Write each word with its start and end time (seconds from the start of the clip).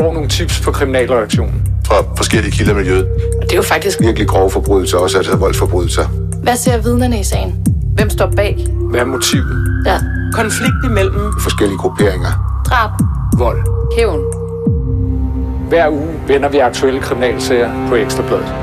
får 0.00 0.12
nogle 0.12 0.28
tips 0.28 0.60
på 0.60 0.70
kriminalreaktionen. 0.72 1.62
Fra 1.86 1.94
forskellige 2.16 2.52
kilder 2.52 2.72
i 2.72 2.76
miljøet. 2.76 3.06
Og 3.40 3.42
det 3.42 3.52
er 3.52 3.56
jo 3.56 3.62
faktisk 3.62 4.00
Virkelig 4.00 4.28
grove 4.28 4.50
forbrydelser, 4.50 4.98
også 4.98 5.18
altså 5.18 5.36
voldsforbrydelser. 5.36 6.06
Hvad 6.42 6.56
ser 6.56 6.78
vidnerne 6.82 7.20
i 7.20 7.24
sagen? 7.24 7.66
Hvem 7.94 8.10
står 8.10 8.32
bag? 8.36 8.66
Hvad 8.90 9.00
er 9.00 9.04
motivet? 9.04 9.82
Ja. 9.86 9.98
konflikt 10.32 10.84
imellem 10.84 11.32
Forskellige 11.40 11.78
grupperinger. 11.78 12.62
Drab. 12.66 12.90
Vold. 13.38 13.58
Hævn. 13.96 14.20
Hver 15.68 15.88
uge 15.88 16.14
vender 16.26 16.48
vi 16.48 16.58
aktuelle 16.58 17.00
kriminalsager 17.00 17.88
på 17.88 17.94
Ekstrabladet. 17.94 18.54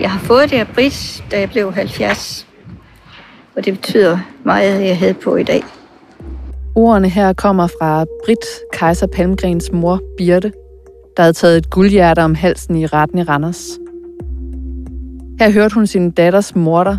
Jeg 0.00 0.10
har 0.10 0.20
fået 0.22 0.50
det 0.50 0.56
af 0.56 0.68
Britt, 0.74 1.24
da 1.30 1.40
jeg 1.40 1.50
blev 1.50 1.72
70. 1.72 2.46
Og 3.56 3.64
det 3.64 3.74
betyder 3.74 4.18
meget, 4.44 4.74
at 4.74 4.88
jeg 4.88 4.98
havde 4.98 5.14
på 5.14 5.36
i 5.36 5.42
dag. 5.42 5.64
Ordene 6.76 7.08
her 7.08 7.32
kommer 7.32 7.66
fra 7.66 8.04
Brit 8.24 8.44
Kaiser 8.72 9.06
Palmgrens 9.06 9.72
mor, 9.72 10.00
Birte, 10.16 10.52
der 11.16 11.22
havde 11.22 11.32
taget 11.32 11.56
et 11.56 11.70
guldhjerte 11.70 12.20
om 12.20 12.34
halsen 12.34 12.76
i 12.76 12.86
retten 12.86 13.18
i 13.18 13.22
Randers. 13.22 13.78
Her 15.38 15.50
hørte 15.50 15.74
hun 15.74 15.86
sin 15.86 16.10
datters 16.10 16.54
morter, 16.54 16.96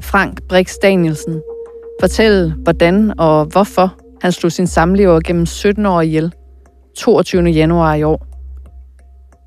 Frank 0.00 0.42
Brix 0.48 0.74
Danielsen, 0.82 1.42
fortælle, 2.00 2.54
hvordan 2.62 3.12
og 3.18 3.44
hvorfor 3.44 3.94
han 4.22 4.32
slog 4.32 4.52
sin 4.52 4.66
samlever 4.66 5.20
gennem 5.20 5.46
17 5.46 5.86
år 5.86 6.00
ihjel, 6.00 6.32
22. 6.96 7.42
januar 7.42 7.94
i 7.94 8.02
år. 8.02 8.26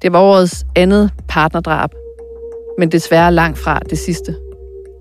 Det 0.01 0.13
var 0.13 0.19
årets 0.19 0.65
andet 0.75 1.11
partnerdrab, 1.27 1.89
men 2.79 2.91
desværre 2.91 3.31
langt 3.31 3.57
fra 3.57 3.79
det 3.89 3.97
sidste. 3.97 4.35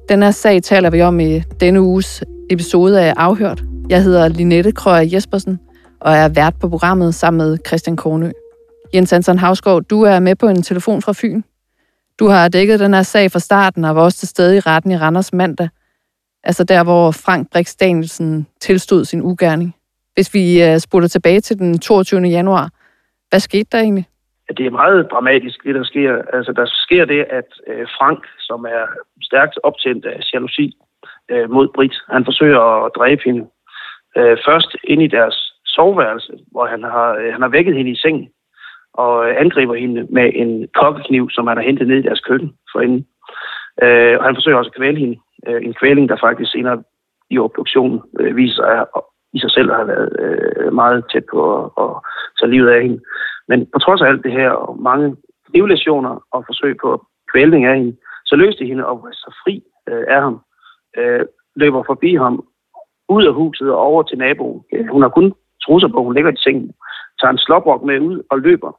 Den 0.09 0.23
her 0.23 0.31
sag 0.31 0.63
taler 0.63 0.91
vi 0.91 1.03
om 1.03 1.21
i 1.21 1.41
denne 1.61 1.83
uges 1.83 2.23
episode 2.51 3.01
af 3.01 3.15
Afhørt. 3.17 3.72
Jeg 3.93 4.03
hedder 4.03 4.29
Linette 4.29 4.73
Krøyer 4.73 5.09
Jespersen 5.13 5.61
og 6.01 6.13
er 6.13 6.29
vært 6.41 6.55
på 6.61 6.69
programmet 6.69 7.15
sammen 7.15 7.39
med 7.39 7.59
Christian 7.67 7.97
Kornø. 7.97 8.31
Jens 8.95 9.11
Hansen 9.11 9.39
Havsgaard, 9.39 9.83
du 9.83 10.03
er 10.03 10.21
med 10.21 10.37
på 10.37 10.47
en 10.49 10.63
telefon 10.63 11.03
fra 11.03 11.13
Fyn. 11.13 11.43
Du 12.19 12.29
har 12.29 12.49
dækket 12.49 12.81
den 12.81 12.95
her 12.95 13.03
sag 13.03 13.31
fra 13.31 13.39
starten 13.39 13.85
og 13.85 13.97
var 13.97 14.03
også 14.03 14.19
til 14.19 14.29
stede 14.29 14.57
i 14.57 14.61
retten 14.61 14.93
i 14.93 14.97
Randers 14.97 15.33
mandag. 15.33 15.69
Altså 16.45 16.65
der, 16.65 16.85
hvor 16.85 17.11
Frank 17.11 17.51
Brix 17.53 17.77
Danielsen 17.77 18.47
tilstod 18.61 19.05
sin 19.05 19.23
ugerning. 19.23 19.77
Hvis 20.15 20.35
vi 20.35 20.63
øh, 20.63 20.79
spoler 20.79 21.09
tilbage 21.09 21.41
til 21.41 21.59
den 21.59 21.79
22. 21.79 22.21
januar, 22.21 22.71
hvad 23.31 23.41
skete 23.41 23.69
der 23.73 23.79
egentlig? 23.79 24.07
det 24.59 24.67
er 24.67 24.71
meget 24.71 25.11
dramatisk, 25.11 25.65
det 25.65 25.75
der 25.75 25.85
sker. 25.85 26.23
Altså, 26.33 26.53
der 26.53 26.67
sker 26.67 27.05
det, 27.05 27.27
at 27.31 27.49
øh, 27.67 27.87
Frank, 27.99 28.21
som 28.39 28.65
er 28.65 28.85
stærkt 29.23 29.59
optændt 29.63 30.07
af 30.07 30.21
jalousi 30.33 30.77
øh, 31.31 31.51
mod 31.51 31.69
Brit, 31.75 31.95
han 32.11 32.25
forsøger 32.25 32.85
at 32.85 32.93
dræbe 32.97 33.23
hende. 33.25 33.47
Øh, 34.17 34.37
først 34.47 34.77
ind 34.85 35.03
i 35.03 35.07
deres 35.07 35.53
soveværelse, 35.67 36.33
hvor 36.51 36.67
han 36.67 36.83
har, 36.83 37.15
øh, 37.15 37.33
han 37.33 37.43
har 37.43 37.49
vækket 37.49 37.77
hende 37.77 37.91
i 37.91 37.97
sengen 37.97 38.29
og 38.95 39.31
øh, 39.31 39.41
angriber 39.41 39.75
hende 39.75 40.07
med 40.11 40.31
en 40.35 40.69
kokkekniv, 40.75 41.31
som 41.31 41.47
han 41.47 41.57
har 41.57 41.65
hentet 41.65 41.89
ned 41.89 41.97
i 41.97 42.09
deres 42.09 42.21
køkken 42.21 42.53
for 42.73 42.81
hende. 42.81 43.05
Øh, 43.83 44.19
og 44.19 44.25
han 44.25 44.37
forsøger 44.37 44.59
også 44.59 44.71
at 44.71 44.77
kvæle 44.77 44.99
hende. 44.99 45.19
Øh, 45.47 45.63
en 45.65 45.75
kvæling, 45.75 46.09
der 46.09 46.17
faktisk 46.17 46.53
senere 46.53 46.83
i 47.31 47.39
obduktionen 47.39 48.01
øh, 48.21 48.37
viser 48.37 48.55
sig 48.55 48.81
at 48.97 49.03
i 49.33 49.39
sig 49.39 49.51
selv 49.51 49.71
at 49.71 49.77
have 49.77 49.89
været 49.89 50.11
øh, 50.21 50.73
meget 50.73 51.05
tæt 51.13 51.25
på 51.31 51.41
at, 51.65 51.71
at 51.85 51.91
tage 52.39 52.51
livet 52.51 52.71
af 52.71 52.83
hende. 52.83 53.01
Men 53.49 53.67
på 53.73 53.79
trods 53.79 54.03
af 54.03 54.07
alt 54.09 54.25
det 54.25 54.33
her 54.33 54.51
og 54.51 54.83
mange 54.83 55.17
livlæsioner 55.55 56.25
og 56.33 56.45
forsøg 56.47 56.77
på 56.83 57.07
kvælning 57.33 57.65
af 57.65 57.77
hende, 57.77 57.97
så 58.25 58.37
løste 58.37 58.65
hende 58.65 58.87
og 58.87 59.03
var 59.03 59.11
så 59.13 59.35
fri 59.45 59.63
øh, 59.89 60.05
af 60.09 60.21
ham. 60.23 60.41
Øh, 60.97 61.21
løber 61.57 61.83
forbi 61.83 62.15
ham 62.15 62.45
ud 63.13 63.27
af 63.27 63.35
huset 63.35 63.71
og 63.71 63.79
over 63.79 64.03
til 64.03 64.19
naboen. 64.19 64.65
Hun 64.91 65.03
har 65.03 65.09
kun 65.09 65.35
trusser 65.65 65.89
på, 65.89 66.03
hun 66.03 66.15
ligger 66.15 66.33
i 66.33 66.37
sengen, 66.37 66.73
tager 67.21 67.33
en 67.33 67.39
slåbrok 67.39 67.83
med 67.83 68.01
ud 68.01 68.23
og 68.31 68.39
løber. 68.39 68.73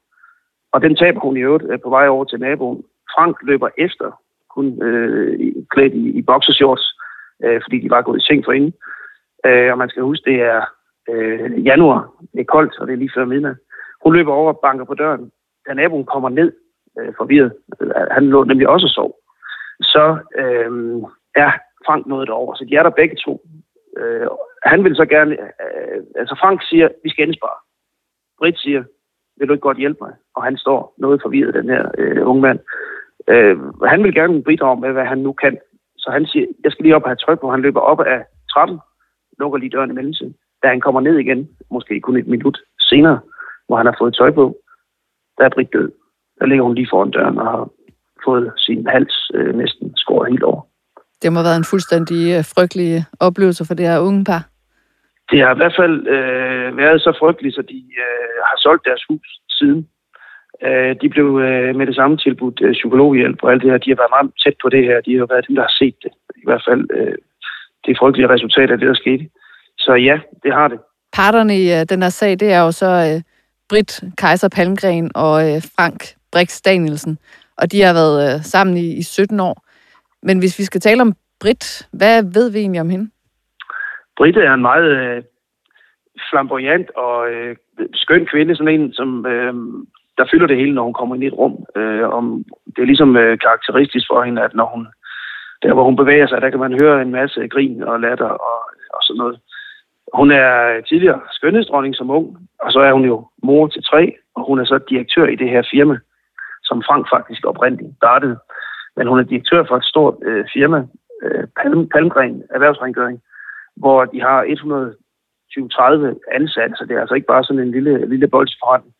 Og 0.73 0.81
den 0.81 0.95
taber 0.95 1.19
hun 1.19 1.37
i 1.37 1.39
øvrigt 1.39 1.65
øh, 1.69 1.79
på 1.79 1.89
vej 1.89 2.07
over 2.07 2.25
til 2.25 2.39
naboen. 2.39 2.83
Frank 3.15 3.35
løber 3.43 3.69
efter, 3.77 4.21
kun 4.55 4.83
øh, 4.83 5.53
klædt 5.69 5.93
i, 5.93 6.09
i 6.19 6.21
boxershorts, 6.21 6.85
øh, 7.43 7.61
fordi 7.63 7.79
de 7.79 7.89
var 7.89 8.01
gået 8.01 8.19
i 8.19 8.25
seng 8.25 8.45
for 8.45 8.51
hende. 8.51 8.71
Øh, 9.45 9.71
og 9.71 9.77
man 9.77 9.89
skal 9.89 10.03
huske, 10.03 10.29
det 10.31 10.41
er 10.41 10.61
øh, 11.09 11.65
januar, 11.65 12.11
det 12.33 12.39
er 12.39 12.53
koldt, 12.55 12.79
og 12.79 12.87
det 12.87 12.93
er 12.93 12.97
lige 12.97 13.15
før 13.15 13.25
midnat. 13.25 13.57
Hun 14.03 14.13
løber 14.13 14.33
over 14.33 14.53
og 14.53 14.59
banker 14.59 14.85
på 14.85 14.93
døren. 14.93 15.31
Da 15.67 15.73
naboen 15.73 16.05
kommer 16.05 16.29
ned 16.29 16.51
øh, 16.99 17.13
forvirret, 17.17 17.51
øh, 17.81 17.91
han 18.11 18.25
lå 18.29 18.43
nemlig 18.43 18.69
også 18.69 18.85
og 18.85 18.89
sov, 18.89 19.15
så 19.81 20.17
øh, 20.37 20.71
er 21.35 21.51
Frank 21.85 22.07
nået 22.07 22.27
derover. 22.27 22.55
Så 22.55 22.65
de 22.69 22.75
er 22.75 22.83
der 22.83 22.89
begge 22.89 23.15
to. 23.25 23.41
Øh, 23.97 24.27
han 24.63 24.83
vil 24.83 24.95
så 24.95 25.05
gerne... 25.05 25.33
Øh, 25.41 26.01
altså 26.15 26.35
Frank 26.41 26.59
siger, 26.69 26.87
vi 27.03 27.09
skal 27.09 27.27
indspare. 27.27 27.59
Britt 28.39 28.59
siger, 28.59 28.83
vil 29.37 29.47
du 29.47 29.53
ikke 29.53 29.67
godt 29.69 29.77
hjælpe 29.77 29.99
mig? 30.01 30.13
Og 30.35 30.43
han 30.43 30.57
står 30.57 30.93
noget 30.97 31.21
forvirret, 31.21 31.53
den 31.53 31.69
her 31.69 31.91
øh, 31.97 32.27
unge 32.27 32.41
mand. 32.41 32.59
Øh, 33.27 33.57
han 33.83 34.03
vil 34.03 34.13
gerne 34.13 34.43
bidrage 34.43 34.81
med, 34.81 34.91
hvad 34.91 35.05
han 35.05 35.17
nu 35.17 35.33
kan. 35.33 35.57
Så 35.97 36.11
han 36.11 36.25
siger, 36.25 36.47
jeg 36.63 36.71
skal 36.71 36.83
lige 36.83 36.95
op 36.95 37.03
og 37.03 37.09
have 37.09 37.15
tryk 37.15 37.39
på. 37.39 37.51
Han 37.51 37.61
løber 37.61 37.79
op 37.79 37.99
af 37.99 38.25
trappen, 38.53 38.79
lukker 39.39 39.57
lige 39.57 39.69
døren 39.69 39.91
i 39.91 39.93
mellemtiden. 39.93 40.35
Da 40.63 40.67
han 40.67 40.81
kommer 40.81 41.01
ned 41.01 41.17
igen, 41.17 41.49
måske 41.71 42.01
kun 42.01 42.17
et 42.17 42.27
minut 42.27 42.61
senere, 42.79 43.19
hvor 43.67 43.77
han 43.77 43.85
har 43.85 43.95
fået 43.99 44.15
tøj 44.15 44.31
på, 44.31 44.57
der 45.37 45.45
er 45.45 45.49
Britt 45.49 45.73
død. 45.73 45.91
Der 46.39 46.45
ligger 46.45 46.63
hun 46.63 46.75
lige 46.75 46.87
foran 46.91 47.11
døren 47.11 47.37
og 47.37 47.45
har 47.45 47.69
fået 48.25 48.53
sin 48.57 48.87
hals 48.87 49.31
øh, 49.33 49.55
næsten 49.55 49.95
skåret 49.95 50.31
helt 50.31 50.43
over. 50.43 50.61
Det 51.23 51.33
må 51.33 51.39
have 51.39 51.49
været 51.49 51.61
en 51.63 51.71
fuldstændig 51.73 52.21
øh, 52.35 52.43
frygtelig 52.53 53.05
oplevelse 53.19 53.65
for 53.65 53.73
det 53.73 53.85
her 53.87 53.99
unge 53.99 54.23
par. 54.23 54.43
Det 55.31 55.39
har 55.41 55.53
i 55.53 55.59
hvert 55.61 55.75
fald 55.79 56.07
øh, 56.15 56.77
været 56.77 57.01
så 57.01 57.11
frygteligt, 57.19 57.55
så 57.55 57.61
de 57.61 57.79
øh, 58.03 58.37
har 58.47 58.57
solgt 58.57 58.85
deres 58.89 59.03
hus 59.09 59.27
siden. 59.49 59.87
Øh, 60.65 60.95
de 61.01 61.09
blev 61.09 61.27
øh, 61.47 61.75
med 61.75 61.85
det 61.87 61.95
samme 61.95 62.17
tilbudt 62.17 62.61
øh, 62.65 62.73
psykologhjælp 62.73 63.39
og 63.43 63.51
alt 63.51 63.61
det 63.63 63.71
her. 63.71 63.77
De 63.77 63.89
har 63.89 63.99
været 64.01 64.15
meget 64.15 64.31
tæt 64.43 64.57
på 64.63 64.69
det 64.69 64.83
her. 64.89 65.01
De 65.01 65.17
har 65.17 65.27
været 65.31 65.47
dem, 65.47 65.55
der 65.55 65.63
har 65.67 65.75
set 65.81 65.95
det. 66.03 66.11
I 66.41 66.45
hvert 66.47 66.63
fald 66.67 66.83
øh, 66.97 67.15
det 67.85 67.97
frygtelige 67.99 68.29
resultat 68.35 68.71
af 68.71 68.77
det, 68.77 68.87
der 68.87 68.93
skete. 69.03 69.25
Så 69.77 69.93
ja, 69.93 70.17
det 70.43 70.53
har 70.53 70.67
det. 70.67 70.79
Parterne 71.13 71.55
i 71.63 71.65
øh, 71.77 71.83
den 71.89 72.01
her 72.01 72.09
sag, 72.09 72.31
det 72.39 72.49
er 72.51 72.61
jo 72.65 72.71
så 72.71 72.91
øh, 73.07 73.21
Britt 73.69 74.03
Kaiser 74.17 74.49
Palmgren 74.55 75.11
og 75.15 75.35
øh, 75.47 75.61
Frank 75.75 75.99
Brix 76.31 76.61
Danielsen. 76.61 77.17
Og 77.57 77.71
de 77.71 77.81
har 77.81 77.93
været 77.93 78.17
øh, 78.25 78.43
sammen 78.43 78.77
i, 78.77 78.97
i 78.97 79.03
17 79.03 79.39
år. 79.39 79.62
Men 80.23 80.39
hvis 80.39 80.59
vi 80.59 80.63
skal 80.63 80.81
tale 80.81 81.01
om 81.01 81.13
Brit, 81.39 81.87
hvad 81.93 82.23
ved 82.33 82.51
vi 82.51 82.59
egentlig 82.59 82.81
om 82.81 82.89
hende? 82.89 83.09
Britte 84.17 84.41
er 84.41 84.53
en 84.53 84.61
meget 84.61 84.89
øh, 84.97 85.23
flamboyant 86.29 86.89
og 86.95 87.31
øh, 87.31 87.55
skøn 87.93 88.25
kvinde, 88.25 88.55
sådan 88.55 88.73
en, 88.73 88.93
som 88.93 89.25
øh, 89.25 89.53
der 90.17 90.25
fylder 90.31 90.47
det 90.47 90.57
hele, 90.57 90.73
når 90.75 90.83
hun 90.83 90.93
kommer 90.93 91.15
ind 91.15 91.23
i 91.23 91.27
et 91.27 91.39
rum. 91.41 91.65
Øh, 91.75 92.09
om, 92.09 92.43
det 92.75 92.81
er 92.81 92.91
ligesom 92.91 93.17
øh, 93.17 93.37
karakteristisk 93.39 94.05
for 94.11 94.23
hende, 94.23 94.41
at 94.41 94.53
når 94.53 94.67
hun, 94.73 94.87
der 95.61 95.73
hvor 95.73 95.83
hun 95.83 95.95
bevæger 95.95 96.27
sig, 96.27 96.41
der 96.41 96.49
kan 96.49 96.59
man 96.59 96.79
høre 96.81 97.01
en 97.01 97.11
masse 97.11 97.47
grin 97.47 97.83
og 97.83 97.99
latter 97.99 98.31
og, 98.49 98.59
og 98.95 99.01
sådan 99.01 99.17
noget. 99.17 99.39
Hun 100.13 100.31
er 100.31 100.81
tidligere 100.81 101.21
skønhedsdronning 101.31 101.95
som 101.95 102.09
ung, 102.09 102.37
og 102.59 102.71
så 102.71 102.79
er 102.79 102.93
hun 102.93 103.05
jo 103.05 103.27
mor 103.43 103.67
til 103.67 103.83
tre, 103.83 104.15
og 104.35 104.45
hun 104.47 104.59
er 104.59 104.65
så 104.65 104.79
direktør 104.89 105.27
i 105.27 105.35
det 105.35 105.49
her 105.49 105.63
firma, 105.71 105.97
som 106.63 106.83
Frank 106.87 107.05
faktisk 107.13 107.45
oprindeligt 107.45 107.97
startede. 107.97 108.37
Men 108.97 109.07
hun 109.07 109.19
er 109.19 109.23
direktør 109.23 109.63
for 109.67 109.77
et 109.77 109.83
stort 109.83 110.15
øh, 110.23 110.45
firma, 110.53 110.79
øh, 111.23 111.47
Palm, 111.57 111.89
Palmgren 111.89 112.43
Erhvervsrengøring, 112.55 113.21
hvor 113.75 114.05
de 114.05 114.21
har 114.21 114.39
120-30 114.43 116.35
ansatte, 116.37 116.75
så 116.75 116.85
det 116.87 116.95
er 116.95 117.01
altså 117.01 117.15
ikke 117.15 117.27
bare 117.27 117.43
sådan 117.43 117.63
en 117.63 117.71
lille, 117.71 118.09
lille 118.09 118.27
boldsforretning. 118.27 118.95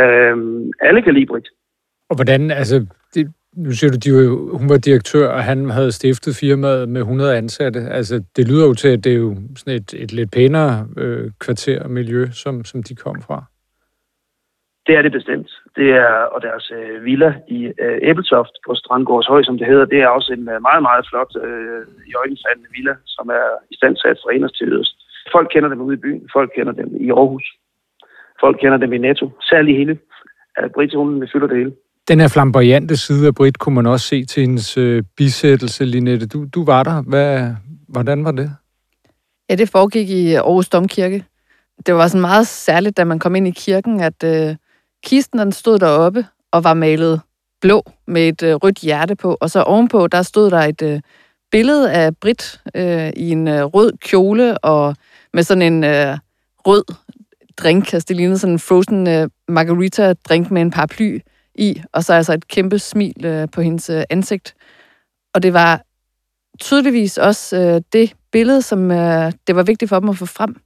Øh, 0.00 0.36
alle 0.80 1.02
kan 1.02 1.14
lide 1.14 1.26
Og 2.10 2.16
hvordan, 2.16 2.50
altså, 2.50 2.86
det, 3.14 3.32
nu 3.56 3.70
siger 3.72 3.90
du, 3.90 3.96
de 3.96 4.12
var 4.12 4.22
jo, 4.22 4.58
hun 4.58 4.68
var 4.68 4.76
direktør, 4.76 5.28
og 5.28 5.44
han 5.44 5.70
havde 5.70 5.92
stiftet 5.92 6.36
firmaet 6.36 6.88
med 6.88 7.00
100 7.00 7.36
ansatte. 7.36 7.80
Altså, 7.80 8.24
det 8.36 8.48
lyder 8.48 8.66
jo 8.66 8.74
til, 8.74 8.88
at 8.88 9.04
det 9.04 9.12
er 9.12 9.16
jo 9.16 9.36
sådan 9.56 9.74
et, 9.74 9.94
et 9.94 10.12
lidt 10.12 10.30
pænere 10.30 10.88
øh, 10.96 11.30
kvarter 11.40 11.82
og 11.82 11.90
miljø, 11.90 12.26
som, 12.32 12.64
som 12.64 12.82
de 12.82 12.94
kom 12.94 13.22
fra. 13.22 13.44
Det 14.86 14.94
er 14.96 15.02
det 15.02 15.12
bestemt. 15.18 15.50
Det 15.78 15.88
er, 16.04 16.12
og 16.34 16.42
deres 16.42 16.66
øh, 16.78 17.04
villa 17.04 17.30
i 17.48 17.58
øh, 17.84 17.98
Æbeltoft 18.08 18.54
på 18.66 18.74
Strandgårds 18.74 19.26
Høj, 19.26 19.42
som 19.42 19.58
det 19.58 19.66
hedder, 19.66 19.84
det 19.84 20.00
er 20.00 20.08
også 20.08 20.30
en 20.32 20.44
øh, 20.52 20.58
meget, 20.68 20.82
meget 20.88 21.04
flot 21.10 21.32
øh, 21.46 21.82
i 22.10 22.12
øjenfaldende 22.22 22.70
villa, 22.76 22.94
som 23.06 23.26
er 23.28 23.46
i 23.72 23.74
stand 23.78 23.94
til 23.96 24.08
at 24.08 24.20
trænes 24.24 24.52
til 24.52 24.66
yderst. 24.72 24.94
Folk 25.34 25.48
kender 25.52 25.68
dem 25.68 25.80
ude 25.80 25.96
i 25.96 26.02
byen, 26.04 26.24
folk 26.36 26.50
kender 26.56 26.72
dem 26.72 26.88
i 27.06 27.08
Aarhus, 27.10 27.46
folk 28.42 28.56
kender 28.62 28.78
dem 28.78 28.92
i 28.92 28.98
Netto, 28.98 29.26
særligt 29.50 29.78
hele. 29.78 29.98
At 30.56 30.72
Britt, 30.74 30.94
hun 30.94 31.28
fylder 31.32 31.46
det 31.46 31.56
hele. 31.56 31.72
Den 32.08 32.20
her 32.20 32.28
flamboyante 32.28 32.96
side 32.96 33.26
af 33.26 33.34
Britt 33.34 33.58
kunne 33.58 33.74
man 33.74 33.86
også 33.86 34.06
se 34.06 34.24
til 34.24 34.40
hendes 34.40 34.78
øh, 34.78 35.02
bisættelse, 35.16 35.84
Linette. 35.84 36.26
Du, 36.26 36.46
du 36.54 36.64
var 36.64 36.82
der. 36.82 37.02
Hvad, 37.02 37.54
hvordan 37.88 38.24
var 38.24 38.32
det? 38.32 38.50
Ja, 39.48 39.54
det 39.54 39.68
foregik 39.68 40.10
i 40.10 40.34
Aarhus 40.34 40.68
Domkirke. 40.68 41.24
Det 41.86 41.94
var 41.94 42.06
sådan 42.06 42.20
meget 42.20 42.46
særligt, 42.46 42.96
da 42.96 43.04
man 43.04 43.18
kom 43.18 43.34
ind 43.34 43.48
i 43.48 43.50
kirken, 43.50 44.00
at 44.00 44.24
øh, 44.24 44.56
kisten 45.02 45.38
den 45.38 45.52
stod 45.52 45.78
deroppe 45.78 46.26
og 46.52 46.64
var 46.64 46.74
malet 46.74 47.20
blå 47.60 47.82
med 48.06 48.28
et 48.28 48.42
øh, 48.42 48.54
rødt 48.54 48.78
hjerte 48.78 49.16
på. 49.16 49.36
Og 49.40 49.50
så 49.50 49.62
ovenpå, 49.62 50.06
der 50.06 50.22
stod 50.22 50.50
der 50.50 50.58
et 50.58 50.82
øh, 50.82 51.00
billede 51.50 51.92
af 51.92 52.16
Brit 52.16 52.60
øh, 52.74 53.10
i 53.16 53.30
en 53.30 53.48
øh, 53.48 53.64
rød 53.64 53.92
kjole 53.98 54.58
og 54.58 54.96
med 55.32 55.42
sådan 55.42 55.62
en 55.62 55.84
øh, 55.84 56.18
rød 56.66 56.84
drink. 57.56 57.92
Altså, 57.92 58.06
det 58.08 58.16
lignede 58.16 58.38
sådan 58.38 58.52
en 58.52 58.58
frozen 58.58 59.08
øh, 59.08 59.28
margarita-drink 59.48 60.50
med 60.50 60.62
en 60.62 60.70
paraply 60.70 61.18
i, 61.54 61.82
og 61.92 62.04
så 62.04 62.14
altså 62.14 62.32
et 62.32 62.48
kæmpe 62.48 62.78
smil 62.78 63.24
øh, 63.24 63.48
på 63.52 63.60
hendes 63.60 63.90
øh, 63.90 64.02
ansigt. 64.10 64.54
Og 65.34 65.42
det 65.42 65.52
var 65.52 65.82
tydeligvis 66.60 67.18
også 67.18 67.56
øh, 67.56 67.82
det 67.92 68.14
billede, 68.32 68.62
som 68.62 68.90
øh, 68.90 69.32
det 69.46 69.56
var 69.56 69.62
vigtigt 69.62 69.88
for 69.88 70.00
dem 70.00 70.08
at 70.08 70.16
få 70.16 70.26
frem 70.26 70.56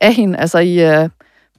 af 0.00 0.14
hende. 0.14 0.38
Altså 0.38 0.58
i 0.58 1.02
øh, 1.02 1.08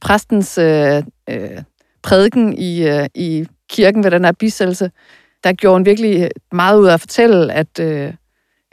præstens 0.02 0.58
øh, 0.58 1.04
øh, 1.30 1.62
prædiken 2.04 2.54
i, 2.58 2.88
øh, 2.88 3.06
i 3.16 3.46
kirken 3.70 4.04
ved 4.04 4.12
den 4.12 4.26
her 4.26 4.32
bisættelse, 4.32 4.92
der 5.44 5.54
gjorde 5.54 5.76
hun 5.76 5.86
virkelig 5.86 6.22
øh, 6.24 6.30
meget 6.52 6.80
ud 6.80 6.88
af 6.88 6.94
at 6.94 7.00
fortælle, 7.00 7.54
at 7.54 7.80
øh, 7.80 8.14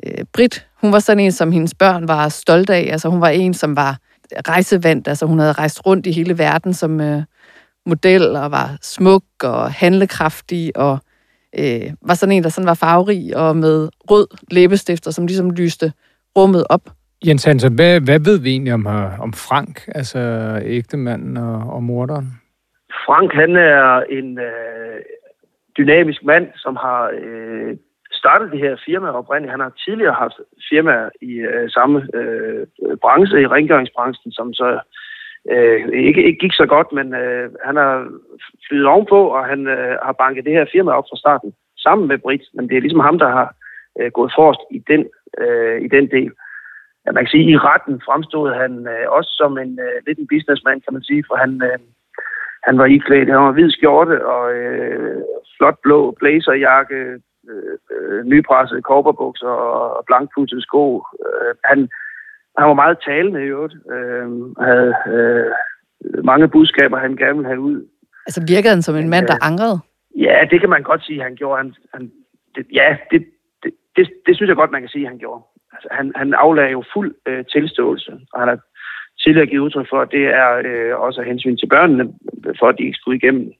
øh 0.07 0.25
Brit, 0.33 0.67
hun 0.81 0.93
var 0.93 0.99
sådan 0.99 1.25
en, 1.25 1.33
som 1.33 1.53
hendes 1.53 1.75
børn 1.75 2.09
var 2.09 2.29
stolte 2.29 2.75
af. 2.75 2.89
Altså 2.93 3.09
hun 3.09 3.21
var 3.21 3.29
en, 3.29 3.55
som 3.55 3.77
var 3.77 3.99
rejsevandt. 4.49 5.09
Altså 5.09 5.27
hun 5.27 5.39
havde 5.39 5.53
rejst 5.53 5.87
rundt 5.87 6.07
i 6.07 6.13
hele 6.13 6.39
verden 6.39 6.75
som 6.75 7.01
øh, 7.01 7.23
model 7.87 8.37
og 8.37 8.51
var 8.51 8.77
smuk 8.83 9.25
og 9.43 9.73
handlekraftig 9.73 10.77
og 10.77 10.99
øh, 11.59 11.91
var 12.03 12.15
sådan 12.15 12.33
en, 12.33 12.43
der 12.43 12.49
sådan 12.49 12.67
var 12.67 12.75
farverig 12.75 13.37
og 13.37 13.57
med 13.57 13.89
rød 14.11 14.27
læbestifter, 14.51 15.11
som 15.11 15.27
ligesom 15.27 15.51
lyste 15.51 15.93
rummet 16.37 16.65
op. 16.69 16.91
Jens 17.27 17.45
Hansen, 17.45 17.75
hvad, 17.75 18.01
hvad 18.01 18.19
ved 18.19 18.39
vi 18.39 18.51
egentlig 18.51 18.75
om, 18.75 18.87
øh, 18.87 19.21
om 19.21 19.33
Frank, 19.33 19.89
altså 19.95 20.19
ægtemanden 20.65 21.37
og, 21.37 21.73
og 21.73 21.83
morderen? 21.83 22.33
Frank, 23.05 23.33
han 23.33 23.57
er 23.57 24.01
en 24.01 24.39
øh, 24.39 25.01
dynamisk 25.79 26.25
mand, 26.25 26.47
som 26.57 26.77
har 26.77 27.11
øh, 27.21 27.77
startet 28.13 28.53
det 28.53 28.61
her 28.61 28.77
firma 28.87 29.09
oprindeligt. 29.11 29.51
Han 29.51 29.61
har 29.61 29.73
tidligere 29.85 30.13
haft 30.13 30.41
firmaer 30.69 31.09
i 31.21 31.33
øh, 31.33 31.71
samme 31.71 32.09
øh, 32.15 32.67
branche, 33.03 33.41
i 33.43 33.47
rengøringsbranchen, 33.47 34.33
som 34.33 34.55
så 34.55 34.81
øh, 35.51 35.89
ikke, 36.09 36.25
ikke 36.25 36.39
gik 36.39 36.53
så 36.53 36.67
godt, 36.67 36.93
men 36.93 37.15
øh, 37.15 37.51
han 37.65 37.77
har 37.77 38.09
flyttet 38.69 38.87
ovenpå, 38.87 39.21
og 39.29 39.45
han 39.47 39.67
øh, 39.67 39.97
har 40.03 40.13
banket 40.13 40.45
det 40.45 40.53
her 40.53 40.67
firma 40.73 40.91
op 40.93 41.05
fra 41.11 41.17
starten, 41.17 41.53
sammen 41.79 42.09
med 42.09 42.19
Brit, 42.19 42.45
men 42.55 42.69
det 42.69 42.77
er 42.77 42.81
ligesom 42.81 43.07
ham, 43.09 43.19
der 43.19 43.29
har 43.29 43.55
øh, 44.01 44.11
gået 44.11 44.33
forrest 44.37 44.61
i 44.71 44.79
den, 44.91 45.03
øh, 45.39 45.81
i 45.87 45.89
den 45.89 46.11
del. 46.11 46.31
Ja, 47.07 47.13
man 47.13 47.25
kan 47.25 47.31
sige, 47.35 47.45
at 47.45 47.51
i 47.51 47.59
retten 47.59 48.03
fremstod 48.07 48.55
han 48.63 48.73
øh, 48.95 49.07
også 49.19 49.31
som 49.41 49.59
en 49.59 49.81
øh, 49.87 49.97
lidt 50.07 50.19
en 50.19 50.29
businessman, 50.33 50.81
kan 50.81 50.93
man 50.93 51.03
sige, 51.03 51.25
for 51.29 51.37
han, 51.37 51.63
øh, 51.69 51.79
han 52.67 52.79
var 52.79 52.85
iklædt, 52.85 53.29
han 53.29 53.47
var 53.49 53.53
hvid 53.53 53.71
skjorte 53.71 54.27
og 54.27 54.55
øh, 54.55 55.23
flot 55.57 55.79
blå 55.83 56.11
blazerjakke, 56.11 57.01
øh, 57.51 57.79
øh, 57.95 58.25
nypressede 58.25 58.83
korperbukser 58.83 59.49
og 59.49 60.05
blankpudsede 60.07 60.63
sko. 60.63 61.03
Øh, 61.27 61.55
han, 61.65 61.89
han 62.59 62.69
var 62.69 62.75
meget 62.75 62.99
talende 63.07 63.41
i 63.43 63.51
øvrigt. 63.55 63.75
Øh, 63.95 64.27
havde 64.67 64.95
øh, 65.17 65.51
mange 66.25 66.49
budskaber, 66.49 66.99
han 66.99 67.17
gerne 67.17 67.37
ville 67.37 67.49
have 67.49 67.61
ud. 67.61 67.89
Altså 68.27 68.41
virkede 68.49 68.75
han 68.75 68.83
som 68.83 68.97
en 68.97 69.09
mand, 69.09 69.27
der 69.27 69.45
angrede? 69.49 69.79
Ja, 70.17 70.39
det 70.51 70.61
kan 70.61 70.71
man 70.71 70.83
godt 70.83 71.05
sige, 71.05 71.23
han 71.23 71.37
gjorde. 71.37 71.57
Han, 71.63 71.75
han, 71.95 72.11
det, 72.55 72.67
ja, 72.73 72.97
det, 73.11 73.27
det, 73.63 73.73
det, 73.97 74.11
det 74.27 74.37
synes 74.37 74.49
jeg 74.49 74.57
godt, 74.57 74.71
man 74.71 74.83
kan 74.83 74.89
sige, 74.89 75.07
han 75.07 75.19
gjorde. 75.19 75.43
Altså, 75.73 75.89
han, 75.91 76.13
han 76.17 76.35
aflagde 76.35 76.71
jo 76.71 76.85
fuld 76.95 77.15
øh, 77.27 77.45
tilståelse, 77.45 78.13
og 78.33 78.41
han 78.41 78.49
har 78.49 78.61
tidligere 79.27 79.47
givet 79.47 79.65
udtryk 79.67 79.89
for, 79.91 80.01
at 80.01 80.11
det 80.11 80.25
er 80.25 80.51
øh, 80.65 81.01
også 81.01 81.21
af 81.21 81.27
hensyn 81.27 81.57
til 81.57 81.67
børnene, 81.67 82.05
for 82.59 82.67
at 82.69 82.79
de 82.79 82.85
ikke 82.85 82.99
skulle 82.99 83.19
igennem 83.19 83.53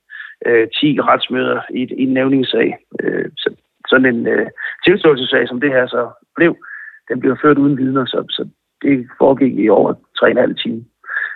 øh, 0.47 0.69
10 0.69 1.01
retsmøder 1.01 1.61
i, 1.71 1.83
i 2.01 2.03
en 2.03 2.15
nævningssag. 2.15 2.79
Øh, 3.03 3.25
så, 3.37 3.49
sådan 3.89 4.15
en 4.15 4.27
øh, 4.27 4.47
tilståelsessag, 4.85 5.49
som 5.49 5.61
det 5.61 5.71
her 5.73 5.87
så 5.87 6.11
blev, 6.37 6.57
den 7.09 7.21
blev 7.21 7.37
ført 7.43 7.59
uden 7.59 7.79
vidner, 7.79 8.07
så, 8.07 8.25
så 8.31 8.49
det 8.83 9.09
foregik 9.19 9.59
i 9.59 9.69
over 9.69 9.93
3,5 9.95 10.63
timer. 10.63 10.83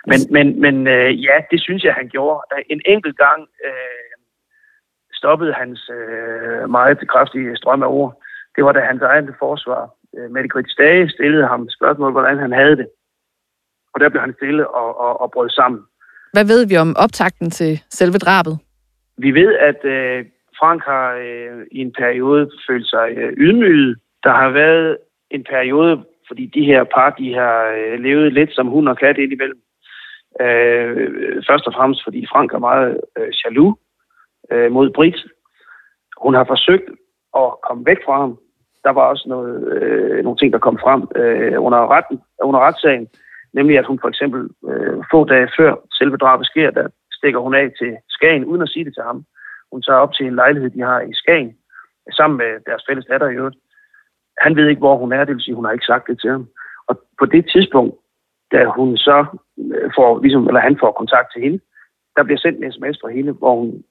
Men, 0.09 0.19
men, 0.35 0.61
men 0.61 0.87
øh, 0.87 1.23
ja, 1.23 1.37
det 1.51 1.61
synes 1.61 1.83
jeg, 1.83 1.93
han 1.93 2.07
gjorde. 2.09 2.41
En 2.69 2.81
enkelt 2.85 3.17
gang 3.17 3.41
øh, 3.65 4.11
stoppede 5.13 5.53
hans 5.53 5.89
øh, 5.97 6.69
meget 6.69 7.07
kraftige 7.07 7.57
strøm 7.57 7.83
af 7.83 7.87
ord. 7.87 8.21
Det 8.55 8.63
var 8.65 8.71
da 8.71 8.79
hans 8.79 9.01
egen 9.01 9.29
forsvar. 9.39 9.89
Øh, 10.17 10.31
Mette 10.31 10.49
Grits 10.49 10.75
Dage 10.75 11.09
stillede 11.09 11.47
ham 11.47 11.69
spørgsmål, 11.69 12.11
hvordan 12.11 12.37
han 12.37 12.51
havde 12.51 12.77
det. 12.77 12.87
Og 13.93 13.99
der 13.99 14.09
blev 14.09 14.21
han 14.21 14.33
stille 14.37 14.69
og, 14.69 14.99
og, 14.99 15.21
og 15.21 15.31
brød 15.31 15.49
sammen. 15.49 15.81
Hvad 16.33 16.45
ved 16.45 16.67
vi 16.67 16.77
om 16.77 16.95
optakten 16.97 17.49
til 17.49 17.81
selve 17.89 18.17
drabet? 18.17 18.59
Vi 19.17 19.31
ved, 19.31 19.55
at 19.69 19.85
øh, 19.85 20.25
Frank 20.59 20.81
har 20.85 21.07
øh, 21.13 21.65
i 21.71 21.79
en 21.79 21.93
periode 21.93 22.51
følt 22.67 22.87
sig 22.89 23.07
øh, 23.17 23.33
ydmyget. 23.37 23.97
Der 24.23 24.33
har 24.33 24.49
været 24.49 24.97
en 25.29 25.43
periode, 25.43 26.03
fordi 26.27 26.45
de 26.45 26.65
her 26.65 26.83
par, 26.83 27.09
de 27.09 27.33
har 27.33 27.57
øh, 27.77 27.99
levet 27.99 28.33
lidt 28.33 28.53
som 28.53 28.67
hund 28.67 28.87
og 28.89 28.97
kat 28.97 29.17
indimellem. 29.17 29.61
Øh, 30.41 31.43
først 31.49 31.67
og 31.67 31.73
fremmest, 31.73 32.01
fordi 32.03 32.27
Frank 32.31 32.53
er 32.53 32.59
meget 32.59 33.01
øh, 33.17 33.31
jaloux 33.45 33.77
øh, 34.51 34.71
mod 34.71 34.89
Brit. 34.89 35.19
Hun 36.21 36.33
har 36.33 36.43
forsøgt 36.43 36.89
at 37.37 37.47
komme 37.67 37.85
væk 37.85 37.97
fra 38.05 38.17
ham. 38.21 38.37
Der 38.83 38.91
var 38.91 39.01
også 39.01 39.25
noget, 39.29 39.73
øh, 39.73 40.23
nogle 40.23 40.37
ting, 40.37 40.53
der 40.53 40.59
kom 40.59 40.77
frem 40.83 41.01
øh, 41.15 41.63
under, 41.65 41.91
retten, 41.95 42.21
under 42.43 42.59
retssagen, 42.59 43.07
nemlig 43.53 43.77
at 43.77 43.85
hun 43.85 43.99
for 43.99 44.07
eksempel 44.07 44.49
øh, 44.69 45.03
få 45.11 45.25
dage 45.25 45.49
før 45.57 45.75
selve 45.93 46.17
drabet 46.17 46.45
sker, 46.47 46.71
der 46.71 46.87
stikker 47.11 47.39
hun 47.39 47.55
af 47.55 47.71
til 47.79 47.97
Skagen, 48.09 48.45
uden 48.45 48.61
at 48.61 48.69
sige 48.69 48.85
det 48.85 48.93
til 48.93 49.03
ham. 49.03 49.25
Hun 49.71 49.81
tager 49.81 49.99
op 49.99 50.13
til 50.13 50.25
en 50.25 50.35
lejlighed, 50.35 50.69
de 50.69 50.81
har 50.81 50.99
i 51.01 51.13
Skagen, 51.13 51.57
sammen 52.11 52.37
med 52.37 52.51
deres 52.65 52.83
fælles 52.87 53.05
datter 53.05 53.29
i 53.29 53.35
øvrigt. 53.35 53.57
Han 54.37 54.55
ved 54.55 54.67
ikke, 54.67 54.79
hvor 54.79 54.97
hun 54.97 55.13
er, 55.13 55.25
det 55.25 55.35
vil 55.35 55.43
sige, 55.43 55.55
hun 55.55 55.65
har 55.65 55.71
ikke 55.71 55.91
sagt 55.91 56.07
det 56.07 56.21
til 56.21 56.29
ham. 56.29 56.47
Og 56.87 57.01
på 57.19 57.25
det 57.25 57.49
tidspunkt, 57.53 57.95
da 58.51 58.65
hun 58.65 58.97
så 58.97 59.25
øh, 59.75 59.91
får, 59.95 60.21
ligesom, 60.21 60.47
eller 60.47 60.59
han 60.59 60.77
får 60.79 60.91
kontakt 60.91 61.27
til 61.33 61.41
hende, 61.41 61.59
der 62.15 62.23
bliver 62.23 62.39
sendt 62.39 62.57
en 62.57 62.71
sms 62.71 62.97
fra 63.01 63.09
hende, 63.09 63.31
hvor 63.31 63.55
hun 63.55 63.83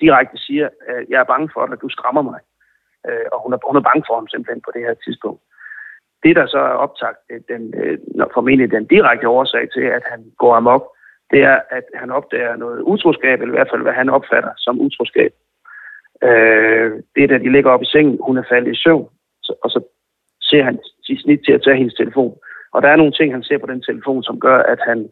direkte 0.00 0.38
siger, 0.38 0.68
at 0.88 1.06
jeg 1.08 1.20
er 1.20 1.32
bange 1.32 1.48
for 1.52 1.66
dig, 1.66 1.72
at 1.72 1.82
du 1.82 1.88
skræmmer 1.88 2.22
mig. 2.22 2.40
Øh, 3.08 3.26
og 3.32 3.38
hun 3.42 3.52
er, 3.52 3.58
hun 3.68 3.76
er 3.76 3.88
bange 3.88 4.04
for 4.06 4.14
ham 4.14 4.28
simpelthen 4.28 4.62
på 4.64 4.70
det 4.74 4.82
her 4.86 4.94
tidspunkt. 4.94 5.42
Det, 6.24 6.36
der 6.36 6.46
så 6.46 6.58
er 6.58 6.82
optaget, 6.86 7.16
øh, 7.30 7.40
den, 7.48 7.62
formentlig 8.34 8.70
den 8.70 8.84
direkte 8.86 9.28
årsag 9.28 9.64
til, 9.74 9.84
at 9.98 10.02
han 10.12 10.20
går 10.38 10.54
amok, 10.54 10.84
det 11.30 11.42
er, 11.42 11.58
at 11.70 11.84
han 11.94 12.10
opdager 12.10 12.56
noget 12.56 12.80
utroskab, 12.82 13.40
eller 13.40 13.54
i 13.54 13.58
hvert 13.58 13.72
fald, 13.72 13.82
hvad 13.82 13.92
han 13.92 14.08
opfatter 14.08 14.52
som 14.56 14.80
utroskab. 14.80 15.32
Øh, 16.22 16.90
det 17.14 17.22
er, 17.22 17.28
da 17.28 17.38
de 17.38 17.52
ligger 17.52 17.70
op 17.70 17.82
i 17.82 17.92
sengen, 17.94 18.18
hun 18.26 18.36
er 18.38 18.42
faldet 18.48 18.72
i 18.72 18.80
søvn, 18.84 19.08
og 19.62 19.70
så 19.70 19.80
ser 20.42 20.62
han 20.62 20.78
sit 21.02 21.20
snit 21.22 21.40
til 21.44 21.52
at 21.52 21.62
tage 21.62 21.76
hendes 21.76 21.94
telefon. 21.94 22.34
Og 22.72 22.82
der 22.82 22.88
er 22.88 22.96
nogle 22.96 23.12
ting, 23.12 23.32
han 23.32 23.42
ser 23.42 23.58
på 23.58 23.66
den 23.66 23.82
telefon, 23.82 24.22
som 24.22 24.40
gør, 24.40 24.58
at 24.58 24.78
han 24.88 25.08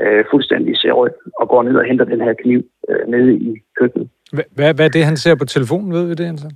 øh, 0.00 0.24
fuldstændig 0.30 0.76
ser 0.76 0.92
rødt 0.92 1.12
og 1.40 1.48
går 1.48 1.62
ned 1.62 1.76
og 1.76 1.84
henter 1.84 2.04
den 2.04 2.20
her 2.20 2.34
kniv 2.42 2.62
øh, 2.88 3.08
nede 3.08 3.34
i 3.34 3.62
køkkenet. 3.78 4.08
Hvad, 4.32 4.74
hvad 4.74 4.84
er 4.86 4.88
det, 4.88 5.04
han 5.04 5.16
ser 5.16 5.34
på 5.34 5.44
telefonen, 5.44 5.92
ved 5.92 6.08
vi 6.08 6.14
det, 6.14 6.26
Hansen? 6.26 6.50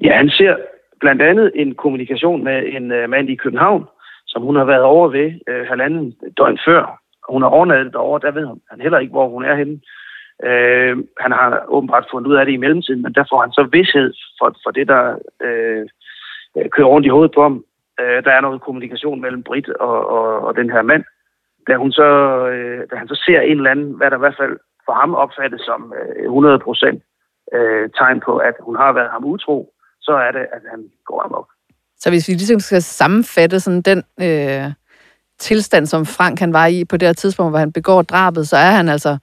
Ja, 0.00 0.16
han 0.16 0.28
ser 0.28 0.56
blandt 1.04 1.22
andet 1.22 1.52
en 1.54 1.74
kommunikation 1.74 2.44
med 2.44 2.58
en 2.76 2.92
øh, 2.92 3.10
mand 3.10 3.28
i 3.30 3.40
København, 3.42 3.84
som 4.26 4.42
hun 4.42 4.56
har 4.56 4.64
været 4.64 4.82
over 4.82 5.08
ved 5.08 5.28
øh, 5.48 5.66
halvanden 5.66 6.14
døgn 6.38 6.58
før. 6.66 6.82
Hun 7.32 7.42
har 7.42 7.48
overnattet 7.48 7.92
derovre, 7.92 8.24
der 8.26 8.32
ved 8.38 8.46
han 8.70 8.80
heller 8.80 8.98
ikke, 8.98 9.16
hvor 9.16 9.28
hun 9.28 9.44
er 9.44 9.54
henne. 9.54 9.76
Øh, 10.48 10.96
han 11.24 11.32
har 11.32 11.64
åbenbart 11.68 12.06
fundet 12.10 12.30
ud 12.30 12.36
af 12.36 12.44
det 12.46 12.52
i 12.52 12.62
mellemtiden, 12.64 13.02
men 13.02 13.12
der 13.14 13.24
får 13.30 13.40
han 13.40 13.52
så 13.52 13.68
vidshed 13.72 14.12
for, 14.38 14.48
for 14.64 14.70
det, 14.70 14.88
der 14.88 15.02
øh, 15.46 15.86
øh 16.56 16.68
kører 16.74 16.92
rundt 16.92 17.06
i 17.06 17.14
hovedet 17.14 17.34
på 17.34 17.42
ham. 17.42 17.64
Øh, 18.00 18.24
der 18.24 18.32
er 18.34 18.40
noget 18.40 18.60
kommunikation 18.66 19.20
mellem 19.20 19.42
Brit 19.42 19.68
og, 19.68 20.08
og, 20.16 20.28
og 20.46 20.56
den 20.56 20.70
her 20.70 20.82
mand. 20.82 21.04
Da, 21.68 21.76
hun 21.76 21.92
så, 21.92 22.08
øh, 22.52 22.80
da 22.90 22.96
han 22.96 23.08
så 23.08 23.22
ser 23.26 23.40
en 23.40 23.56
eller 23.56 23.70
anden, 23.70 23.90
hvad 23.96 24.10
der 24.10 24.16
i 24.16 24.24
hvert 24.24 24.40
fald 24.40 24.56
for 24.86 24.92
ham 24.92 25.14
opfattes 25.14 25.60
som 25.60 25.94
øh, 25.98 26.26
100% 26.32 27.56
øh, 27.56 27.90
tegn 27.98 28.20
på, 28.20 28.36
at 28.36 28.54
hun 28.60 28.76
har 28.76 28.92
været 28.92 29.10
ham 29.10 29.24
utro, 29.24 29.73
så 30.04 30.12
er 30.12 30.32
det, 30.32 30.44
at 30.56 30.62
han 30.70 30.90
går 31.04 31.22
amok. 31.22 31.48
Så 31.98 32.10
hvis 32.10 32.28
vi 32.28 32.32
ligesom 32.32 32.60
skal 32.60 32.82
sammenfatte 32.82 33.60
sådan 33.60 33.82
den 33.82 34.02
øh, 34.20 34.72
tilstand, 35.38 35.86
som 35.86 36.06
Frank 36.06 36.40
han 36.40 36.52
var 36.52 36.66
i 36.66 36.84
på 36.84 36.96
det 36.96 37.08
her 37.08 37.12
tidspunkt, 37.12 37.52
hvor 37.52 37.58
han 37.58 37.72
begår 37.72 38.02
drabet, 38.02 38.48
så 38.48 38.56
er 38.56 38.70
han 38.70 38.88
altså 38.88 39.18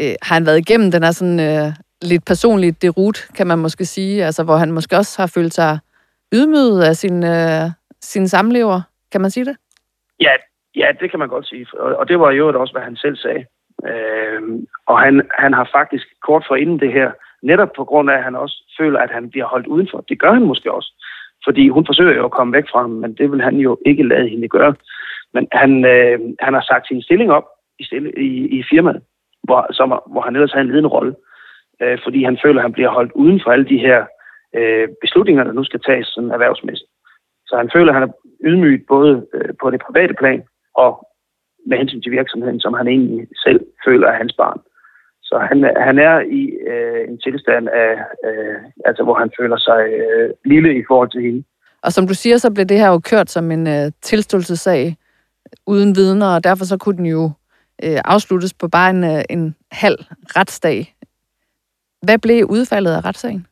øh, 0.00 0.14
har 0.22 0.34
han 0.34 0.46
været 0.46 0.58
igennem 0.58 0.90
den 0.90 1.02
her 1.02 1.10
sådan 1.10 1.40
øh, 1.40 1.72
lidt 2.02 2.24
personligt 2.24 2.82
derut, 2.82 3.18
kan 3.36 3.46
man 3.46 3.58
måske 3.58 3.84
sige, 3.84 4.24
altså 4.24 4.42
hvor 4.44 4.56
han 4.56 4.72
måske 4.72 4.96
også 4.96 5.22
har 5.22 5.26
følt 5.34 5.54
sig 5.54 5.78
ydmyget 6.34 6.82
af 6.82 6.96
sin, 6.96 7.24
øh, 7.24 7.70
sin 8.00 8.28
samlever. 8.28 8.80
Kan 9.12 9.20
man 9.20 9.30
sige 9.30 9.44
det? 9.44 9.56
Ja, 10.20 10.32
ja, 10.76 10.88
det 11.00 11.10
kan 11.10 11.18
man 11.18 11.28
godt 11.28 11.46
sige. 11.48 11.66
Og, 11.72 11.96
og 11.96 12.08
det 12.08 12.20
var 12.20 12.30
jo 12.30 12.60
også, 12.60 12.74
hvad 12.74 12.82
han 12.82 12.96
selv 12.96 13.16
sagde. 13.16 13.44
Øh, 13.90 14.42
og 14.86 15.00
han, 15.00 15.30
han 15.38 15.52
har 15.52 15.68
faktisk 15.72 16.06
kort 16.22 16.44
for 16.48 16.56
inden 16.56 16.80
det 16.80 16.92
her, 16.92 17.10
netop 17.42 17.72
på 17.76 17.84
grund 17.84 18.10
af, 18.10 18.16
at 18.16 18.24
han 18.24 18.36
også 18.36 18.74
føler, 18.80 18.98
at 19.00 19.10
han 19.10 19.30
bliver 19.30 19.46
holdt 19.46 19.66
udenfor. 19.66 20.00
Det 20.08 20.20
gør 20.20 20.32
han 20.32 20.42
måske 20.42 20.72
også. 20.72 21.04
Fordi 21.44 21.68
hun 21.68 21.86
forsøger 21.86 22.16
jo 22.16 22.24
at 22.24 22.30
komme 22.30 22.52
væk 22.52 22.68
fra 22.70 22.80
ham, 22.80 22.90
men 22.90 23.14
det 23.14 23.32
vil 23.32 23.42
han 23.42 23.56
jo 23.56 23.78
ikke 23.86 24.08
lade 24.08 24.28
hende 24.28 24.48
gøre. 24.48 24.74
Men 25.34 25.48
han, 25.52 25.84
øh, 25.84 26.18
han 26.40 26.54
har 26.54 26.64
sagt 26.70 26.86
sin 26.86 27.02
stilling 27.02 27.32
op 27.32 27.46
i, 27.78 27.84
stille, 27.84 28.12
i, 28.18 28.58
i 28.58 28.62
firmaet 28.70 29.02
hvor, 29.42 29.72
som, 29.72 29.88
hvor 30.12 30.20
han 30.20 30.36
ellers 30.36 30.52
har 30.52 30.60
en 30.60 30.72
ledende 30.72 30.88
rolle, 30.88 31.14
øh, 31.82 31.98
fordi 32.04 32.24
han 32.24 32.38
føler, 32.44 32.58
at 32.60 32.66
han 32.68 32.72
bliver 32.72 32.90
holdt 32.90 33.12
uden 33.12 33.40
for 33.44 33.50
alle 33.50 33.68
de 33.72 33.78
her 33.78 34.04
øh, 34.58 34.88
beslutninger, 35.02 35.44
der 35.44 35.52
nu 35.52 35.64
skal 35.64 35.80
tages 35.80 36.06
sådan 36.06 36.30
erhvervsmæssigt. 36.30 36.90
Så 37.46 37.56
han 37.56 37.70
føler, 37.74 37.92
at 37.92 37.98
han 37.98 38.08
er 38.08 38.12
ydmyget 38.44 38.82
både 38.88 39.26
øh, 39.34 39.50
på 39.60 39.70
det 39.70 39.80
private 39.86 40.14
plan 40.14 40.42
og 40.74 40.90
med 41.66 41.78
hensyn 41.78 42.02
til 42.02 42.12
virksomheden, 42.12 42.60
som 42.60 42.74
han 42.74 42.88
egentlig 42.88 43.26
selv 43.44 43.60
føler 43.84 44.06
er 44.08 44.16
hans 44.22 44.34
barn. 44.42 44.60
Så 45.30 45.38
han, 45.48 45.58
han 45.88 45.98
er 45.98 46.16
i 46.40 46.42
øh, 46.72 47.08
en 47.08 47.18
tilstand 47.18 47.68
af, 47.68 47.92
øh, 48.28 48.56
altså 48.84 49.02
hvor 49.04 49.14
han 49.14 49.30
føler 49.40 49.56
sig 49.56 49.80
øh, 50.00 50.30
lille 50.44 50.70
i 50.80 50.82
forhold 50.88 51.10
til 51.10 51.22
hende. 51.22 51.42
Og 51.82 51.92
som 51.92 52.06
du 52.06 52.14
siger, 52.14 52.36
så 52.36 52.54
blev 52.54 52.66
det 52.66 52.78
her 52.78 52.88
jo 52.88 52.98
kørt 52.98 53.30
som 53.30 53.50
en 53.50 53.66
øh, 53.66 53.92
tilståelsessag 54.02 54.96
uden 55.66 55.96
vidner, 55.96 56.34
og 56.34 56.44
derfor 56.44 56.64
så 56.64 56.76
kunne 56.78 56.96
den 56.96 57.06
jo 57.06 57.24
øh, 57.84 58.00
afsluttes 58.04 58.54
på 58.54 58.68
bare 58.68 58.90
en, 58.90 59.04
øh, 59.04 59.22
en 59.30 59.56
halv 59.72 59.98
retsdag. 60.36 60.94
Hvad 62.02 62.18
blev 62.18 62.44
udfaldet 62.44 62.92
af 62.92 63.04
retssagen? 63.04 63.46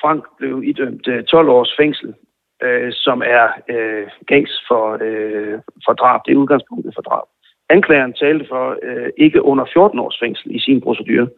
Frank 0.00 0.24
blev 0.38 0.62
idømt 0.64 1.08
øh, 1.08 1.24
12 1.24 1.48
års 1.48 1.74
fængsel, 1.80 2.14
øh, 2.62 2.92
som 2.92 3.22
er 3.22 3.46
øh, 3.68 4.06
gængs 4.26 4.52
for, 4.68 4.98
øh, 5.00 5.58
for 5.84 5.92
drab. 5.92 6.20
Det 6.26 6.32
er 6.32 6.36
udgangspunktet 6.36 6.92
for 6.94 7.02
drab. 7.02 7.26
Anklageren 7.70 8.12
talte 8.12 8.46
for 8.48 8.76
øh, 8.82 9.10
ikke 9.16 9.42
under 9.42 9.64
14 9.72 9.98
års 9.98 10.18
fængsel 10.22 10.56
i 10.56 10.60
sin 10.60 10.80
procedure, 10.80 11.28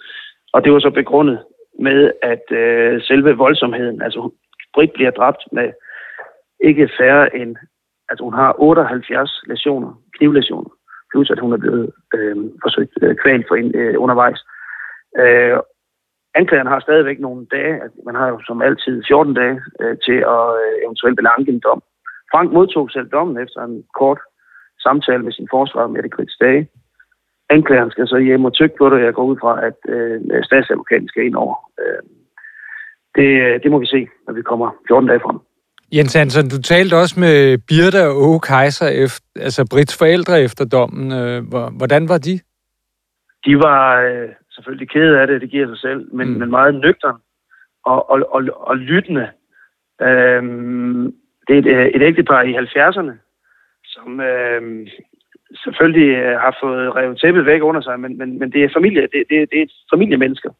og 0.52 0.64
det 0.64 0.72
var 0.72 0.78
så 0.78 0.90
begrundet 0.90 1.38
med, 1.78 2.12
at 2.22 2.44
øh, 2.50 3.02
selve 3.02 3.36
voldsomheden, 3.36 4.02
altså 4.02 4.30
Britt 4.74 4.92
bliver 4.92 5.10
dræbt 5.10 5.42
med 5.52 5.72
ikke 6.60 6.90
færre 6.98 7.36
end, 7.36 7.56
altså 8.08 8.24
hun 8.24 8.34
har 8.34 8.54
78 8.58 9.42
lesioner, 9.46 10.02
knivlesioner, 10.16 10.70
plus 11.12 11.30
at 11.30 11.40
hun 11.40 11.52
er 11.52 11.56
blevet 11.56 11.90
øh, 12.14 12.36
forsøgt 12.62 12.92
øh, 13.02 13.16
kvalt 13.16 13.44
for 13.48 13.54
en, 13.54 13.74
øh, 13.74 13.94
undervejs. 13.98 14.40
Øh, 15.18 15.58
anklageren 16.34 16.72
har 16.72 16.80
stadigvæk 16.80 17.20
nogle 17.20 17.46
dage, 17.46 17.80
man 18.06 18.14
har 18.14 18.28
jo 18.28 18.40
som 18.46 18.62
altid 18.62 19.02
14 19.08 19.34
dage 19.34 19.60
øh, 19.80 19.96
til 20.06 20.18
at 20.36 20.46
øh, 20.62 20.74
eventuelt 20.84 21.16
belange 21.16 21.48
en 21.52 21.60
dom. 21.60 21.82
Frank 22.32 22.52
modtog 22.52 22.90
selv 22.90 23.08
dommen 23.08 23.42
efter 23.44 23.60
en 23.60 23.84
kort 23.98 24.20
samtale 24.82 25.22
med 25.22 25.32
sin 25.32 25.48
forsvar 25.50 25.86
med 25.86 26.02
det 26.02 26.12
Grits 26.12 26.36
dage. 26.40 26.68
Anklageren 27.50 27.90
skal 27.90 28.08
så 28.08 28.18
hjem 28.18 28.44
og 28.44 28.52
tykke 28.52 28.76
på 28.78 28.84
det, 28.84 28.92
og 28.92 29.04
jeg 29.04 29.14
går 29.14 29.24
ud 29.24 29.36
fra, 29.40 29.66
at 29.66 29.78
øh, 29.94 30.20
statsadvokaten 30.42 31.08
skal 31.08 31.24
ind 31.26 31.34
over. 31.34 31.54
Øh, 31.80 32.02
det, 33.16 33.62
det 33.62 33.70
må 33.70 33.78
vi 33.78 33.86
se, 33.86 34.08
når 34.26 34.34
vi 34.34 34.42
kommer 34.42 34.68
14 34.88 35.08
dage 35.08 35.20
frem. 35.20 35.38
Jens 35.92 36.14
Hansen, 36.14 36.48
du 36.48 36.62
talte 36.62 36.94
også 36.94 37.20
med 37.20 37.58
Birte 37.68 38.02
og 38.08 38.16
Åge 38.16 38.40
Kaiser, 38.40 38.88
efter, 39.04 39.26
altså 39.36 39.68
Brits 39.70 39.98
forældre 39.98 40.42
efter 40.42 40.64
dommen. 40.64 41.12
Øh, 41.12 41.42
hvordan 41.80 42.08
var 42.08 42.18
de? 42.18 42.34
De 43.46 43.56
var 43.56 44.00
øh, 44.00 44.28
selvfølgelig 44.50 44.90
kede 44.90 45.20
af 45.20 45.26
det, 45.26 45.40
det 45.40 45.50
giver 45.50 45.66
sig 45.66 45.78
selv, 45.78 46.14
men, 46.14 46.28
mm. 46.28 46.38
men 46.38 46.50
meget 46.50 46.74
nøgtern 46.74 47.20
og, 47.84 48.10
og, 48.10 48.18
og, 48.34 48.42
og 48.52 48.76
lyttende. 48.76 49.28
Øhm, 50.02 51.14
det 51.48 51.54
er 51.56 51.58
et, 51.58 51.96
et 51.96 52.02
ægtepar 52.02 52.42
i 52.42 52.52
70'erne, 52.54 53.12
som 53.94 54.20
øh, 54.20 54.86
selvfølgelig 55.64 56.38
har 56.44 56.56
fået 56.62 56.96
revet 56.96 57.20
tæppet 57.20 57.46
væk 57.46 57.62
under 57.62 57.80
sig, 57.80 58.00
men, 58.00 58.18
men, 58.18 58.38
men 58.38 58.52
det 58.52 58.64
er 58.64 58.76
familie, 58.76 59.02
det, 59.02 59.24
det, 59.30 59.50
det 59.52 59.62
er 59.62 59.66
familiemennesker. 59.92 60.50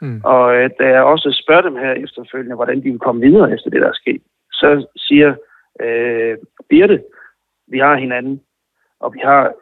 Mm. 0.00 0.20
Og 0.24 0.56
øh, 0.56 0.70
da 0.78 0.88
jeg 0.88 1.02
også 1.02 1.42
spørger 1.42 1.62
dem 1.62 1.76
her 1.76 1.92
efterfølgende, 1.92 2.56
hvordan 2.56 2.78
de 2.82 2.90
vil 2.90 2.98
komme 2.98 3.20
videre 3.20 3.52
efter 3.52 3.70
det, 3.70 3.80
der 3.80 3.88
er 3.88 4.02
sket, 4.02 4.22
så 4.52 4.86
siger 4.96 5.34
øh, 5.80 6.36
Birte, 6.68 7.02
vi 7.68 7.78
har 7.78 7.96
hinanden, 7.96 8.40
og 9.00 9.14
vi 9.14 9.20
har, 9.24 9.52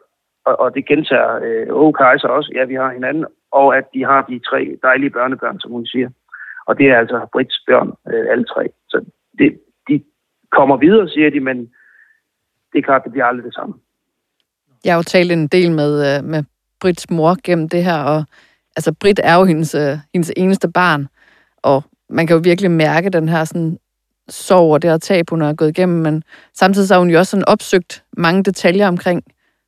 og, 0.45 0.59
og 0.59 0.75
det 0.75 0.85
gentager 0.85 1.39
øh, 1.43 1.67
Åge 1.69 1.93
Kaiser 1.93 2.27
også, 2.27 2.51
ja, 2.55 2.63
vi 2.65 2.75
har 2.75 2.93
hinanden, 2.93 3.25
og 3.51 3.77
at 3.77 3.85
de 3.93 4.05
har 4.05 4.21
de 4.29 4.39
tre 4.39 4.77
dejlige 4.83 5.09
børnebørn, 5.09 5.59
som 5.59 5.71
hun 5.71 5.85
siger. 5.85 6.09
Og 6.65 6.77
det 6.77 6.87
er 6.89 6.97
altså 6.97 7.27
Brits 7.31 7.63
børn, 7.67 7.93
øh, 8.13 8.25
alle 8.31 8.45
tre. 8.45 8.69
Så 8.89 9.05
det, 9.39 9.59
de 9.89 10.03
kommer 10.51 10.77
videre, 10.77 11.09
siger 11.09 11.29
de, 11.29 11.39
men 11.39 11.73
det 12.73 12.79
er 12.79 12.83
klart, 12.83 13.03
det 13.03 13.11
bliver 13.11 13.25
aldrig 13.25 13.45
det 13.45 13.53
samme. 13.53 13.75
Jeg 14.85 14.93
har 14.93 14.97
jo 14.97 15.03
talt 15.03 15.31
en 15.31 15.47
del 15.47 15.71
med, 15.71 16.17
øh, 16.17 16.23
med 16.23 16.43
Brits 16.79 17.09
mor 17.09 17.37
gennem 17.43 17.69
det 17.69 17.83
her, 17.83 18.03
og 18.03 18.23
altså 18.75 18.93
Brit 18.93 19.19
er 19.23 19.35
jo 19.35 19.43
hendes, 19.43 19.75
øh, 19.75 19.97
hendes 20.13 20.31
eneste 20.37 20.71
barn, 20.71 21.07
og 21.57 21.83
man 22.09 22.27
kan 22.27 22.35
jo 22.35 22.41
virkelig 22.43 22.71
mærke 22.71 23.09
den 23.09 23.29
her 23.29 23.43
sådan 23.43 23.77
sorg 24.29 24.73
og 24.73 24.81
det 24.81 24.89
her 24.89 24.97
tab, 24.97 25.29
hun 25.29 25.41
har 25.41 25.53
gået 25.53 25.69
igennem, 25.69 26.01
men 26.01 26.23
samtidig 26.53 26.87
så 26.87 26.93
har 26.93 26.99
hun 26.99 27.09
jo 27.09 27.17
også 27.17 27.31
sådan 27.31 27.47
opsøgt 27.47 28.03
mange 28.17 28.43
detaljer 28.43 28.87
omkring 28.87 29.23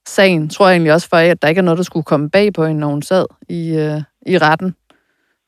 sagen, 0.06 0.50
tror 0.50 0.68
jeg 0.68 0.74
egentlig 0.74 0.94
også 0.94 1.10
for, 1.10 1.18
at 1.18 1.42
der 1.42 1.48
ikke 1.48 1.60
er 1.60 1.64
noget, 1.64 1.78
der 1.78 1.84
skulle 1.84 2.04
komme 2.04 2.30
bag 2.30 2.54
på 2.54 2.66
hende, 2.66 2.80
når 2.80 2.88
hun 2.88 3.02
sad 3.02 3.26
i, 3.50 3.78
øh, 3.78 4.02
i 4.34 4.38
retten. 4.38 4.76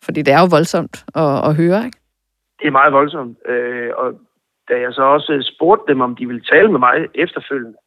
Fordi 0.03 0.22
det 0.22 0.33
er 0.33 0.39
jo 0.39 0.48
voldsomt 0.51 1.05
at, 1.15 1.45
at 1.48 1.55
høre, 1.55 1.86
ikke? 1.86 1.98
Det 2.60 2.67
er 2.67 2.72
meget 2.72 2.93
voldsomt, 2.93 3.38
øh, 3.48 3.91
og 3.98 4.13
da 4.74 4.80
jeg 4.80 4.94
så 4.94 5.03
også 5.03 5.51
spurgte 5.56 5.92
dem, 5.92 6.01
om 6.01 6.15
de 6.15 6.27
ville 6.27 6.42
tale 6.51 6.72
med 6.72 6.80
mig 6.80 7.08
efterfølgende, 7.15 7.77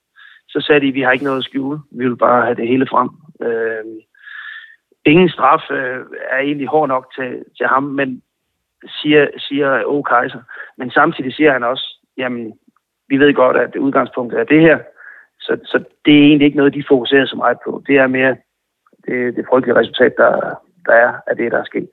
så 0.48 0.60
sagde 0.60 0.80
de, 0.80 0.92
vi 0.92 1.00
har 1.00 1.12
ikke 1.12 1.24
noget 1.24 1.38
at 1.38 1.44
skjule. 1.44 1.78
Vi 1.90 2.08
vil 2.08 2.16
bare 2.16 2.44
have 2.44 2.54
det 2.54 2.68
hele 2.68 2.86
frem. 2.86 3.10
Øh, 3.46 3.84
ingen 5.04 5.28
straf 5.28 5.70
øh, 5.70 6.00
er 6.30 6.38
egentlig 6.38 6.68
hård 6.68 6.88
nok 6.88 7.14
til, 7.16 7.44
til 7.56 7.66
ham, 7.66 7.82
men 7.82 8.22
siger, 8.88 9.26
siger 9.38 9.84
O. 9.84 10.02
Kaiser. 10.02 10.42
Men 10.78 10.90
samtidig 10.90 11.34
siger 11.34 11.52
han 11.52 11.64
også, 11.64 11.86
jamen, 12.16 12.52
vi 13.08 13.16
ved 13.18 13.34
godt, 13.34 13.56
at 13.56 13.76
udgangspunktet 13.76 14.40
er 14.40 14.44
det 14.44 14.60
her, 14.60 14.78
så, 15.40 15.58
så 15.64 15.84
det 16.04 16.14
er 16.18 16.22
egentlig 16.22 16.46
ikke 16.46 16.56
noget, 16.56 16.74
de 16.74 16.84
fokuserer 16.88 17.26
så 17.26 17.36
meget 17.36 17.58
på. 17.64 17.82
Det 17.86 17.96
er 17.96 18.06
mere 18.06 18.36
det, 19.06 19.36
det 19.36 19.46
frygtelige 19.50 19.78
resultat, 19.80 20.14
der, 20.16 20.32
der 20.86 20.92
er 20.92 21.12
af 21.26 21.36
det, 21.36 21.52
der 21.52 21.58
er 21.58 21.64
sket. 21.64 21.88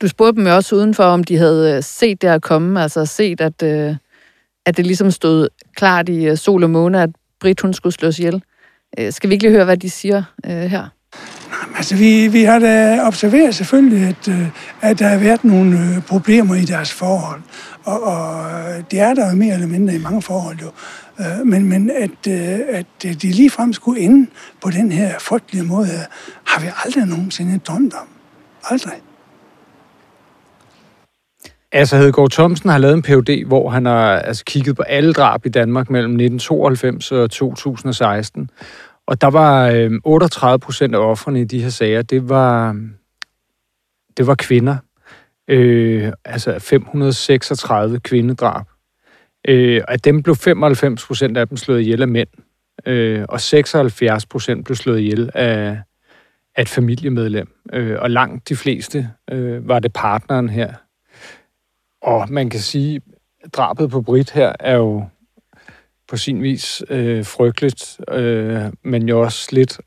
Du 0.00 0.08
spurgte 0.08 0.40
dem 0.40 0.46
jo 0.46 0.54
også 0.54 0.76
udenfor, 0.76 1.04
om 1.04 1.24
de 1.24 1.36
havde 1.36 1.76
øh, 1.76 1.82
set 1.82 2.22
det 2.22 2.28
at 2.28 2.42
komme, 2.42 2.82
altså 2.82 3.06
set, 3.06 3.40
at, 3.40 3.62
øh, 3.62 3.96
at 4.66 4.76
det 4.76 4.86
ligesom 4.86 5.10
stod 5.10 5.48
klart 5.76 6.08
i 6.08 6.26
øh, 6.26 6.36
sol 6.36 6.64
og 6.64 6.70
måne, 6.70 7.02
at 7.02 7.10
Brit 7.40 7.60
hun 7.60 7.74
skulle 7.74 7.92
slås 7.92 8.18
ihjel. 8.18 8.42
Øh, 8.98 9.12
skal 9.12 9.30
vi 9.30 9.34
ikke 9.34 9.44
lige 9.44 9.52
høre, 9.52 9.64
hvad 9.64 9.76
de 9.76 9.90
siger 9.90 10.22
øh, 10.46 10.52
her? 10.52 10.88
Altså, 11.76 11.96
vi, 11.96 12.28
vi 12.28 12.42
har 12.42 12.58
da 12.58 13.02
observeret 13.06 13.54
selvfølgelig, 13.54 14.08
at, 14.08 14.34
at 14.80 14.98
der 14.98 15.08
har 15.08 15.18
været 15.18 15.44
nogle 15.44 16.02
problemer 16.08 16.54
i 16.54 16.64
deres 16.64 16.92
forhold. 16.92 17.40
Og, 17.84 18.02
og 18.02 18.46
det 18.90 19.00
er 19.00 19.14
der 19.14 19.30
jo 19.30 19.36
mere 19.36 19.54
eller 19.54 19.66
mindre 19.66 19.94
i 19.94 19.98
mange 19.98 20.22
forhold 20.22 20.56
jo. 20.58 20.70
Men, 21.44 21.68
men 21.68 21.90
at, 21.90 22.26
at 22.68 22.86
de 23.02 23.30
ligefrem 23.30 23.72
skulle 23.72 24.00
ende 24.00 24.30
på 24.62 24.70
den 24.70 24.92
her 24.92 25.18
frygtelige 25.18 25.64
måde, 25.64 25.88
har 26.44 26.60
vi 26.60 26.66
aldrig 26.84 27.06
nogensinde 27.06 27.58
drømt 27.58 27.94
om. 27.94 28.08
Aldrig. 28.70 28.94
Altså, 31.76 31.96
Hedegaard 31.96 32.30
Thomsen 32.30 32.70
har 32.70 32.78
lavet 32.78 32.94
en 32.94 33.02
PhD, 33.02 33.46
hvor 33.46 33.70
han 33.70 33.86
har 33.86 34.18
altså, 34.18 34.44
kigget 34.44 34.76
på 34.76 34.82
alle 34.82 35.12
drab 35.12 35.46
i 35.46 35.48
Danmark 35.48 35.90
mellem 35.90 36.10
1992 36.10 37.12
og 37.12 37.30
2016. 37.30 38.50
Og 39.06 39.20
der 39.20 39.26
var 39.26 39.68
øh, 39.68 39.90
38 40.04 40.58
procent 40.58 40.94
af 40.94 40.98
offerne 40.98 41.40
i 41.40 41.44
de 41.44 41.62
her 41.62 41.68
sager, 41.68 42.02
det 42.02 42.28
var, 42.28 42.80
det 44.16 44.26
var 44.26 44.34
kvinder. 44.34 44.76
Øh, 45.48 46.12
altså 46.24 46.58
536 46.58 48.00
kvindedrab. 48.00 48.66
Øh, 49.48 49.82
af 49.88 50.00
dem 50.00 50.22
blev 50.22 50.36
95 50.36 51.06
procent 51.06 51.36
af 51.36 51.48
dem 51.48 51.56
slået 51.56 51.80
ihjel 51.80 52.02
af 52.02 52.08
mænd. 52.08 52.28
Øh, 52.86 53.24
og 53.28 53.40
76 53.40 54.26
procent 54.26 54.64
blev 54.64 54.76
slået 54.76 55.00
ihjel 55.00 55.30
af, 55.34 55.78
af 56.56 56.62
et 56.62 56.68
familiemedlem. 56.68 57.48
Øh, 57.72 57.96
og 58.00 58.10
langt 58.10 58.48
de 58.48 58.56
fleste 58.56 59.08
øh, 59.30 59.68
var 59.68 59.78
det 59.78 59.92
partneren 59.92 60.48
her. 60.48 60.72
Og 62.04 62.26
man 62.30 62.50
kan 62.50 62.60
sige, 62.60 63.00
drabet 63.52 63.90
på 63.90 64.02
Brit 64.02 64.30
her 64.30 64.52
er 64.60 64.76
jo 64.76 65.04
på 66.08 66.16
sin 66.16 66.42
vis 66.42 66.82
øh, 66.90 67.24
frygteligt, 67.24 68.00
øh, 68.10 68.62
men 68.82 69.08
jo 69.08 69.20
også 69.20 69.48
lidt 69.52 69.80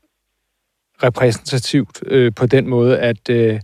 repræsentativt 1.02 2.02
øh, 2.06 2.32
på 2.34 2.46
den 2.46 2.68
måde, 2.68 2.98
at 2.98 3.30
øh, 3.30 3.60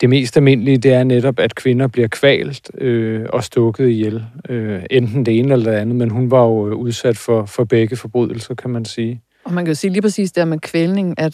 det 0.00 0.10
mest 0.10 0.36
almindelige, 0.36 0.78
det 0.78 0.92
er 0.92 1.04
netop, 1.04 1.38
at 1.38 1.54
kvinder 1.54 1.86
bliver 1.86 2.08
kvalt 2.08 2.70
øh, 2.78 3.26
og 3.32 3.44
stukket 3.44 3.88
ihjel. 3.88 4.24
Øh, 4.48 4.82
enten 4.90 5.26
det 5.26 5.38
ene 5.38 5.52
eller 5.52 5.70
det 5.70 5.78
andet, 5.78 5.96
men 5.96 6.10
hun 6.10 6.30
var 6.30 6.42
jo 6.42 6.68
øh, 6.68 6.74
udsat 6.74 7.18
for, 7.18 7.46
for 7.46 7.64
begge 7.64 7.96
forbrydelser, 7.96 8.54
kan 8.54 8.70
man 8.70 8.84
sige. 8.84 9.22
Og 9.44 9.52
man 9.52 9.64
kan 9.64 9.70
jo 9.70 9.74
sige 9.74 9.90
lige 9.90 10.02
præcis 10.02 10.32
der 10.32 10.44
med 10.44 10.58
kvælning, 10.58 11.18
at 11.18 11.32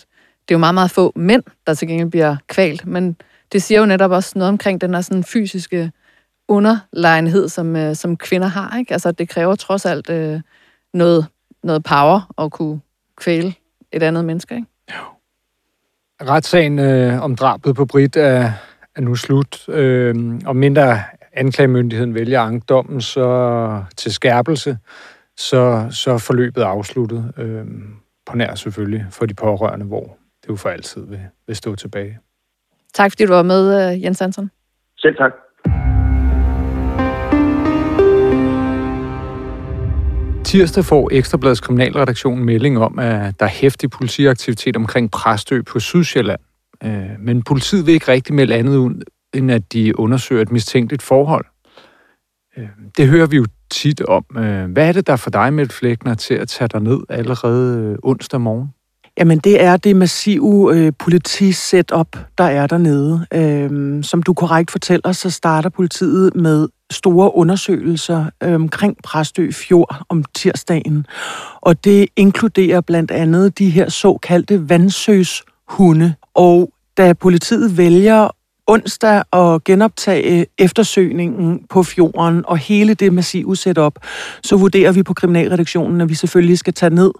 det 0.49 0.55
er 0.55 0.59
jo 0.59 0.59
meget, 0.59 0.75
meget 0.75 0.91
få 0.91 1.13
mænd, 1.17 1.43
der 1.67 1.75
til 1.75 1.89
gengæld 1.89 2.11
bliver 2.11 2.37
kvalt, 2.49 2.87
men 2.87 3.17
det 3.53 3.63
siger 3.63 3.81
jo 3.81 3.87
netop 3.87 4.11
også 4.11 4.33
noget 4.35 4.49
omkring 4.49 4.81
den 4.81 4.95
her 4.95 5.01
sådan 5.01 5.25
fysiske 5.25 5.91
underlegenhed, 6.51 7.49
som, 7.49 7.77
øh, 7.77 7.95
som 7.95 8.17
kvinder 8.17 8.49
har. 8.49 8.79
Ikke? 8.79 8.93
Altså, 8.93 9.13
det 9.13 9.29
kræver 9.29 9.55
trods 9.55 9.87
alt 9.87 10.11
øh, 10.11 10.41
noget, 10.95 11.27
noget 11.63 11.85
power 11.85 12.33
at 12.45 12.53
kunne 12.53 12.81
kvæle 13.17 13.55
et 13.93 14.03
andet 14.03 14.25
menneske. 14.25 14.55
Ikke? 14.55 14.67
Jo. 14.91 15.05
Retssagen 16.23 16.79
øh, 16.79 17.23
om 17.23 17.37
drabet 17.37 17.77
på 17.77 17.87
Brit 17.87 18.17
er, 18.17 18.53
er 18.97 19.01
nu 19.01 19.15
slut. 19.15 19.69
Øh, 19.69 20.41
og 20.47 20.57
mindre 20.57 20.99
anklagemyndigheden 21.33 22.15
vælger 22.15 22.41
ankdommen 22.41 23.01
så 23.01 23.83
til 23.97 24.13
skærpelse, 24.13 24.79
så, 25.37 25.87
så 25.91 26.11
er 26.11 26.19
forløbet 26.19 26.63
afsluttet. 26.63 27.33
Øh, 27.37 27.67
på 28.27 28.37
nær 28.37 28.55
selvfølgelig 28.55 29.07
for 29.11 29.27
de 29.27 29.35
pårørende, 29.35 29.87
hvor 29.87 30.17
det 30.43 30.49
jo 30.49 30.57
for 30.57 30.69
altid 30.69 31.07
vil, 31.07 31.21
vil 31.47 31.57
stå 31.57 31.75
tilbage. 31.75 32.19
Tak 32.95 33.11
fordi 33.11 33.27
du 33.27 33.33
var 33.33 33.43
med, 33.43 33.93
øh, 33.93 34.03
Jens 34.03 34.19
Hansen. 34.19 34.51
Selv 34.99 35.17
tak. 35.17 35.33
Tirsdag 40.51 40.85
får 40.85 41.09
Ekstrabladets 41.13 41.61
kriminalredaktion 41.61 42.45
melding 42.45 42.79
om, 42.79 42.99
at 42.99 43.41
der 43.41 43.47
er 43.47 43.51
hæftig 43.51 43.91
politiaktivitet 43.91 44.77
omkring 44.77 45.11
Præstø 45.11 45.63
på 45.63 45.81
Sydsjælland. 45.81 46.41
Øh, 46.85 47.11
men 47.19 47.43
politiet 47.43 47.87
vil 47.87 47.95
ikke 47.95 48.09
rigtig 48.09 48.35
melde 48.35 48.55
andet 48.55 48.77
ud, 48.77 49.03
end 49.35 49.51
at 49.51 49.73
de 49.73 49.99
undersøger 49.99 50.43
et 50.43 50.53
mistænkeligt 50.53 51.03
forhold. 51.03 51.45
Øh, 52.57 52.69
det 52.97 53.09
hører 53.09 53.27
vi 53.27 53.37
jo 53.37 53.47
tit 53.71 54.01
om. 54.01 54.25
Øh, 54.37 54.71
hvad 54.71 54.89
er 54.89 54.93
det, 54.93 55.07
der 55.07 55.17
for 55.17 55.31
dig, 55.31 55.53
Mette 55.53 55.75
Flækner, 55.75 56.15
til 56.15 56.35
at 56.35 56.49
tage 56.49 56.69
dig 56.69 56.81
ned 56.81 56.99
allerede 57.09 57.97
onsdag 58.03 58.41
morgen? 58.41 58.69
Jamen, 59.19 59.39
det 59.39 59.63
er 59.63 59.77
det 59.77 59.97
massive 59.97 60.77
øh, 60.77 60.93
politi-setup, 60.99 62.17
der 62.39 62.45
er 62.45 62.67
dernede. 62.67 63.27
Øhm, 63.35 64.03
som 64.03 64.23
du 64.23 64.35
korrekt 64.35 64.71
fortæller, 64.71 65.13
så 65.13 65.31
starter 65.31 65.69
politiet 65.69 66.35
med 66.35 66.69
store 66.91 67.35
undersøgelser 67.35 68.27
øh, 68.43 68.55
omkring 68.55 68.97
Præstø 69.05 69.51
Fjord 69.51 69.97
om 70.09 70.25
tirsdagen. 70.35 71.07
Og 71.61 71.85
det 71.85 72.09
inkluderer 72.17 72.81
blandt 72.81 73.11
andet 73.11 73.59
de 73.59 73.71
her 73.71 73.89
såkaldte 73.89 74.69
vandsøshunde. 74.69 76.15
Og 76.35 76.73
da 76.97 77.13
politiet 77.13 77.77
vælger 77.77 78.29
onsdag 78.67 79.23
at 79.33 79.65
genoptage 79.65 80.47
eftersøgningen 80.59 81.61
på 81.71 81.83
fjorden 81.83 82.43
og 82.47 82.59
hele 82.59 82.95
det 82.95 83.13
massive 83.13 83.57
setup, 83.57 83.99
så 84.43 84.57
vurderer 84.57 84.93
vi 84.93 85.03
på 85.03 85.15
kriminalredaktionen, 85.15 86.01
at 86.01 86.09
vi 86.09 86.15
selvfølgelig 86.15 86.59
skal 86.59 86.75
tage 86.75 86.95
ned 86.95 87.11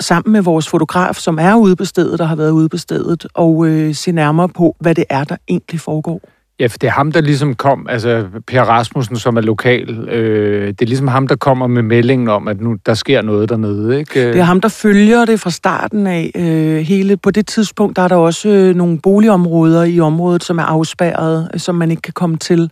sammen 0.00 0.32
med 0.32 0.42
vores 0.42 0.68
fotograf, 0.68 1.14
som 1.14 1.38
er 1.38 1.54
ude 1.54 1.76
på 1.76 1.84
stedet, 1.84 2.18
der 2.18 2.24
har 2.24 2.36
været 2.36 2.50
ude 2.50 2.68
på 2.68 2.76
stedet, 2.76 3.26
og 3.34 3.66
øh, 3.66 3.94
se 3.94 4.12
nærmere 4.12 4.48
på, 4.48 4.76
hvad 4.80 4.94
det 4.94 5.04
er, 5.10 5.24
der 5.24 5.36
egentlig 5.48 5.80
foregår. 5.80 6.20
Ja, 6.60 6.66
for 6.66 6.78
det 6.78 6.86
er 6.86 6.90
ham, 6.90 7.12
der 7.12 7.20
ligesom 7.20 7.54
kom, 7.54 7.86
altså 7.88 8.26
Per 8.46 8.62
Rasmussen, 8.62 9.16
som 9.16 9.36
er 9.36 9.40
lokal, 9.40 10.08
øh, 10.08 10.68
det 10.68 10.82
er 10.82 10.86
ligesom 10.86 11.08
ham, 11.08 11.28
der 11.28 11.36
kommer 11.36 11.66
med 11.66 11.82
meldingen 11.82 12.28
om, 12.28 12.48
at 12.48 12.60
nu 12.60 12.76
der 12.86 12.94
sker 12.94 13.22
noget 13.22 13.48
dernede, 13.48 13.98
ikke? 13.98 14.32
Det 14.32 14.40
er 14.40 14.42
ham, 14.42 14.60
der 14.60 14.68
følger 14.68 15.24
det 15.24 15.40
fra 15.40 15.50
starten 15.50 16.06
af. 16.06 16.30
Øh, 16.34 16.76
hele, 16.76 17.16
på 17.16 17.30
det 17.30 17.46
tidspunkt, 17.46 17.96
der 17.96 18.02
er 18.02 18.08
der 18.08 18.16
også 18.16 18.48
øh, 18.48 18.74
nogle 18.74 18.98
boligområder 18.98 19.84
i 19.84 20.00
området, 20.00 20.44
som 20.44 20.58
er 20.58 20.62
afspærret, 20.62 21.50
øh, 21.54 21.60
som 21.60 21.74
man 21.74 21.90
ikke 21.90 22.02
kan 22.02 22.12
komme 22.12 22.36
til. 22.36 22.70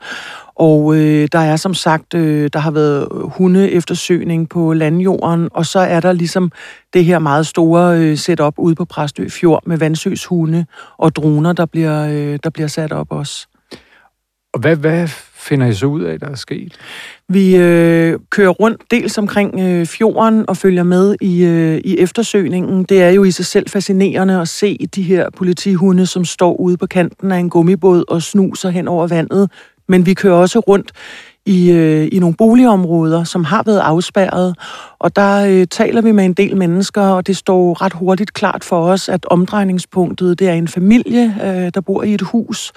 Og 0.55 0.97
øh, 0.97 1.29
der 1.33 1.39
er 1.39 1.57
som 1.57 1.75
sagt, 1.75 2.15
øh, 2.15 2.51
der 2.53 2.59
har 2.59 2.71
været 2.71 3.09
hunde 3.13 3.71
eftersøgning 3.71 4.49
på 4.49 4.73
landjorden, 4.73 5.49
og 5.53 5.67
så 5.67 5.79
er 5.79 6.01
der 6.01 6.13
ligesom 6.13 6.53
det 6.93 7.05
her 7.05 7.19
meget 7.19 7.47
store 7.47 7.99
øh, 7.99 8.19
setup 8.19 8.55
ude 8.57 8.75
på 8.75 8.85
Præstø 8.85 9.29
Fjord 9.29 9.63
med 9.67 9.79
vandsøshunde 9.79 10.67
og 10.99 11.17
droner, 11.17 11.53
der 11.53 11.67
bliver, 11.67 12.09
øh, 12.09 12.39
der 12.45 12.51
bliver 12.51 12.69
sat 12.69 12.93
op 12.93 13.07
også. 13.11 13.49
Og 14.53 14.61
hvad, 14.61 14.77
hvad 14.77 15.09
finder 15.35 15.67
I 15.67 15.75
så 15.75 15.87
ud 15.87 16.03
af, 16.03 16.21
der 16.21 16.29
er 16.29 16.35
sket? 16.35 16.79
Vi 17.29 17.57
øh, 17.57 18.19
kører 18.31 18.51
rundt 18.51 18.83
dels 18.91 19.19
omkring 19.19 19.61
øh, 19.61 19.87
fjorden 19.87 20.45
og 20.49 20.57
følger 20.57 20.83
med 20.83 21.17
i, 21.21 21.45
øh, 21.45 21.81
i 21.85 21.99
eftersøgningen. 21.99 22.85
Det 22.85 23.03
er 23.03 23.11
jo 23.11 23.25
i 23.25 23.31
sig 23.31 23.47
selv 23.47 23.69
fascinerende 23.69 24.41
at 24.41 24.49
se 24.49 24.79
de 24.95 25.03
her 25.03 25.31
politihunde, 25.37 26.07
som 26.07 26.25
står 26.25 26.61
ude 26.61 26.77
på 26.77 26.87
kanten 26.87 27.33
af 27.33 27.39
en 27.39 27.51
gummibåd 27.51 28.05
og 28.09 28.23
snuser 28.23 28.71
hen 28.71 28.89
over 28.89 29.07
vandet. 29.07 29.51
Men 29.89 30.07
vi 30.07 30.15
kører 30.15 30.35
også 30.35 30.59
rundt 30.59 30.93
i, 31.47 31.71
øh, 31.71 32.09
i 32.13 32.19
nogle 32.19 32.37
boligområder, 32.37 33.25
som 33.25 33.45
har 33.45 33.63
været 33.67 33.79
afspærret. 33.79 34.57
Og 34.99 35.17
der 35.17 35.47
øh, 35.47 35.67
taler 35.67 36.03
vi 36.03 36.13
med 36.13 36.25
en 36.25 36.35
del 36.35 36.57
mennesker, 36.57 37.03
og 37.03 37.27
det 37.27 37.37
står 37.37 37.83
ret 37.83 37.93
hurtigt 37.93 38.33
klart 38.33 38.65
for 38.65 38.91
os, 38.91 39.09
at 39.09 39.27
omdrejningspunktet 39.27 40.39
det 40.39 40.49
er 40.49 40.53
en 40.53 40.69
familie, 40.69 41.35
øh, 41.45 41.71
der 41.75 41.81
bor 41.81 42.03
i 42.03 42.15
et 42.15 42.23
hus 42.23 42.73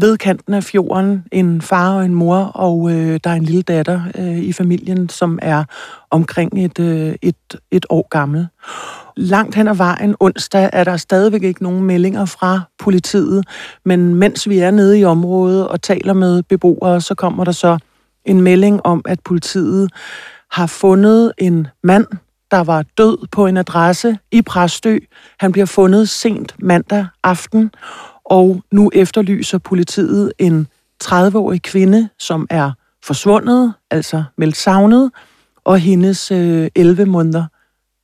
ved 0.00 0.16
kanten 0.16 0.54
af 0.54 0.64
fjorden 0.64 1.24
en 1.32 1.62
far 1.62 1.94
og 1.94 2.04
en 2.04 2.14
mor, 2.14 2.36
og 2.36 2.90
øh, 2.92 3.20
der 3.24 3.30
er 3.30 3.34
en 3.34 3.44
lille 3.44 3.62
datter 3.62 4.02
øh, 4.18 4.38
i 4.38 4.52
familien, 4.52 5.08
som 5.08 5.38
er 5.42 5.64
omkring 6.10 6.64
et, 6.64 6.78
øh, 6.78 7.14
et, 7.22 7.56
et 7.70 7.86
år 7.88 8.08
gammel. 8.10 8.46
Langt 9.16 9.54
hen 9.54 9.68
ad 9.68 9.74
vejen 9.74 10.14
onsdag 10.20 10.70
er 10.72 10.84
der 10.84 10.96
stadigvæk 10.96 11.42
ikke 11.42 11.62
nogen 11.62 11.82
meldinger 11.82 12.24
fra 12.24 12.60
politiet, 12.78 13.44
men 13.84 14.14
mens 14.14 14.48
vi 14.48 14.58
er 14.58 14.70
nede 14.70 14.98
i 14.98 15.04
området 15.04 15.68
og 15.68 15.82
taler 15.82 16.12
med 16.12 16.42
beboere, 16.42 17.00
så 17.00 17.14
kommer 17.14 17.44
der 17.44 17.52
så 17.52 17.78
en 18.24 18.40
melding 18.40 18.86
om, 18.86 19.02
at 19.04 19.20
politiet 19.20 19.90
har 20.50 20.66
fundet 20.66 21.32
en 21.38 21.66
mand, 21.82 22.06
der 22.50 22.64
var 22.64 22.84
død 22.98 23.26
på 23.32 23.46
en 23.46 23.56
adresse 23.56 24.18
i 24.32 24.42
Præstø. 24.42 24.98
Han 25.40 25.52
bliver 25.52 25.66
fundet 25.66 26.08
sent 26.08 26.54
mandag 26.58 27.06
aften, 27.22 27.70
og 28.30 28.62
nu 28.72 28.90
efterlyser 28.94 29.58
politiet 29.58 30.32
en 30.38 30.66
30-årig 31.04 31.62
kvinde, 31.62 32.08
som 32.18 32.46
er 32.50 32.72
forsvundet, 33.04 33.74
altså 33.90 34.24
meldt 34.38 34.56
savnet, 34.56 35.10
og 35.64 35.78
hendes 35.78 36.30
øh, 36.30 36.68
11 36.74 37.06
måneder 37.06 37.44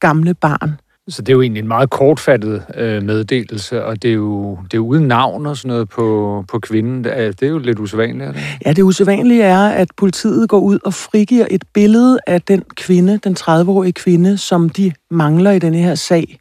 gamle 0.00 0.34
barn. 0.34 0.80
Så 1.08 1.22
det 1.22 1.28
er 1.28 1.32
jo 1.34 1.42
egentlig 1.42 1.60
en 1.60 1.68
meget 1.68 1.90
kortfattet 1.90 2.62
øh, 2.74 3.02
meddelelse, 3.02 3.84
og 3.84 4.02
det 4.02 4.10
er, 4.10 4.14
jo, 4.14 4.58
det 4.64 4.74
er 4.74 4.78
jo 4.78 4.86
uden 4.86 5.08
navn 5.08 5.46
og 5.46 5.56
sådan 5.56 5.68
noget 5.68 5.88
på, 5.88 6.44
på 6.48 6.58
kvinden. 6.58 7.04
Det 7.04 7.18
er, 7.18 7.32
det 7.32 7.42
er 7.42 7.50
jo 7.50 7.58
lidt 7.58 7.78
usædvanligt. 7.78 8.34
Det? 8.34 8.42
Ja, 8.66 8.72
det 8.72 8.82
usædvanlige 8.82 9.42
er, 9.42 9.68
at 9.68 9.88
politiet 9.96 10.48
går 10.48 10.58
ud 10.58 10.78
og 10.84 10.94
frigiver 10.94 11.46
et 11.50 11.64
billede 11.74 12.18
af 12.26 12.42
den 12.42 12.62
kvinde, 12.76 13.18
den 13.24 13.36
30-årige 13.40 13.92
kvinde, 13.92 14.38
som 14.38 14.68
de 14.68 14.92
mangler 15.10 15.50
i 15.50 15.58
denne 15.58 15.78
her 15.78 15.94
sag. 15.94 16.38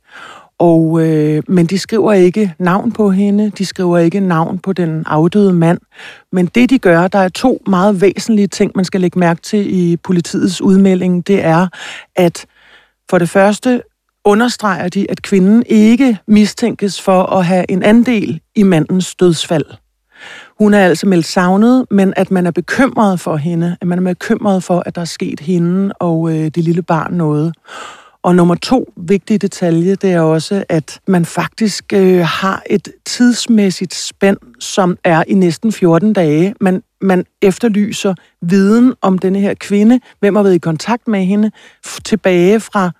Og, 0.59 1.07
øh, 1.07 1.43
men 1.47 1.65
de 1.65 1.79
skriver 1.79 2.13
ikke 2.13 2.53
navn 2.59 2.91
på 2.91 3.11
hende, 3.11 3.49
de 3.57 3.65
skriver 3.65 3.97
ikke 3.97 4.19
navn 4.19 4.59
på 4.59 4.73
den 4.73 5.03
afdøde 5.05 5.53
mand. 5.53 5.79
Men 6.31 6.45
det 6.45 6.69
de 6.69 6.79
gør, 6.79 7.07
der 7.07 7.19
er 7.19 7.29
to 7.29 7.61
meget 7.67 8.01
væsentlige 8.01 8.47
ting, 8.47 8.71
man 8.75 8.85
skal 8.85 9.01
lægge 9.01 9.19
mærke 9.19 9.41
til 9.41 9.73
i 9.73 9.97
politiets 9.97 10.61
udmelding, 10.61 11.27
det 11.27 11.45
er, 11.45 11.67
at 12.15 12.45
for 13.09 13.17
det 13.17 13.29
første 13.29 13.81
understreger 14.25 14.89
de, 14.89 15.11
at 15.11 15.21
kvinden 15.21 15.63
ikke 15.67 16.17
mistænkes 16.27 17.01
for 17.01 17.23
at 17.23 17.45
have 17.45 17.65
en 17.71 17.83
andel 17.83 18.39
i 18.55 18.63
mandens 18.63 19.15
dødsfald. 19.15 19.65
Hun 20.59 20.73
er 20.73 20.85
altså 20.85 21.07
meldt 21.07 21.25
savnet, 21.25 21.85
men 21.91 22.13
at 22.17 22.31
man 22.31 22.45
er 22.45 22.51
bekymret 22.51 23.19
for 23.19 23.35
hende, 23.35 23.77
at 23.81 23.87
man 23.87 23.99
er 23.99 24.13
bekymret 24.13 24.63
for, 24.63 24.83
at 24.85 24.95
der 24.95 25.01
er 25.01 25.05
sket 25.05 25.39
hende 25.39 25.93
og 25.99 26.31
øh, 26.31 26.45
det 26.45 26.57
lille 26.57 26.81
barn 26.81 27.13
noget. 27.13 27.53
Og 28.25 28.35
nummer 28.35 28.55
to 28.55 28.93
vigtige 28.97 29.37
detalje, 29.37 29.95
det 29.95 30.11
er 30.11 30.19
også, 30.19 30.63
at 30.69 30.99
man 31.07 31.25
faktisk 31.25 31.93
øh, 31.93 32.19
har 32.19 32.63
et 32.69 32.87
tidsmæssigt 33.05 33.93
spænd, 33.93 34.37
som 34.59 34.97
er 35.03 35.23
i 35.27 35.33
næsten 35.33 35.71
14 35.71 36.13
dage. 36.13 36.55
Man, 36.61 36.83
man 37.01 37.25
efterlyser 37.41 38.15
viden 38.41 38.93
om 39.01 39.17
denne 39.17 39.39
her 39.39 39.53
kvinde, 39.53 39.99
hvem 40.19 40.35
har 40.35 40.43
været 40.43 40.55
i 40.55 40.59
kontakt 40.59 41.07
med 41.07 41.25
hende, 41.25 41.51
tilbage 42.05 42.59
fra 42.59 42.91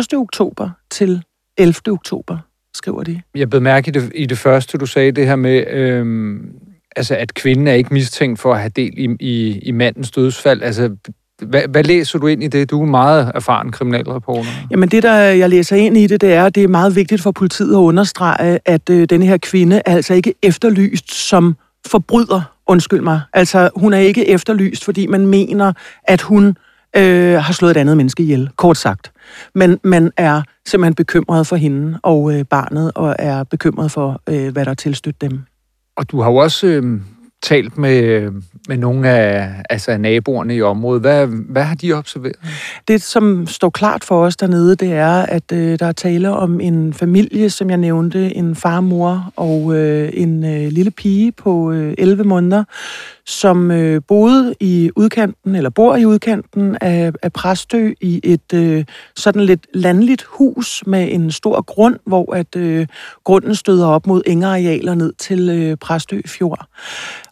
1. 0.00 0.14
oktober 0.14 0.70
til 0.90 1.22
11. 1.58 1.74
oktober, 1.88 2.38
skriver 2.74 3.02
de. 3.02 3.22
Jeg 3.34 3.50
blev 3.50 3.62
mærke 3.62 3.88
i 3.88 3.90
det, 3.90 4.12
i 4.14 4.26
det 4.26 4.38
første, 4.38 4.78
du 4.78 4.86
sagde 4.86 5.12
det 5.12 5.26
her 5.26 5.36
med, 5.36 5.66
øhm, 5.70 6.52
altså 6.96 7.16
at 7.16 7.34
kvinden 7.34 7.66
er 7.66 7.74
ikke 7.74 7.94
mistænkt 7.94 8.40
for 8.40 8.52
at 8.52 8.60
have 8.60 8.72
del 8.76 8.92
i, 8.98 9.16
i, 9.20 9.58
i 9.58 9.70
mandens 9.70 10.10
dødsfald. 10.10 10.62
Altså, 10.62 10.96
hvad, 11.42 11.62
hvad 11.68 11.84
læser 11.84 12.18
du 12.18 12.26
ind 12.26 12.42
i 12.42 12.48
det? 12.48 12.70
Du 12.70 12.82
er 12.82 12.86
meget 12.86 13.32
erfaren 13.34 13.72
kriminalreporter. 13.72 14.50
Jamen 14.70 14.88
det, 14.88 15.02
der 15.02 15.14
jeg 15.14 15.50
læser 15.50 15.76
ind 15.76 15.96
i 15.96 16.06
det, 16.06 16.20
det 16.20 16.32
er, 16.32 16.44
at 16.44 16.54
det 16.54 16.62
er 16.62 16.68
meget 16.68 16.96
vigtigt 16.96 17.22
for 17.22 17.30
politiet 17.30 17.72
at 17.72 17.78
understrege, 17.78 18.58
at 18.64 18.90
øh, 18.90 19.06
denne 19.10 19.26
her 19.26 19.36
kvinde 19.36 19.82
er 19.86 19.94
altså 19.94 20.14
ikke 20.14 20.34
efterlyst 20.42 21.14
som 21.14 21.56
forbryder, 21.86 22.42
undskyld 22.66 23.00
mig. 23.00 23.20
Altså 23.32 23.70
hun 23.76 23.92
er 23.92 23.98
ikke 23.98 24.28
efterlyst, 24.28 24.84
fordi 24.84 25.06
man 25.06 25.26
mener, 25.26 25.72
at 26.04 26.22
hun 26.22 26.56
øh, 26.96 27.34
har 27.34 27.52
slået 27.52 27.70
et 27.70 27.76
andet 27.76 27.96
menneske 27.96 28.22
ihjel, 28.22 28.50
kort 28.56 28.76
sagt. 28.76 29.12
Men 29.54 29.78
man 29.84 30.10
er 30.16 30.42
simpelthen 30.66 30.94
bekymret 30.94 31.46
for 31.46 31.56
hende 31.56 31.98
og 32.02 32.34
øh, 32.34 32.44
barnet, 32.44 32.92
og 32.94 33.16
er 33.18 33.44
bekymret 33.44 33.90
for, 33.90 34.20
øh, 34.28 34.52
hvad 34.52 34.64
der 34.64 34.74
tilstødt 34.74 35.20
dem. 35.20 35.40
Og 35.96 36.10
du 36.10 36.20
har 36.20 36.30
jo 36.30 36.36
også 36.36 36.66
øh, 36.66 37.00
talt 37.42 37.78
med, 37.78 38.30
med 38.68 38.76
nogle 38.76 39.08
af 39.08 39.50
altså 39.70 39.98
naboerne 39.98 40.56
i 40.56 40.62
området. 40.62 41.02
Hvad, 41.02 41.26
hvad 41.26 41.62
har 41.62 41.74
de 41.74 41.92
observeret? 41.92 42.36
Det, 42.88 43.02
som 43.02 43.46
står 43.46 43.70
klart 43.70 44.04
for 44.04 44.24
os 44.24 44.36
dernede, 44.36 44.76
det 44.76 44.92
er, 44.92 45.12
at 45.12 45.52
øh, 45.52 45.78
der 45.78 45.86
er 45.86 45.92
tale 45.92 46.30
om 46.30 46.60
en 46.60 46.94
familie, 46.94 47.50
som 47.50 47.70
jeg 47.70 47.78
nævnte, 47.78 48.36
en 48.36 48.56
far, 48.56 48.80
mor 48.80 49.32
og 49.36 49.76
øh, 49.76 50.10
en 50.14 50.44
øh, 50.44 50.72
lille 50.72 50.90
pige 50.90 51.32
på 51.32 51.72
øh, 51.72 51.94
11 51.98 52.24
måneder, 52.24 52.64
som 53.26 53.70
øh, 53.70 54.00
boede 54.08 54.54
i 54.60 54.90
udkanten, 54.96 55.54
eller 55.54 55.70
bor 55.70 55.96
i 55.96 56.06
udkanten 56.06 56.76
af, 56.80 57.12
af 57.22 57.32
Præstø 57.32 57.92
i 58.00 58.20
et 58.24 58.52
øh, 58.54 58.84
sådan 59.16 59.42
lidt 59.42 59.66
landligt 59.74 60.22
hus 60.22 60.82
med 60.86 61.08
en 61.12 61.30
stor 61.30 61.62
grund, 61.62 61.96
hvor 62.06 62.34
at 62.34 62.56
øh, 62.56 62.86
grunden 63.24 63.54
støder 63.54 63.86
op 63.86 64.06
mod 64.06 64.22
engearealer 64.26 64.94
ned 64.94 65.12
til 65.18 65.48
øh, 65.48 65.76
Præstø 65.76 66.20
Fjord. 66.26 66.66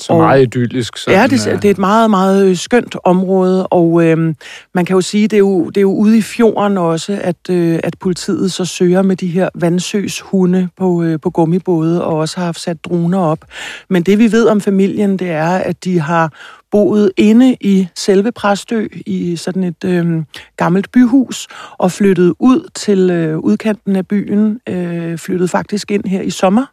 Så 0.01 0.13
og, 0.13 0.19
meget 0.19 0.43
idyllisk. 0.43 0.97
Sådan, 0.97 1.21
ja, 1.21 1.27
det, 1.27 1.63
det 1.63 1.65
er 1.65 1.71
et 1.71 1.79
meget, 1.79 2.11
meget 2.11 2.59
skønt 2.59 2.97
område, 3.05 3.67
og 3.67 4.05
øh, 4.05 4.35
man 4.75 4.85
kan 4.85 4.95
jo 4.95 5.01
sige, 5.01 5.29
det 5.29 5.37
er 5.37 5.39
jo, 5.39 5.69
det 5.69 5.77
er 5.77 5.81
jo 5.81 5.93
ude 5.93 6.19
i 6.19 6.23
fjorden 6.23 6.79
også, 6.79 7.19
at, 7.23 7.51
øh, 7.51 7.81
at 7.83 7.97
politiet 8.01 8.53
så 8.53 8.65
søger 8.65 9.03
med 9.03 9.17
de 9.17 9.27
her 9.27 9.49
vandsøshunde 9.55 10.69
på, 10.77 11.03
øh, 11.03 11.21
på 11.21 11.31
gummibåde, 11.31 12.05
og 12.05 12.17
også 12.17 12.37
har 12.39 12.45
haft 12.45 12.61
sat 12.61 12.85
droner 12.85 13.19
op. 13.19 13.45
Men 13.91 14.03
det 14.03 14.19
vi 14.19 14.33
ved 14.33 14.49
om 14.49 14.61
familien, 14.61 15.17
det 15.17 15.31
er, 15.31 15.51
at 15.51 15.85
de 15.85 16.01
har 16.01 16.33
boet 16.71 17.13
inde 17.17 17.57
i 17.61 17.89
selve 17.95 18.33
Præstø 18.33 18.87
i 19.07 19.37
sådan 19.37 19.65
et 19.65 19.85
øh, 19.85 20.23
gammelt 20.57 20.93
byhus 20.93 21.47
og 21.79 21.93
flyttet 21.93 22.35
ud 22.39 22.69
til 22.75 23.11
øh, 23.11 23.39
udkanten 23.39 23.97
af 23.97 24.09
byen, 24.09 24.61
øh, 24.69 25.19
flyttet 25.19 25.51
faktisk 25.51 25.91
ind 25.91 26.05
her 26.05 26.23
i 26.23 26.31
sommer. 26.31 26.67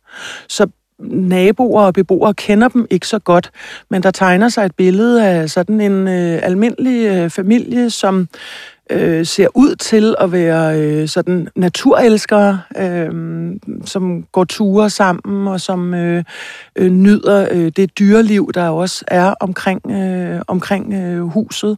Så 0.47 0.67
naboer 0.99 1.81
og 1.81 1.93
beboere 1.93 2.33
kender 2.33 2.67
dem 2.67 2.87
ikke 2.89 3.07
så 3.07 3.19
godt, 3.19 3.51
men 3.89 4.03
der 4.03 4.11
tegner 4.11 4.49
sig 4.49 4.65
et 4.65 4.75
billede 4.75 5.27
af 5.27 5.49
sådan 5.49 5.81
en 5.81 6.07
øh, 6.07 6.39
almindelig 6.43 7.07
øh, 7.07 7.29
familie, 7.29 7.89
som 7.89 8.27
øh, 8.89 9.25
ser 9.25 9.47
ud 9.55 9.75
til 9.75 10.15
at 10.19 10.31
være 10.31 10.81
øh, 10.81 11.07
sådan 11.07 11.47
naturelskere, 11.55 12.61
øh, 12.77 13.11
som 13.85 14.23
går 14.31 14.43
ture 14.43 14.89
sammen 14.89 15.47
og 15.47 15.61
som 15.61 15.93
øh, 15.93 16.23
øh, 16.75 16.89
nyder 16.91 17.47
øh, 17.51 17.71
det 17.75 17.99
dyreliv, 17.99 18.51
der 18.53 18.69
også 18.69 19.05
er 19.07 19.33
omkring, 19.39 19.91
øh, 19.91 20.41
omkring 20.47 20.93
øh, 20.93 21.21
huset. 21.21 21.77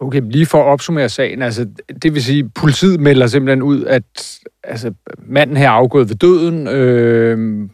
Okay, 0.00 0.22
lige 0.30 0.46
for 0.46 0.58
at 0.58 0.66
opsummere 0.66 1.08
sagen, 1.08 1.42
altså 1.42 1.66
det 2.02 2.14
vil 2.14 2.24
sige, 2.24 2.48
politiet 2.48 3.00
melder 3.00 3.26
simpelthen 3.26 3.62
ud, 3.62 3.84
at 3.84 4.38
altså, 4.64 4.92
manden 5.26 5.56
her 5.56 5.66
er 5.66 5.72
afgået 5.72 6.08
ved 6.08 6.16
døden, 6.16 6.68
øh, 6.68 7.68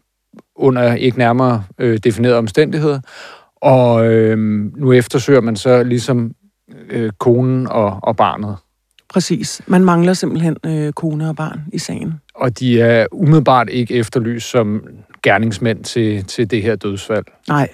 under 0.58 0.94
ikke 0.94 1.18
nærmere 1.18 1.64
øh, 1.78 1.98
definerede 2.04 2.38
omstændigheder, 2.38 3.00
og 3.56 4.06
øh, 4.06 4.38
nu 4.76 4.92
eftersøger 4.92 5.40
man 5.40 5.56
så 5.56 5.82
ligesom 5.82 6.32
øh, 6.90 7.10
konen 7.18 7.66
og, 7.66 7.98
og 8.02 8.16
barnet. 8.16 8.56
Præcis. 9.08 9.62
Man 9.66 9.84
mangler 9.84 10.12
simpelthen 10.12 10.56
øh, 10.66 10.92
kone 10.92 11.28
og 11.28 11.36
barn 11.36 11.60
i 11.72 11.78
sagen. 11.78 12.14
Og 12.34 12.58
de 12.58 12.80
er 12.80 13.06
umiddelbart 13.12 13.68
ikke 13.70 13.94
efterlyst 13.94 14.50
som 14.50 14.82
gerningsmænd 15.22 15.84
til, 15.84 16.24
til 16.24 16.50
det 16.50 16.62
her 16.62 16.76
dødsfald. 16.76 17.24
Nej. 17.48 17.68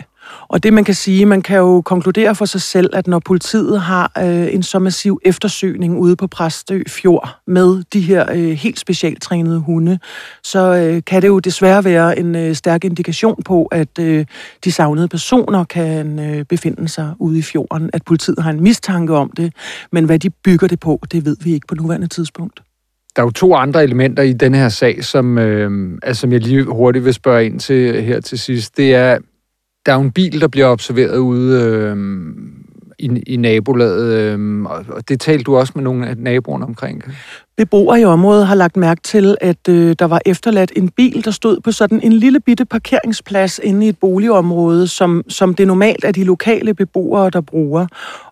Og 0.49 0.63
det 0.63 0.73
man 0.73 0.85
kan 0.85 0.95
sige, 0.95 1.27
man 1.27 1.43
kan 1.43 1.59
jo 1.59 1.81
konkludere 1.81 2.35
for 2.35 2.45
sig 2.45 2.63
selv, 2.63 2.91
at 2.93 3.07
når 3.07 3.19
politiet 3.19 3.81
har 3.81 4.13
øh, 4.19 4.55
en 4.55 4.63
så 4.63 4.79
massiv 4.79 5.21
eftersøgning 5.25 5.99
ude 5.99 6.17
på 6.17 6.27
Præstø 6.27 6.83
Fjord 6.89 7.37
med 7.47 7.83
de 7.93 8.01
her 8.01 8.33
øh, 8.33 8.51
helt 8.51 8.79
specialtrænede 8.79 9.59
hunde, 9.59 9.99
så 10.45 10.75
øh, 10.75 11.03
kan 11.07 11.23
det 11.23 11.29
jo 11.29 11.39
desværre 11.39 11.85
være 11.85 12.19
en 12.19 12.37
øh, 12.37 12.55
stærk 12.55 12.85
indikation 12.85 13.43
på, 13.43 13.65
at 13.65 13.99
øh, 14.01 14.27
de 14.65 14.73
savnede 14.73 15.09
personer 15.09 15.65
kan 15.65 16.19
øh, 16.19 16.45
befinde 16.45 16.89
sig 16.89 17.15
ude 17.19 17.39
i 17.39 17.43
fjorden, 17.43 17.91
at 17.93 18.03
politiet 18.05 18.39
har 18.39 18.51
en 18.51 18.63
mistanke 18.63 19.15
om 19.15 19.31
det, 19.37 19.53
men 19.93 20.05
hvad 20.05 20.19
de 20.19 20.31
bygger 20.31 20.69
det 20.69 20.81
på, 20.81 21.01
det 21.13 21.25
ved 21.25 21.37
vi 21.41 21.53
ikke 21.53 21.67
på 21.67 21.75
nuværende 21.75 22.07
tidspunkt. 22.07 22.61
Der 23.17 23.23
er 23.23 23.27
jo 23.27 23.31
to 23.31 23.55
andre 23.55 23.85
elementer 23.85 24.23
i 24.23 24.33
denne 24.33 24.59
her 24.59 24.69
sag, 24.69 25.05
som, 25.05 25.39
øh, 25.39 25.99
altså, 26.03 26.21
som 26.21 26.33
jeg 26.33 26.41
lige 26.41 26.65
hurtigt 26.65 27.05
vil 27.05 27.15
spørge 27.15 27.47
ind 27.47 27.61
til 27.61 28.03
her 28.03 28.21
til 28.21 28.39
sidst. 28.39 28.77
Det 28.77 28.95
er, 28.95 29.19
der 29.87 29.93
er 29.93 29.97
jo 29.97 30.03
en 30.03 30.13
bil, 30.13 30.41
der 30.41 30.49
bliver 30.49 30.67
observeret 30.67 31.17
ude 31.19 31.61
øh, 31.63 31.97
i, 32.99 33.23
i 33.27 33.37
nabolaget, 33.37 34.13
øh, 34.13 34.63
og 34.65 35.09
det 35.09 35.21
talte 35.21 35.45
du 35.45 35.57
også 35.57 35.73
med 35.77 35.85
nogle 35.85 36.09
af 36.09 36.17
naboerne 36.17 36.65
omkring. 36.65 37.03
Beboere 37.57 38.01
i 38.01 38.05
området 38.05 38.47
har 38.47 38.55
lagt 38.55 38.77
mærke 38.77 39.01
til, 39.01 39.37
at 39.41 39.69
øh, 39.69 39.97
der 39.99 40.05
var 40.05 40.21
efterladt 40.27 40.73
en 40.77 40.89
bil, 40.89 41.25
der 41.25 41.31
stod 41.31 41.61
på 41.61 41.73
sådan 41.73 42.01
en 42.03 42.13
lille 42.13 42.41
bitte 42.41 42.65
parkeringsplads 42.65 43.61
inde 43.63 43.87
i 43.87 43.89
et 43.89 43.99
boligområde, 43.99 44.89
som, 44.89 45.23
som 45.29 45.55
det 45.55 45.67
normalt 45.67 46.05
er 46.05 46.13
de 46.13 46.25
lokale 46.25 46.75
beboere, 46.75 47.31
der 47.31 47.41
bruger. 47.41 47.87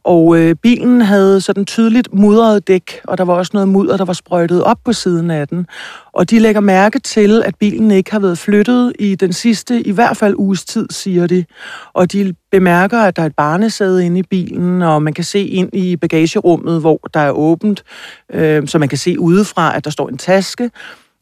Og 0.05 0.39
øh, 0.39 0.55
bilen 0.55 1.01
havde 1.01 1.41
sådan 1.41 1.65
tydeligt 1.65 2.15
mudret 2.15 2.69
dæk, 2.69 3.01
og 3.05 3.19
der 3.19 3.25
var 3.25 3.35
også 3.35 3.51
noget 3.55 3.69
mudder, 3.69 3.97
der 3.97 4.05
var 4.05 4.13
sprøjtet 4.13 4.65
op 4.65 4.79
på 4.85 4.93
siden 4.93 5.31
af 5.31 5.49
den. 5.49 5.67
Og 6.13 6.31
de 6.31 6.39
lægger 6.39 6.61
mærke 6.61 6.99
til, 6.99 7.43
at 7.45 7.55
bilen 7.55 7.91
ikke 7.91 8.13
har 8.13 8.19
været 8.19 8.39
flyttet 8.39 8.93
i 8.99 9.15
den 9.15 9.33
sidste, 9.33 9.87
i 9.87 9.91
hvert 9.91 10.17
fald 10.17 10.35
uges 10.39 10.65
tid, 10.65 10.87
siger 10.91 11.27
de. 11.27 11.45
Og 11.93 12.13
de 12.13 12.35
bemærker, 12.51 12.99
at 12.99 13.17
der 13.17 13.23
er 13.23 13.27
et 13.27 13.37
barnesæde 13.37 14.07
inde 14.07 14.21
i 14.21 14.23
bilen, 14.23 14.83
og 14.83 15.03
man 15.03 15.13
kan 15.15 15.25
se 15.25 15.47
ind 15.47 15.71
i 15.73 15.97
bagagerummet, 15.97 16.81
hvor 16.81 17.01
der 17.15 17.21
er 17.21 17.31
åbent, 17.31 17.85
øh, 18.33 18.69
så 18.69 18.79
man 18.79 18.89
kan 18.89 18.99
se 18.99 19.12
udefra, 19.19 19.77
at 19.77 19.85
der 19.85 19.91
står 19.91 20.09
en 20.09 20.19
taske. 20.19 20.71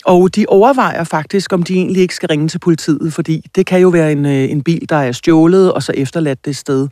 Og 0.05 0.37
de 0.37 0.44
overvejer 0.48 1.05
faktisk, 1.05 1.53
om 1.53 1.62
de 1.62 1.74
egentlig 1.74 2.03
ikke 2.03 2.14
skal 2.14 2.29
ringe 2.29 2.48
til 2.48 2.59
politiet, 2.59 3.12
fordi 3.12 3.46
det 3.55 3.66
kan 3.66 3.81
jo 3.81 3.88
være 3.88 4.12
en, 4.12 4.26
øh, 4.26 4.50
en 4.50 4.62
bil, 4.62 4.88
der 4.88 4.96
er 4.96 5.12
stjålet 5.12 5.72
og 5.72 5.83
så 5.83 5.92
efterladt 5.92 6.44
det 6.44 6.57
sted. 6.57 6.88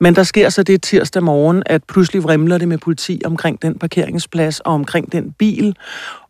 Men 0.00 0.16
der 0.16 0.22
sker 0.22 0.48
så 0.48 0.62
det 0.62 0.82
tirsdag 0.82 1.22
morgen, 1.22 1.62
at 1.66 1.84
pludselig 1.84 2.22
vrimler 2.22 2.58
det 2.58 2.68
med 2.68 2.78
politi 2.78 3.22
omkring 3.24 3.62
den 3.62 3.78
parkeringsplads 3.78 4.60
og 4.60 4.72
omkring 4.72 5.12
den 5.12 5.32
bil, 5.38 5.76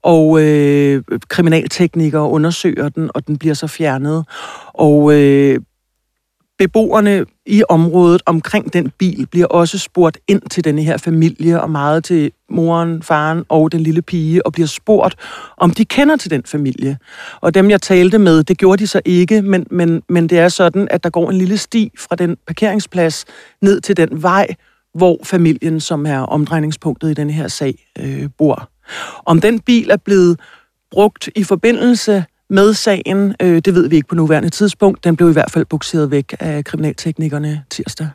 og 0.03 0.43
øh, 0.43 1.03
kriminalteknikere 1.29 2.29
undersøger 2.29 2.89
den, 2.89 3.11
og 3.15 3.27
den 3.27 3.39
bliver 3.39 3.55
så 3.55 3.67
fjernet. 3.67 4.25
Og 4.75 5.13
øh, 5.15 5.61
beboerne 6.61 7.25
i 7.47 7.63
området 7.69 8.23
omkring 8.27 8.73
den 8.73 8.93
bil 8.99 9.27
bliver 9.27 9.47
også 9.47 9.79
spurgt 9.79 10.19
ind 10.29 10.43
til 10.51 10.65
denne 10.65 10.83
her 10.83 10.97
familie, 10.97 11.61
og 11.61 11.71
meget 11.71 12.05
til 12.05 12.33
moren, 12.51 13.03
faren 13.03 13.45
og 13.49 13.73
den 13.73 13.81
lille 13.81 14.03
pige, 14.03 14.47
og 14.47 14.53
bliver 14.53 14.67
spurgt, 14.67 15.17
om 15.57 15.71
de 15.71 15.85
kender 15.85 16.17
til 16.17 16.31
den 16.31 16.43
familie. 16.47 16.99
Og 17.41 17.55
dem, 17.55 17.71
jeg 17.71 17.83
talte 17.83 18.19
med, 18.19 18.45
det 18.45 18.59
gjorde 18.59 18.83
de 18.83 18.87
så 18.87 19.01
ikke, 19.05 19.43
men, 19.43 19.67
men, 19.71 20.03
men 20.09 20.29
det 20.29 20.39
er 20.39 20.49
sådan, 20.49 20.89
at 20.91 21.05
der 21.05 21.11
går 21.11 21.31
en 21.31 21.37
lille 21.37 21.59
sti 21.59 21.93
fra 21.99 22.17
den 22.17 22.37
parkeringsplads 22.47 23.25
ned 23.63 23.81
til 23.81 23.97
den 23.97 24.23
vej, 24.23 24.47
hvor 24.95 25.19
familien, 25.25 25.81
som 25.81 26.07
er 26.07 26.19
omdrejningspunktet 26.19 27.11
i 27.11 27.15
denne 27.15 27.33
her 27.33 27.49
sag, 27.49 27.75
øh, 27.99 28.29
bor. 28.39 28.71
Om 29.27 29.41
den 29.41 29.61
bil 29.61 29.91
er 29.91 29.97
blevet 29.97 30.41
brugt 30.91 31.29
i 31.37 31.45
forbindelse 31.45 32.25
med 32.51 32.75
sagen. 32.75 33.35
Øh, 33.43 33.63
det 33.65 33.75
ved 33.75 33.89
vi 33.89 33.97
ikke 33.97 34.09
på 34.09 34.15
nuværende 34.15 34.49
tidspunkt. 34.49 35.05
Den 35.05 35.17
blev 35.17 35.31
i 35.31 35.33
hvert 35.33 35.51
fald 35.51 35.65
bukseret 35.65 36.11
væk 36.11 36.35
af 36.41 36.65
kriminalteknikerne 36.65 37.65
tirsdag. 37.71 38.09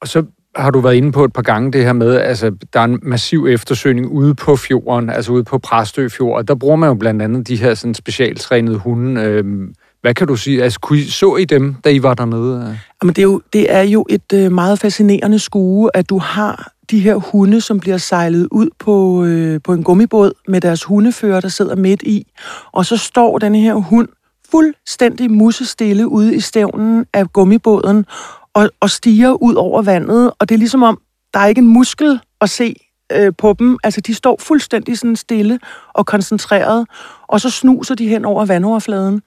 Og 0.00 0.08
så 0.08 0.24
har 0.56 0.70
du 0.70 0.80
været 0.80 0.94
inde 0.94 1.12
på 1.12 1.24
et 1.24 1.32
par 1.32 1.42
gange 1.42 1.72
det 1.72 1.84
her 1.84 1.92
med, 1.92 2.16
altså 2.16 2.52
der 2.72 2.80
er 2.80 2.84
en 2.84 2.98
massiv 3.02 3.46
eftersøgning 3.46 4.06
ude 4.06 4.34
på 4.34 4.56
fjorden, 4.56 5.10
altså 5.10 5.32
ude 5.32 5.44
på 5.44 5.58
Præstø 5.58 6.08
Fjord, 6.08 6.36
og 6.36 6.48
der 6.48 6.54
bruger 6.54 6.76
man 6.76 6.88
jo 6.88 6.94
blandt 6.94 7.22
andet 7.22 7.48
de 7.48 7.56
her 7.56 7.74
sådan 7.74 7.94
specialtrænede 7.94 8.78
hunde. 8.78 9.20
Øhm, 9.20 9.74
hvad 10.00 10.14
kan 10.14 10.26
du 10.26 10.36
sige? 10.36 10.62
Altså, 10.62 10.80
kunne 10.80 10.98
I, 10.98 11.04
så 11.04 11.36
I 11.36 11.44
dem, 11.44 11.74
da 11.84 11.90
I 11.90 12.02
var 12.02 12.14
dernede? 12.14 12.78
Jamen, 13.02 13.14
det, 13.14 13.22
er 13.22 13.26
jo, 13.26 13.42
det 13.52 13.74
er 13.74 13.82
jo 13.82 14.06
et 14.08 14.32
øh, 14.34 14.52
meget 14.52 14.78
fascinerende 14.78 15.38
skue, 15.38 15.90
at 15.94 16.10
du 16.10 16.18
har 16.18 16.72
de 16.90 17.00
her 17.00 17.14
hunde, 17.14 17.60
som 17.60 17.80
bliver 17.80 17.96
sejlet 17.96 18.48
ud 18.50 18.68
på, 18.78 19.24
øh, 19.24 19.60
på 19.64 19.72
en 19.72 19.84
gummibåd 19.84 20.32
med 20.48 20.60
deres 20.60 20.84
hundefører, 20.84 21.40
der 21.40 21.48
sidder 21.48 21.76
midt 21.76 22.02
i. 22.02 22.26
Og 22.72 22.86
så 22.86 22.96
står 22.96 23.38
den 23.38 23.54
her 23.54 23.74
hund 23.74 24.08
fuldstændig 24.50 25.30
musestille 25.30 26.08
ude 26.08 26.34
i 26.34 26.40
stævnen 26.40 27.06
af 27.12 27.32
gummibåden 27.32 28.06
og, 28.54 28.70
og 28.80 28.90
stiger 28.90 29.32
ud 29.32 29.54
over 29.54 29.82
vandet. 29.82 30.32
Og 30.38 30.48
det 30.48 30.54
er 30.54 30.58
ligesom 30.58 30.82
om, 30.82 31.00
der 31.34 31.40
er 31.40 31.46
ikke 31.46 31.58
en 31.58 31.68
muskel 31.68 32.20
at 32.40 32.50
se 32.50 32.74
øh, 33.12 33.32
på 33.38 33.54
dem. 33.58 33.78
Altså, 33.84 34.00
de 34.00 34.14
står 34.14 34.36
fuldstændig 34.40 34.98
sådan 34.98 35.16
stille 35.16 35.58
og 35.94 36.06
koncentreret, 36.06 36.86
og 37.28 37.40
så 37.40 37.50
snuser 37.50 37.94
de 37.94 38.08
hen 38.08 38.24
over 38.24 38.44
vandoverfladen. 38.44 39.22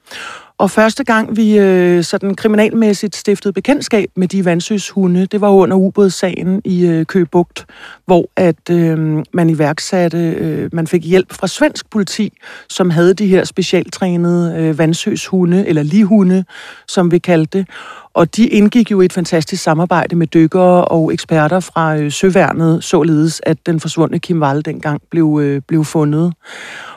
Og 0.62 0.72
første 0.72 1.04
gang 1.04 1.38
vi 1.38 1.58
øh, 1.58 2.04
sådan 2.04 2.36
kriminalmæssigt 2.36 3.16
stiftede 3.16 3.54
bekendtskab 3.54 4.10
med 4.16 4.28
de 4.28 4.46
vandsøshunde, 4.46 5.26
det 5.26 5.42
var 5.42 5.50
under 5.50 5.78
ubådssagen 5.78 6.62
i 6.66 6.86
øh, 6.86 7.06
Købugt, 7.06 7.66
hvor 8.06 8.30
at 8.36 8.70
øh, 8.72 9.24
man 9.34 9.50
iværksatte, 9.50 10.18
øh, 10.18 10.70
man 10.74 10.88
fik 10.88 11.06
hjælp 11.06 11.34
fra 11.34 11.48
svensk 11.48 11.90
politi, 11.90 12.34
som 12.70 12.90
havde 12.90 13.14
de 13.14 13.28
her 13.28 13.44
specialtrænede 13.44 14.56
øh, 14.58 14.78
vandsøshunde, 14.78 15.68
eller 15.68 15.84
lihunde, 15.84 16.44
som 16.88 17.12
vi 17.12 17.18
kaldte 17.18 17.58
det. 17.58 17.68
Og 18.14 18.36
de 18.36 18.48
indgik 18.48 18.92
jo 18.92 19.02
et 19.02 19.14
fantastisk 19.14 19.64
samarbejde 19.64 20.16
med 20.16 20.28
dykkere 20.28 20.86
og 20.86 21.14
eksperter 21.14 21.60
fra 21.60 21.98
øh, 21.98 22.12
Søværnet, 22.12 22.84
således 22.84 23.42
at 23.44 23.58
den 23.66 23.80
forsvundne 23.80 24.20
Kim 24.20 24.42
Wall 24.42 24.66
dengang 24.66 25.02
blev, 25.12 25.40
øh, 25.42 25.62
blev 25.68 25.86
fundet. 25.86 26.34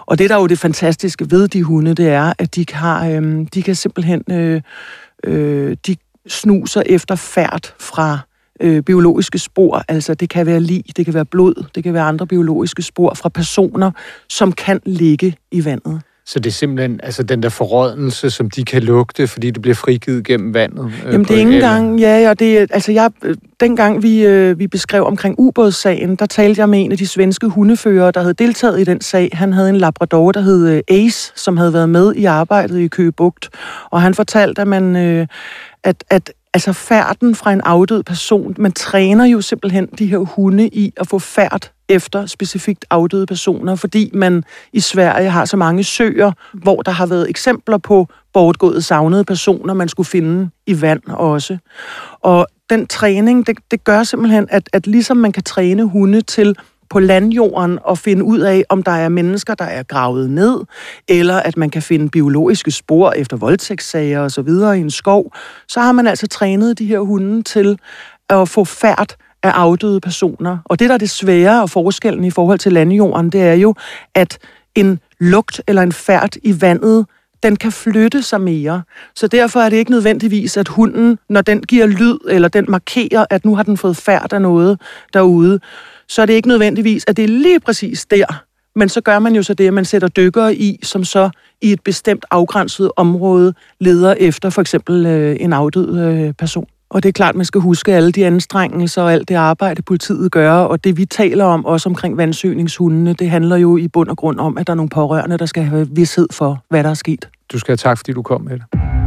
Og 0.06 0.18
det, 0.18 0.30
der 0.30 0.36
er 0.36 0.40
jo 0.40 0.46
det 0.46 0.58
fantastiske 0.58 1.30
ved 1.30 1.48
de 1.48 1.62
hunde, 1.62 1.94
det 1.94 2.08
er, 2.08 2.32
at 2.38 2.54
de, 2.54 2.64
har, 2.72 3.08
øh, 3.08 3.46
de 3.54 3.62
kan 3.62 3.74
simpelthen... 3.74 4.22
Øh, 4.30 4.60
øh, 5.24 5.76
de 5.86 5.96
snuser 6.26 6.82
efter 6.86 7.14
færd 7.14 7.74
fra 7.80 8.18
øh, 8.60 8.82
biologiske 8.82 9.38
spor. 9.38 9.84
Altså 9.88 10.14
det 10.14 10.30
kan 10.30 10.46
være 10.46 10.60
lig, 10.60 10.84
det 10.96 11.04
kan 11.04 11.14
være 11.14 11.24
blod, 11.24 11.64
det 11.74 11.84
kan 11.84 11.94
være 11.94 12.02
andre 12.02 12.26
biologiske 12.26 12.82
spor 12.82 13.14
fra 13.14 13.28
personer, 13.28 13.90
som 14.28 14.52
kan 14.52 14.80
ligge 14.86 15.36
i 15.50 15.64
vandet. 15.64 16.02
Så 16.26 16.38
det 16.38 16.46
er 16.46 16.54
simpelthen 16.54 17.00
altså 17.02 17.22
den 17.22 17.42
der 17.42 17.48
forrådnelse, 17.48 18.30
som 18.30 18.50
de 18.50 18.64
kan 18.64 18.82
lugte, 18.82 19.26
fordi 19.26 19.50
det 19.50 19.62
bliver 19.62 19.74
frigivet 19.74 20.24
gennem 20.24 20.54
vandet? 20.54 20.92
Øh, 21.06 21.12
Jamen 21.12 21.24
det 21.24 21.30
er 21.30 21.38
ikke 21.38 21.54
engang, 21.54 22.00
ja, 22.00 22.30
og 22.30 22.38
det, 22.38 22.56
altså 22.58 22.92
jeg, 22.92 23.10
dengang 23.60 24.02
vi, 24.02 24.26
øh, 24.26 24.58
vi 24.58 24.66
beskrev 24.66 25.04
omkring 25.04 25.34
ubådssagen, 25.38 26.16
der 26.16 26.26
talte 26.26 26.60
jeg 26.60 26.68
med 26.68 26.84
en 26.84 26.92
af 26.92 26.98
de 26.98 27.06
svenske 27.06 27.48
hundefører, 27.48 28.10
der 28.10 28.20
havde 28.20 28.34
deltaget 28.34 28.80
i 28.80 28.84
den 28.84 29.00
sag. 29.00 29.30
Han 29.32 29.52
havde 29.52 29.68
en 29.68 29.76
labrador, 29.76 30.32
der 30.32 30.40
hed 30.40 30.68
øh, 30.68 30.82
Ace, 30.88 31.32
som 31.36 31.56
havde 31.56 31.72
været 31.72 31.88
med 31.88 32.14
i 32.14 32.24
arbejdet 32.24 32.78
i 32.78 32.88
Køge 32.88 33.12
Bugt, 33.12 33.50
og 33.90 34.02
han 34.02 34.14
fortalte, 34.14 34.62
at 34.62 34.68
man, 34.68 34.96
øh, 34.96 35.26
at, 35.84 36.04
at 36.10 36.32
altså 36.54 36.72
færden 36.72 37.34
fra 37.34 37.52
en 37.52 37.60
afdød 37.60 38.02
person, 38.02 38.54
man 38.58 38.72
træner 38.72 39.24
jo 39.24 39.40
simpelthen 39.40 39.86
de 39.98 40.06
her 40.06 40.18
hunde 40.18 40.68
i 40.68 40.92
at 40.96 41.06
få 41.06 41.18
færd 41.18 41.70
efter 41.88 42.26
specifikt 42.26 42.84
afdøde 42.90 43.26
personer, 43.26 43.74
fordi 43.74 44.10
man 44.14 44.44
i 44.72 44.80
Sverige 44.80 45.30
har 45.30 45.44
så 45.44 45.56
mange 45.56 45.84
søer, 45.84 46.32
hvor 46.52 46.82
der 46.82 46.92
har 46.92 47.06
været 47.06 47.30
eksempler 47.30 47.78
på 47.78 48.08
bortgået 48.32 48.84
savnede 48.84 49.24
personer, 49.24 49.74
man 49.74 49.88
skulle 49.88 50.06
finde 50.06 50.50
i 50.66 50.80
vand 50.80 51.02
også. 51.08 51.58
Og 52.20 52.46
den 52.70 52.86
træning, 52.86 53.46
det, 53.46 53.58
det 53.70 53.84
gør 53.84 54.02
simpelthen, 54.02 54.46
at, 54.50 54.70
at 54.72 54.86
ligesom 54.86 55.16
man 55.16 55.32
kan 55.32 55.42
træne 55.42 55.84
hunde 55.84 56.20
til 56.20 56.56
på 56.90 57.00
landjorden 57.00 57.78
og 57.84 57.98
finde 57.98 58.24
ud 58.24 58.38
af, 58.38 58.64
om 58.68 58.82
der 58.82 58.92
er 58.92 59.08
mennesker, 59.08 59.54
der 59.54 59.64
er 59.64 59.82
gravet 59.82 60.30
ned, 60.30 60.60
eller 61.08 61.36
at 61.36 61.56
man 61.56 61.70
kan 61.70 61.82
finde 61.82 62.08
biologiske 62.08 62.70
spor 62.70 63.12
efter 63.12 63.36
voldtægtssager 63.36 64.20
og 64.20 64.30
så 64.30 64.42
videre 64.42 64.78
i 64.78 64.80
en 64.80 64.90
skov, 64.90 65.32
så 65.68 65.80
har 65.80 65.92
man 65.92 66.06
altså 66.06 66.26
trænet 66.26 66.78
de 66.78 66.86
her 66.86 66.98
hunde 66.98 67.42
til 67.42 67.78
at 68.28 68.48
få 68.48 68.64
færd 68.64 69.16
af 69.42 69.50
afdøde 69.50 70.00
personer. 70.00 70.58
Og 70.64 70.78
det, 70.78 70.88
der 70.88 70.94
er 70.94 70.98
det 70.98 71.10
svære 71.10 71.62
og 71.62 71.70
forskellen 71.70 72.24
i 72.24 72.30
forhold 72.30 72.58
til 72.58 72.72
landjorden, 72.72 73.30
det 73.30 73.42
er 73.42 73.54
jo, 73.54 73.74
at 74.14 74.38
en 74.74 75.00
lugt 75.20 75.60
eller 75.66 75.82
en 75.82 75.92
færd 75.92 76.36
i 76.42 76.60
vandet, 76.60 77.06
den 77.42 77.56
kan 77.56 77.72
flytte 77.72 78.22
sig 78.22 78.40
mere. 78.40 78.82
Så 79.14 79.26
derfor 79.26 79.60
er 79.60 79.68
det 79.68 79.76
ikke 79.76 79.90
nødvendigvis, 79.90 80.56
at 80.56 80.68
hunden, 80.68 81.18
når 81.28 81.40
den 81.40 81.62
giver 81.62 81.86
lyd, 81.86 82.18
eller 82.28 82.48
den 82.48 82.64
markerer, 82.68 83.26
at 83.30 83.44
nu 83.44 83.56
har 83.56 83.62
den 83.62 83.76
fået 83.76 83.96
færd 83.96 84.32
af 84.32 84.42
noget 84.42 84.80
derude, 85.14 85.60
så 86.08 86.22
er 86.22 86.26
det 86.26 86.32
ikke 86.32 86.48
nødvendigvis, 86.48 87.04
at 87.08 87.16
det 87.16 87.24
er 87.24 87.28
lige 87.28 87.60
præcis 87.60 88.06
der. 88.06 88.44
Men 88.76 88.88
så 88.88 89.00
gør 89.00 89.18
man 89.18 89.34
jo 89.34 89.42
så 89.42 89.54
det, 89.54 89.66
at 89.66 89.74
man 89.74 89.84
sætter 89.84 90.08
dykkere 90.08 90.54
i, 90.54 90.78
som 90.82 91.04
så 91.04 91.30
i 91.62 91.72
et 91.72 91.80
bestemt 91.84 92.24
afgrænset 92.30 92.90
område 92.96 93.54
leder 93.80 94.14
efter 94.18 94.50
for 94.50 94.60
eksempel 94.60 95.06
øh, 95.06 95.36
en 95.40 95.52
afdød 95.52 95.98
øh, 95.98 96.32
person. 96.32 96.66
Og 96.90 97.02
det 97.02 97.08
er 97.08 97.12
klart, 97.12 97.34
man 97.34 97.44
skal 97.44 97.60
huske 97.60 97.94
alle 97.94 98.12
de 98.12 98.26
anstrengelser 98.26 99.02
og 99.02 99.12
alt 99.12 99.28
det 99.28 99.34
arbejde, 99.34 99.82
politiet 99.82 100.32
gør, 100.32 100.52
og 100.52 100.84
det 100.84 100.96
vi 100.96 101.04
taler 101.04 101.44
om, 101.44 101.64
også 101.64 101.88
omkring 101.88 102.16
vandsøgningshundene, 102.16 103.12
det 103.12 103.30
handler 103.30 103.56
jo 103.56 103.76
i 103.76 103.88
bund 103.88 104.08
og 104.08 104.16
grund 104.16 104.40
om, 104.40 104.58
at 104.58 104.66
der 104.66 104.72
er 104.72 104.74
nogle 104.74 104.88
pårørende, 104.88 105.38
der 105.38 105.46
skal 105.46 105.62
have 105.62 105.88
vidshed 105.90 106.26
for, 106.32 106.64
hvad 106.70 106.84
der 106.84 106.90
er 106.90 106.94
sket. 106.94 107.28
Du 107.52 107.58
skal 107.58 107.72
have 107.72 107.76
tak, 107.76 107.98
fordi 107.98 108.12
du 108.12 108.22
kom 108.22 108.40
med 108.40 108.58
det. 108.58 109.03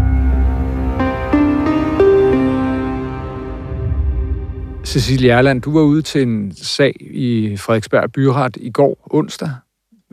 Cecilie 4.87 5.31
Erland, 5.31 5.61
du 5.61 5.73
var 5.73 5.81
ude 5.81 6.01
til 6.01 6.21
en 6.21 6.55
sag 6.55 6.93
i 6.99 7.57
Frederiksberg 7.57 8.11
Byret 8.11 8.57
i 8.57 8.71
går 8.71 9.07
onsdag. 9.11 9.49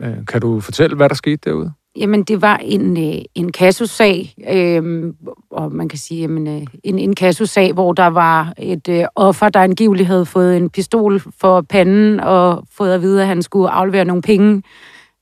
Øh, 0.01 0.25
kan 0.27 0.41
du 0.41 0.59
fortælle, 0.59 0.95
hvad 0.95 1.09
der 1.09 1.15
skete 1.15 1.37
derude? 1.45 1.71
Jamen, 1.97 2.23
det 2.23 2.41
var 2.41 2.57
en, 2.57 2.97
øh, 2.97 3.21
en 3.35 3.51
kassusag, 3.51 4.33
øh, 4.51 5.13
og 5.51 5.71
man 5.71 5.89
kan 5.89 5.99
sige, 5.99 6.21
jamen, 6.21 6.47
øh, 6.47 6.67
en, 6.83 6.99
en 6.99 7.15
kassusag, 7.15 7.73
hvor 7.73 7.93
der 7.93 8.07
var 8.07 8.53
et 8.57 8.89
øh, 8.89 9.05
offer, 9.15 9.49
der 9.49 9.59
angiveligt 9.59 10.07
havde 10.07 10.25
fået 10.25 10.57
en 10.57 10.69
pistol 10.69 11.21
for 11.39 11.61
panden 11.61 12.19
og 12.19 12.63
fået 12.71 12.93
at 12.93 13.01
vide, 13.01 13.21
at 13.21 13.27
han 13.27 13.41
skulle 13.41 13.69
aflevere 13.69 14.05
nogle 14.05 14.21
penge 14.21 14.63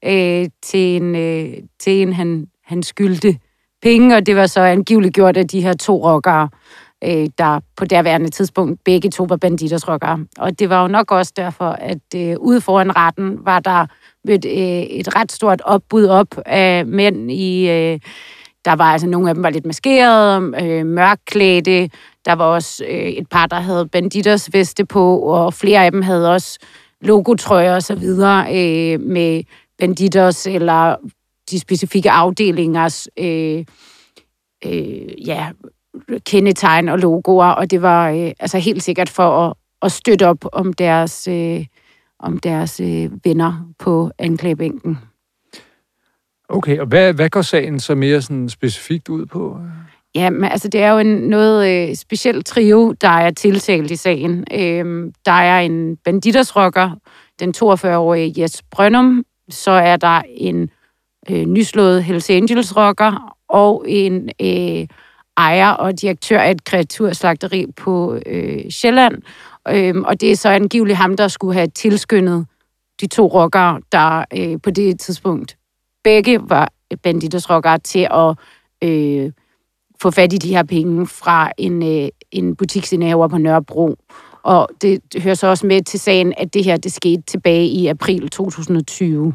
øh, 0.06 0.48
til, 0.64 1.02
en, 1.02 1.16
øh, 1.16 1.54
til 1.80 2.02
en, 2.02 2.14
han, 2.14 2.48
han 2.66 2.84
skyldte 2.84 3.38
penge, 3.82 4.16
og 4.16 4.26
det 4.26 4.36
var 4.36 4.46
så 4.46 4.62
angiveligt 4.62 5.14
gjort 5.14 5.38
af 5.38 5.48
de 5.48 5.62
her 5.62 5.74
to 5.74 6.12
rockere, 6.12 6.44
øh, 6.44 6.50
Øh, 7.06 7.30
der 7.38 7.60
på 7.76 7.86
derværende 7.86 8.30
tidspunkt 8.30 8.80
begge 8.86 9.10
to 9.10 9.24
var 9.24 9.36
banditersrokker. 9.36 10.18
Og 10.38 10.60
det 10.60 10.70
var 10.70 10.82
jo 10.82 10.88
nok 10.88 11.12
også 11.12 11.34
derfor, 11.36 11.70
at 11.70 12.16
øh, 12.16 12.36
ude 12.40 12.62
foran 12.62 12.96
retten 12.96 13.38
var 13.46 13.60
der 13.60 13.86
et, 14.30 14.46
øh, 14.46 14.84
et 14.84 15.16
ret 15.16 15.32
stort 15.32 15.62
opbud 15.62 16.06
op 16.06 16.28
af 16.46 16.86
mænd 16.86 17.32
i... 17.32 17.70
Øh, 17.70 18.00
der 18.66 18.76
var 18.76 18.92
altså 18.92 19.08
nogle 19.08 19.30
af 19.30 19.36
dem 19.36 19.44
var 19.44 19.50
lidt 19.50 19.66
maskerede, 19.66 20.54
øh, 20.62 20.86
mørkklædte. 20.86 21.90
Der 22.26 22.34
var 22.34 22.46
også 22.46 22.86
øh, 22.90 23.10
et 23.10 23.30
par, 23.30 23.46
der 23.46 23.60
havde 23.60 23.88
banditers 23.88 24.54
veste 24.54 24.86
på, 24.86 25.20
og 25.20 25.54
flere 25.54 25.86
af 25.86 25.92
dem 25.92 26.02
havde 26.02 26.32
også 26.32 26.60
logotrøjer 27.02 27.76
og 27.76 27.84
så 27.84 27.96
videre 27.96 28.46
øh, 28.48 29.00
med 29.00 29.44
banditers 29.80 30.48
eller 30.48 30.96
de 31.52 31.60
specifikke 31.60 32.12
afdelingers 32.12 33.08
øh, 33.20 33.66
øh, 34.66 35.28
ja, 35.28 35.50
kendetegn 36.26 36.90
og 36.90 37.00
logoer, 37.00 37.46
og 37.46 37.72
det 37.72 37.82
var 37.82 38.10
øh, 38.10 38.32
altså 38.40 38.58
helt 38.58 38.84
sikkert 38.84 39.10
for 39.10 39.48
at, 39.48 39.54
at 39.82 39.92
støtte 39.92 40.28
op 40.28 40.46
om 40.52 40.74
deres, 40.74 41.28
øh, 41.28 41.66
om 42.20 42.38
deres 42.38 42.80
øh, 42.80 43.10
venner 43.24 43.74
på 43.80 44.12
anklagebænken. 44.20 44.98
Okay, 46.50 46.80
og 46.80 46.86
hvad, 46.86 47.14
hvad 47.14 47.30
går 47.30 47.42
sagen 47.42 47.80
så 47.80 47.96
mere 47.96 48.22
sådan 48.22 48.50
specifikt 48.50 49.10
ud 49.10 49.26
på? 49.26 49.58
Ja, 50.16 50.30
men 50.30 50.44
altså 50.44 50.68
det 50.68 50.82
er 50.82 50.92
jo 50.92 50.98
en 50.98 51.08
noget 51.08 51.90
øh, 51.90 51.96
speciel 51.96 52.44
trio, 52.44 52.92
der 53.02 53.10
er 53.10 53.32
tiltalt 53.32 53.92
i 53.92 53.96
sagen. 53.96 54.46
Øh, 54.52 55.12
der 55.26 55.32
er 55.32 55.60
en 55.60 55.98
banditersrocker, 55.98 56.92
den 57.40 57.54
42-årige 57.58 58.42
Jes 58.42 58.64
Brønum, 58.72 59.26
så 59.50 59.72
er 59.72 59.98
der 59.98 60.22
en 60.28 60.70
øh, 61.30 61.46
nyslået 61.46 62.04
Hells 62.04 62.30
Angels 62.30 62.78
rocker 62.78 63.38
og 63.48 63.86
en 63.88 64.30
øh, 64.42 64.88
ejer 65.38 65.70
og 65.70 66.02
direktør 66.02 66.40
af 66.40 66.52
et 66.52 66.64
kreaturslagteri 66.64 67.66
på 67.78 68.20
øh, 68.26 68.70
Sjælland. 68.70 69.22
Øhm, 69.70 70.04
og 70.04 70.22
det 70.22 70.32
er 70.32 70.36
så 70.36 70.50
angiveligt 70.50 70.98
ham, 70.98 71.18
der 71.18 71.28
skulle 71.28 71.54
have 71.54 71.68
tilskyndet 71.68 72.46
de 73.02 73.08
to 73.08 73.28
rockere, 73.28 73.82
der 73.92 74.26
øh, 74.38 74.62
på 74.64 74.72
det 74.72 75.00
tidspunkt 75.00 75.58
begge 76.04 76.40
var 76.50 76.72
banditers 77.04 77.50
rockere, 77.50 77.80
til 77.80 78.08
at 78.12 78.36
øh, 78.90 79.32
få 80.02 80.12
fat 80.12 80.34
i 80.34 80.38
de 80.38 80.50
her 80.50 80.64
penge 80.64 81.08
fra 81.08 81.52
en, 81.58 81.84
øh, 81.84 82.10
en 82.32 82.56
butiksindehaver 82.56 83.28
på 83.28 83.38
Nørrebro. 83.38 83.96
Og 84.44 84.70
det, 84.82 85.00
hører 85.18 85.36
så 85.36 85.48
også 85.48 85.68
med 85.68 85.82
til 85.82 86.00
sagen, 86.00 86.34
at 86.38 86.54
det 86.54 86.64
her 86.64 86.78
det 86.78 86.94
skete 86.94 87.22
tilbage 87.28 87.66
i 87.66 87.88
april 87.88 88.30
2020. 88.30 89.34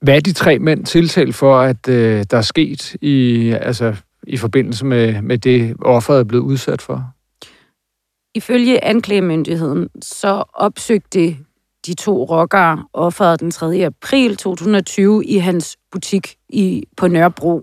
Hvad 0.00 0.16
er 0.16 0.20
de 0.20 0.32
tre 0.32 0.58
mænd 0.58 0.84
tiltalt 0.84 1.34
for, 1.34 1.58
at 1.58 1.88
øh, 1.88 2.24
der 2.30 2.36
er 2.36 2.42
sket 2.42 2.96
i, 3.00 3.48
altså, 3.60 3.96
i 4.26 4.36
forbindelse 4.36 4.84
med, 4.84 5.22
med 5.22 5.38
det, 5.38 5.76
offeret 5.82 6.20
er 6.20 6.24
blevet 6.24 6.42
udsat 6.42 6.82
for? 6.82 7.12
Ifølge 8.34 8.84
anklagemyndigheden, 8.84 9.88
så 10.02 10.44
opsøgte 10.54 11.36
de 11.86 11.94
to 11.94 12.24
rockere 12.24 12.84
offeret 12.92 13.40
den 13.40 13.50
3. 13.50 13.84
april 13.84 14.36
2020 14.36 15.24
i 15.24 15.36
hans 15.36 15.76
butik 15.92 16.36
i, 16.48 16.84
på 16.96 17.08
Nørrebro. 17.08 17.62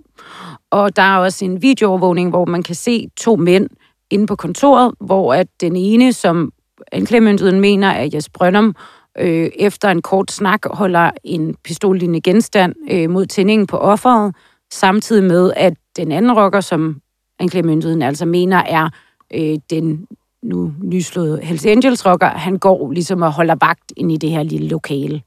Og 0.71 0.95
der 0.95 1.01
er 1.01 1.17
også 1.17 1.45
en 1.45 1.61
videoovervågning, 1.61 2.29
hvor 2.29 2.45
man 2.45 2.63
kan 2.63 2.75
se 2.75 3.07
to 3.17 3.35
mænd 3.35 3.69
inde 4.09 4.27
på 4.27 4.35
kontoret, 4.35 4.93
hvor 4.99 5.33
at 5.33 5.47
den 5.61 5.75
ene, 5.75 6.13
som 6.13 6.51
anklagemyndigheden 6.91 7.61
mener 7.61 7.87
er 7.87 8.09
Jes 8.13 8.29
Brøndum, 8.29 8.75
øh, 9.19 9.49
efter 9.55 9.89
en 9.89 10.01
kort 10.01 10.31
snak 10.31 10.65
holder 10.65 11.11
en 11.23 11.55
pistollignende 11.63 12.21
genstand 12.21 12.75
øh, 12.91 13.09
mod 13.09 13.25
tændingen 13.25 13.67
på 13.67 13.77
offeret, 13.77 14.35
samtidig 14.73 15.23
med, 15.23 15.53
at 15.55 15.73
den 15.97 16.11
anden 16.11 16.31
rocker, 16.31 16.61
som 16.61 17.01
anklagemyndigheden 17.39 18.01
altså 18.01 18.25
mener 18.25 18.57
er 18.57 18.89
øh, 19.33 19.57
den 19.69 20.07
nu 20.41 20.73
nyslåede 20.81 21.39
Hells 21.43 21.65
Angels 21.65 22.05
rocker, 22.05 22.27
han 22.27 22.57
går 22.57 22.91
ligesom 22.91 23.21
og 23.21 23.31
holder 23.31 23.55
vagt 23.61 23.93
ind 23.97 24.11
i 24.11 24.17
det 24.17 24.29
her 24.29 24.43
lille 24.43 24.67
lokale. 24.67 25.21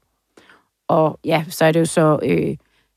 Og 0.87 1.19
ja, 1.25 1.45
så 1.49 1.65
er 1.65 1.71
det 1.71 1.79
jo 1.79 1.85
så 1.85 2.19
øh, 2.23 2.55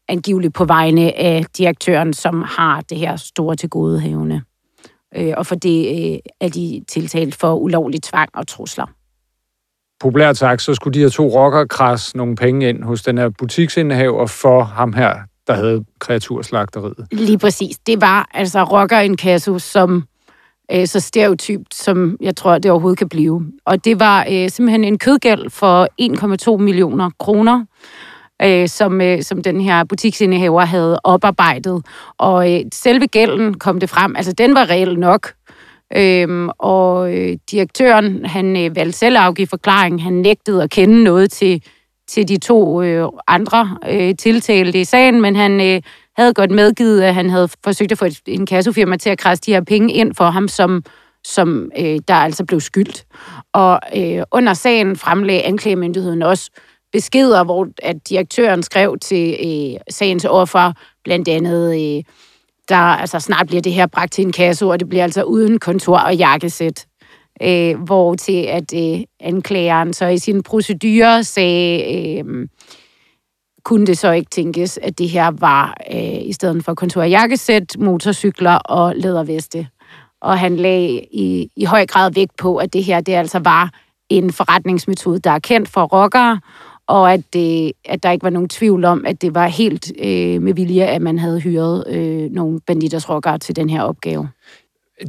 angiveligt 0.08 0.54
på 0.54 0.64
vegne 0.64 1.18
af 1.18 1.44
direktøren, 1.58 2.12
som 2.12 2.42
har 2.42 2.80
det 2.80 2.98
her 2.98 3.16
store 3.16 3.56
til 3.56 3.68
gode 3.68 4.00
hævne. 4.00 4.42
Øh, 5.16 5.34
og 5.36 5.46
for 5.46 5.54
det 5.54 6.12
øh, 6.12 6.18
er 6.40 6.48
de 6.48 6.84
tiltalt 6.88 7.34
for 7.34 7.54
ulovlig 7.54 8.02
tvang 8.02 8.28
og 8.34 8.46
trusler. 8.46 8.86
Populært 10.00 10.36
sagt, 10.36 10.62
så 10.62 10.74
skulle 10.74 10.94
de 10.94 11.02
her 11.02 11.08
to 11.08 11.28
rockere 11.28 11.68
krasse 11.68 12.16
nogle 12.16 12.36
penge 12.36 12.68
ind 12.68 12.84
hos 12.84 13.02
den 13.02 13.18
her 13.18 13.28
butiksindehaver 13.28 14.26
for 14.26 14.62
ham 14.62 14.92
her, 14.92 15.14
der 15.46 15.54
havde 15.54 15.84
kreaturslagteriet. 15.98 17.06
Lige 17.12 17.38
præcis. 17.38 17.78
Det 17.78 18.00
var 18.00 18.28
altså 18.34 18.64
rocker 18.64 18.98
en 18.98 19.16
kasse, 19.16 19.58
som 19.58 20.04
øh, 20.72 20.86
så 20.86 21.00
stereotypt, 21.00 21.74
som 21.74 22.16
jeg 22.20 22.36
tror, 22.36 22.58
det 22.58 22.70
overhovedet 22.70 22.98
kan 22.98 23.08
blive. 23.08 23.52
Og 23.64 23.84
det 23.84 24.00
var 24.00 24.26
øh, 24.30 24.50
simpelthen 24.50 24.84
en 24.84 24.98
kødgæld 24.98 25.50
for 25.50 25.88
1,2 26.56 26.56
millioner 26.56 27.10
kroner, 27.18 27.64
øh, 28.42 28.68
som, 28.68 29.00
øh, 29.00 29.22
som 29.22 29.42
den 29.42 29.60
her 29.60 29.84
butiksindehaver 29.84 30.64
havde 30.64 31.00
oparbejdet. 31.04 31.86
Og 32.18 32.54
øh, 32.54 32.60
selve 32.72 33.06
gælden 33.06 33.54
kom 33.54 33.80
det 33.80 33.90
frem, 33.90 34.16
altså 34.16 34.32
den 34.32 34.54
var 34.54 34.70
reelt 34.70 34.98
nok. 34.98 35.32
Øhm, 35.96 36.48
og 36.58 37.16
øh, 37.16 37.36
direktøren, 37.50 38.24
han 38.24 38.56
øh, 38.56 38.76
valgte 38.76 38.98
selv 38.98 39.16
at 39.16 39.22
afgive 39.22 39.46
forklaring. 39.46 40.02
Han 40.02 40.12
nægtede 40.12 40.62
at 40.62 40.70
kende 40.70 41.04
noget 41.04 41.30
til, 41.30 41.62
til 42.10 42.28
de 42.28 42.38
to 42.38 42.82
øh, 42.82 43.08
andre 43.28 43.78
øh, 43.88 44.14
tiltalte 44.16 44.80
i 44.80 44.84
sagen, 44.84 45.20
men 45.20 45.36
han 45.36 45.60
øh, 45.60 45.82
havde 46.16 46.34
godt 46.34 46.50
medgivet, 46.50 47.02
at 47.02 47.14
han 47.14 47.30
havde 47.30 47.48
forsøgt 47.64 47.92
at 47.92 47.98
få 47.98 48.04
et, 48.04 48.20
en 48.26 48.46
kassofirma 48.46 48.96
til 48.96 49.10
at 49.10 49.18
krasse 49.18 49.42
de 49.46 49.52
her 49.52 49.60
penge 49.60 49.92
ind 49.94 50.14
for 50.14 50.24
ham, 50.24 50.48
som, 50.48 50.82
som 51.24 51.70
øh, 51.78 51.98
der 52.08 52.14
altså 52.14 52.44
blev 52.44 52.60
skyldt. 52.60 53.04
Og 53.52 53.80
øh, 53.96 54.22
under 54.30 54.54
sagen 54.54 54.96
fremlagde 54.96 55.42
anklagemyndigheden 55.42 56.22
også 56.22 56.50
beskeder, 56.92 57.44
hvor 57.44 57.68
at 57.82 58.08
direktøren 58.08 58.62
skrev 58.62 58.98
til 58.98 59.36
øh, 59.46 59.80
sagens 59.90 60.24
offer, 60.24 60.72
blandt 61.04 61.28
andet, 61.28 61.96
øh, 61.96 62.02
der 62.68 62.76
altså 62.76 63.20
snart 63.20 63.46
bliver 63.46 63.62
det 63.62 63.72
her 63.72 63.86
bragt 63.86 64.12
til 64.12 64.24
en 64.24 64.32
kasse, 64.32 64.66
og 64.66 64.80
det 64.80 64.88
bliver 64.88 65.04
altså 65.04 65.22
uden 65.22 65.58
kontor 65.58 65.98
og 65.98 66.16
jakkesæt. 66.16 66.86
Øh, 67.42 67.80
hvor 67.80 68.14
til 68.14 68.42
at 68.42 68.74
øh, 68.74 69.00
anklageren 69.20 69.92
så 69.92 70.06
i 70.06 70.18
sin 70.18 70.42
procedure 70.42 71.24
sagde, 71.24 72.18
øh, 72.18 72.48
kunne 73.64 73.86
det 73.86 73.98
så 73.98 74.12
ikke 74.12 74.30
tænkes, 74.30 74.78
at 74.82 74.98
det 74.98 75.08
her 75.08 75.30
var 75.30 75.76
øh, 75.94 76.22
i 76.26 76.32
stedet 76.32 76.64
for 76.64 76.74
kontorjakkesæt, 76.74 77.76
motorcykler 77.78 78.54
og 78.54 78.96
læderveste. 78.96 79.68
og 80.20 80.38
han 80.38 80.56
lagde 80.56 81.00
i, 81.12 81.50
i 81.56 81.64
høj 81.64 81.86
grad 81.86 82.12
vægt 82.12 82.36
på, 82.36 82.56
at 82.56 82.72
det 82.72 82.84
her 82.84 83.00
det 83.00 83.12
altså 83.12 83.38
var 83.38 83.70
en 84.08 84.32
forretningsmetode, 84.32 85.18
der 85.18 85.30
er 85.30 85.38
kendt 85.38 85.68
for 85.68 85.82
rockere, 85.84 86.40
og 86.86 87.12
at, 87.12 87.20
det, 87.32 87.72
at 87.84 88.02
der 88.02 88.10
ikke 88.10 88.24
var 88.24 88.30
nogen 88.30 88.48
tvivl 88.48 88.84
om, 88.84 89.06
at 89.06 89.22
det 89.22 89.34
var 89.34 89.46
helt 89.46 89.92
øh, 89.98 90.42
med 90.42 90.54
vilje, 90.54 90.84
at 90.84 91.02
man 91.02 91.18
havde 91.18 91.40
hyret 91.40 91.84
øh, 91.88 92.30
nogle 92.30 92.60
banditers 92.66 93.10
rockere 93.10 93.38
til 93.38 93.56
den 93.56 93.70
her 93.70 93.82
opgave. 93.82 94.28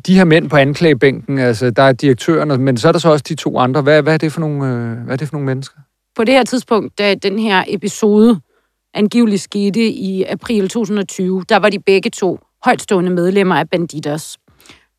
De 0.07 0.15
her 0.15 0.23
mænd 0.23 0.49
på 0.49 0.55
anklagebænken, 0.55 1.37
altså 1.37 1.71
der 1.71 1.83
er 1.83 1.91
direktøren, 1.91 2.61
men 2.61 2.77
så 2.77 2.87
er 2.87 2.91
der 2.91 2.99
så 2.99 3.09
også 3.09 3.25
de 3.29 3.35
to 3.35 3.59
andre. 3.59 3.81
Hvad, 3.81 4.01
hvad, 4.01 4.13
er, 4.13 4.17
det 4.17 4.31
for 4.31 4.39
nogle, 4.39 4.65
øh, 4.65 5.03
hvad 5.05 5.13
er 5.13 5.17
det 5.17 5.27
for 5.27 5.35
nogle 5.35 5.45
mennesker? 5.45 5.77
På 6.15 6.23
det 6.23 6.33
her 6.33 6.43
tidspunkt, 6.43 6.97
da 6.97 7.15
den 7.15 7.39
her 7.39 7.63
episode 7.67 8.39
angiveligt 8.93 9.41
skete 9.41 9.87
i 9.87 10.23
april 10.23 10.69
2020, 10.69 11.43
der 11.49 11.57
var 11.57 11.69
de 11.69 11.79
begge 11.79 12.09
to 12.09 12.39
højtstående 12.65 13.11
medlemmer 13.11 13.55
af 13.55 13.69
Banditers. 13.69 14.37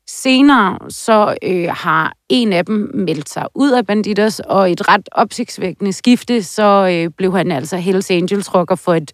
Senere 0.07 0.79
så 0.89 1.35
øh, 1.43 1.67
har 1.69 2.13
en 2.29 2.53
af 2.53 2.65
dem 2.65 2.91
meldt 2.93 3.29
sig 3.29 3.47
ud 3.55 3.71
af 3.71 3.85
Banditers, 3.85 4.39
og 4.39 4.71
et 4.71 4.87
ret 4.87 5.09
opsigtsvækkende 5.11 5.93
skifte, 5.93 6.43
så 6.43 6.89
øh, 6.91 7.11
blev 7.17 7.35
han 7.37 7.51
altså 7.51 7.77
Hells 7.77 8.11
Angels 8.11 8.55
rocker 8.55 8.75
for 8.75 8.93
et 8.93 9.11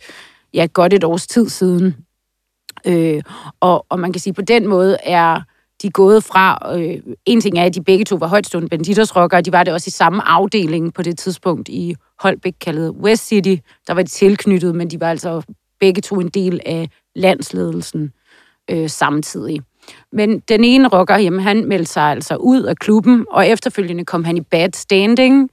ja, 0.53 0.67
godt 0.73 0.93
et 0.93 1.03
års 1.03 1.27
tid 1.27 1.49
siden. 1.49 1.95
Øh, 2.87 3.21
og, 3.59 3.85
og 3.89 3.99
man 3.99 4.13
kan 4.13 4.19
sige, 4.19 4.33
på 4.33 4.41
den 4.41 4.67
måde 4.67 4.97
er 5.03 5.41
de 5.81 5.89
gået 5.89 6.23
fra, 6.23 6.77
øh, 6.79 6.97
en 7.25 7.41
ting 7.41 7.57
er, 7.57 7.63
at 7.63 7.75
de 7.75 7.83
begge 7.83 8.05
to 8.05 8.15
var 8.15 8.27
højtstående 8.27 8.69
banditers 8.69 9.15
rockere, 9.15 9.41
de 9.41 9.51
var 9.51 9.63
det 9.63 9.73
også 9.73 9.87
i 9.87 9.91
samme 9.91 10.27
afdeling 10.27 10.93
på 10.93 11.01
det 11.01 11.17
tidspunkt 11.17 11.69
i 11.69 11.95
Holbæk, 12.19 12.53
kaldet 12.61 12.91
West 12.91 13.27
City. 13.27 13.55
Der 13.87 13.93
var 13.93 14.01
de 14.01 14.09
tilknyttet, 14.09 14.75
men 14.75 14.89
de 14.89 14.99
var 14.99 15.09
altså 15.09 15.41
begge 15.79 16.01
to 16.01 16.15
en 16.15 16.29
del 16.29 16.61
af 16.65 16.89
landsledelsen 17.15 18.13
øh, 18.71 18.89
samtidig. 18.89 19.61
Men 20.11 20.39
den 20.39 20.63
ene 20.63 20.87
rocker, 20.87 21.17
jamen, 21.17 21.39
han 21.39 21.65
meldte 21.65 21.91
sig 21.91 22.03
altså 22.03 22.35
ud 22.35 22.63
af 22.63 22.75
klubben, 22.77 23.25
og 23.29 23.47
efterfølgende 23.47 24.05
kom 24.05 24.23
han 24.23 24.37
i 24.37 24.41
bad 24.41 24.69
standing, 24.73 25.49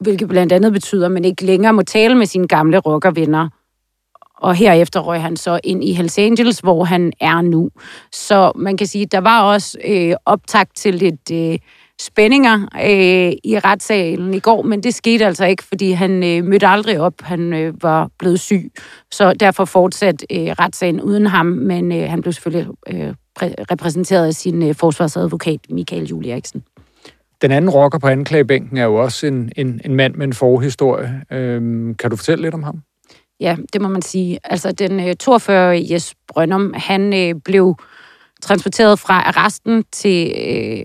hvilket 0.00 0.28
blandt 0.28 0.52
andet 0.52 0.72
betyder, 0.72 1.06
at 1.06 1.12
man 1.12 1.24
ikke 1.24 1.44
længere 1.44 1.72
må 1.72 1.82
tale 1.82 2.14
med 2.14 2.26
sine 2.26 2.48
gamle 2.48 2.78
rockervenner. 2.78 3.48
Og 4.42 4.54
herefter 4.54 5.00
røg 5.00 5.22
han 5.22 5.36
så 5.36 5.60
ind 5.64 5.84
i 5.84 5.92
Hells 5.92 6.18
Angels, 6.18 6.58
hvor 6.58 6.84
han 6.84 7.12
er 7.20 7.40
nu. 7.40 7.70
Så 8.12 8.52
man 8.56 8.76
kan 8.76 8.86
sige, 8.86 9.02
at 9.02 9.12
der 9.12 9.18
var 9.18 9.42
også 9.42 9.78
øh, 9.84 10.14
optakt 10.26 10.76
til 10.76 10.94
lidt 10.94 11.30
øh, 11.32 11.58
spændinger 12.00 12.54
øh, 12.76 13.32
i 13.44 13.58
retssalen 13.58 14.34
i 14.34 14.38
går, 14.38 14.62
men 14.62 14.82
det 14.82 14.94
skete 14.94 15.26
altså 15.26 15.44
ikke, 15.44 15.64
fordi 15.64 15.92
han 15.92 16.24
øh, 16.24 16.44
mødte 16.44 16.66
aldrig 16.66 17.00
op. 17.00 17.14
Han 17.20 17.52
øh, 17.52 17.82
var 17.82 18.10
blevet 18.18 18.40
syg, 18.40 18.72
så 19.10 19.32
derfor 19.32 19.64
fortsatte 19.64 20.26
øh, 20.30 20.46
retssagen 20.46 21.00
uden 21.00 21.26
ham, 21.26 21.46
men 21.46 21.92
øh, 21.92 22.10
han 22.10 22.22
blev 22.22 22.32
selvfølgelig 22.32 22.68
øh, 22.88 23.14
repræsenteret 23.42 24.26
af 24.26 24.34
sin 24.34 24.62
øh, 24.62 24.74
forsvarsadvokat, 24.74 25.60
Michael 25.70 26.04
Julie 26.04 26.32
Eriksen. 26.32 26.62
Den 27.42 27.50
anden 27.50 27.70
rocker 27.70 27.98
på 27.98 28.06
anklagebænken 28.06 28.76
er 28.76 28.84
jo 28.84 28.94
også 28.94 29.26
en, 29.26 29.52
en, 29.56 29.80
en 29.84 29.94
mand 29.94 30.14
med 30.14 30.26
en 30.26 30.32
forhistorie. 30.32 31.22
Øhm, 31.30 31.94
kan 31.94 32.10
du 32.10 32.16
fortælle 32.16 32.42
lidt 32.42 32.54
om 32.54 32.62
ham? 32.62 32.82
Ja, 33.42 33.56
det 33.72 33.80
må 33.80 33.88
man 33.88 34.02
sige. 34.02 34.38
Altså, 34.44 34.72
den 34.72 35.00
øh, 35.00 35.14
42-årige 35.22 35.92
Jes 35.92 36.14
Brøndum, 36.28 36.72
han 36.74 37.14
øh, 37.14 37.40
blev 37.44 37.76
transporteret 38.42 38.98
fra 38.98 39.22
arresten 39.22 39.84
til 39.92 40.26
øh, 40.26 40.84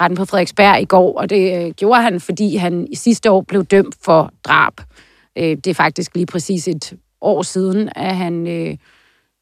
retten 0.00 0.16
på 0.16 0.24
Frederiksberg 0.24 0.80
i 0.80 0.84
går, 0.84 1.18
og 1.18 1.30
det 1.30 1.66
øh, 1.66 1.70
gjorde 1.70 2.02
han, 2.02 2.20
fordi 2.20 2.56
han 2.56 2.86
i 2.90 2.96
sidste 2.96 3.30
år 3.30 3.42
blev 3.42 3.64
dømt 3.64 3.94
for 4.04 4.30
drab. 4.44 4.72
Øh, 5.38 5.56
det 5.56 5.66
er 5.66 5.74
faktisk 5.74 6.14
lige 6.14 6.26
præcis 6.26 6.68
et 6.68 6.92
år 7.20 7.42
siden, 7.42 7.88
at 7.96 8.16
han 8.16 8.46
øh, 8.46 8.76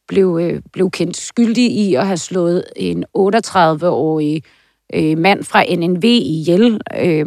blev, 0.08 0.38
øh, 0.42 0.62
blev 0.72 0.90
kendt 0.90 1.16
skyldig 1.16 1.70
i 1.72 1.94
at 1.94 2.06
have 2.06 2.16
slået 2.16 2.64
en 2.76 3.04
38-årig 3.18 4.42
øh, 4.94 5.18
mand 5.18 5.44
fra 5.44 5.64
NNV 5.76 6.04
ihjel. 6.04 6.80
Øh, 6.98 7.26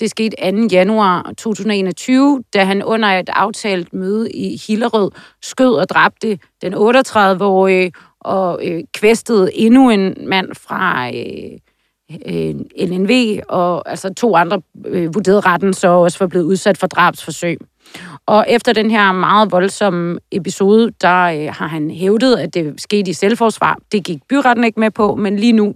det 0.00 0.10
skete 0.10 0.36
2. 0.36 0.68
januar 0.72 1.32
2021, 1.38 2.44
da 2.54 2.64
han 2.64 2.82
under 2.82 3.08
et 3.08 3.28
aftalt 3.28 3.94
møde 3.94 4.30
i 4.30 4.60
Hillerød 4.66 5.10
skød 5.42 5.74
og 5.74 5.88
dræbte 5.88 6.38
den 6.62 6.74
38-årige 6.74 7.92
og 8.20 8.60
øh, 8.66 8.82
kvæstede 8.94 9.50
endnu 9.54 9.90
en 9.90 10.14
mand 10.28 10.54
fra 10.54 11.08
øh, 11.08 11.58
øh, 12.26 12.54
LNV, 12.88 13.40
og 13.48 13.90
altså 13.90 14.14
to 14.14 14.36
andre 14.36 14.60
øh, 14.86 15.14
vurderede 15.14 15.40
retten 15.40 15.74
så 15.74 15.88
også 15.88 16.18
for 16.18 16.26
blevet 16.26 16.44
udsat 16.44 16.78
for 16.78 16.86
drabsforsøg. 16.86 17.58
Og 18.26 18.46
efter 18.48 18.72
den 18.72 18.90
her 18.90 19.12
meget 19.12 19.52
voldsomme 19.52 20.18
episode, 20.30 20.90
der 21.00 21.22
øh, 21.22 21.54
har 21.54 21.66
han 21.66 21.90
hævdet, 21.90 22.36
at 22.36 22.54
det 22.54 22.80
skete 22.80 23.10
i 23.10 23.14
selvforsvar. 23.14 23.78
Det 23.92 24.04
gik 24.04 24.18
byretten 24.28 24.64
ikke 24.64 24.80
med 24.80 24.90
på, 24.90 25.14
men 25.14 25.36
lige 25.36 25.52
nu 25.52 25.74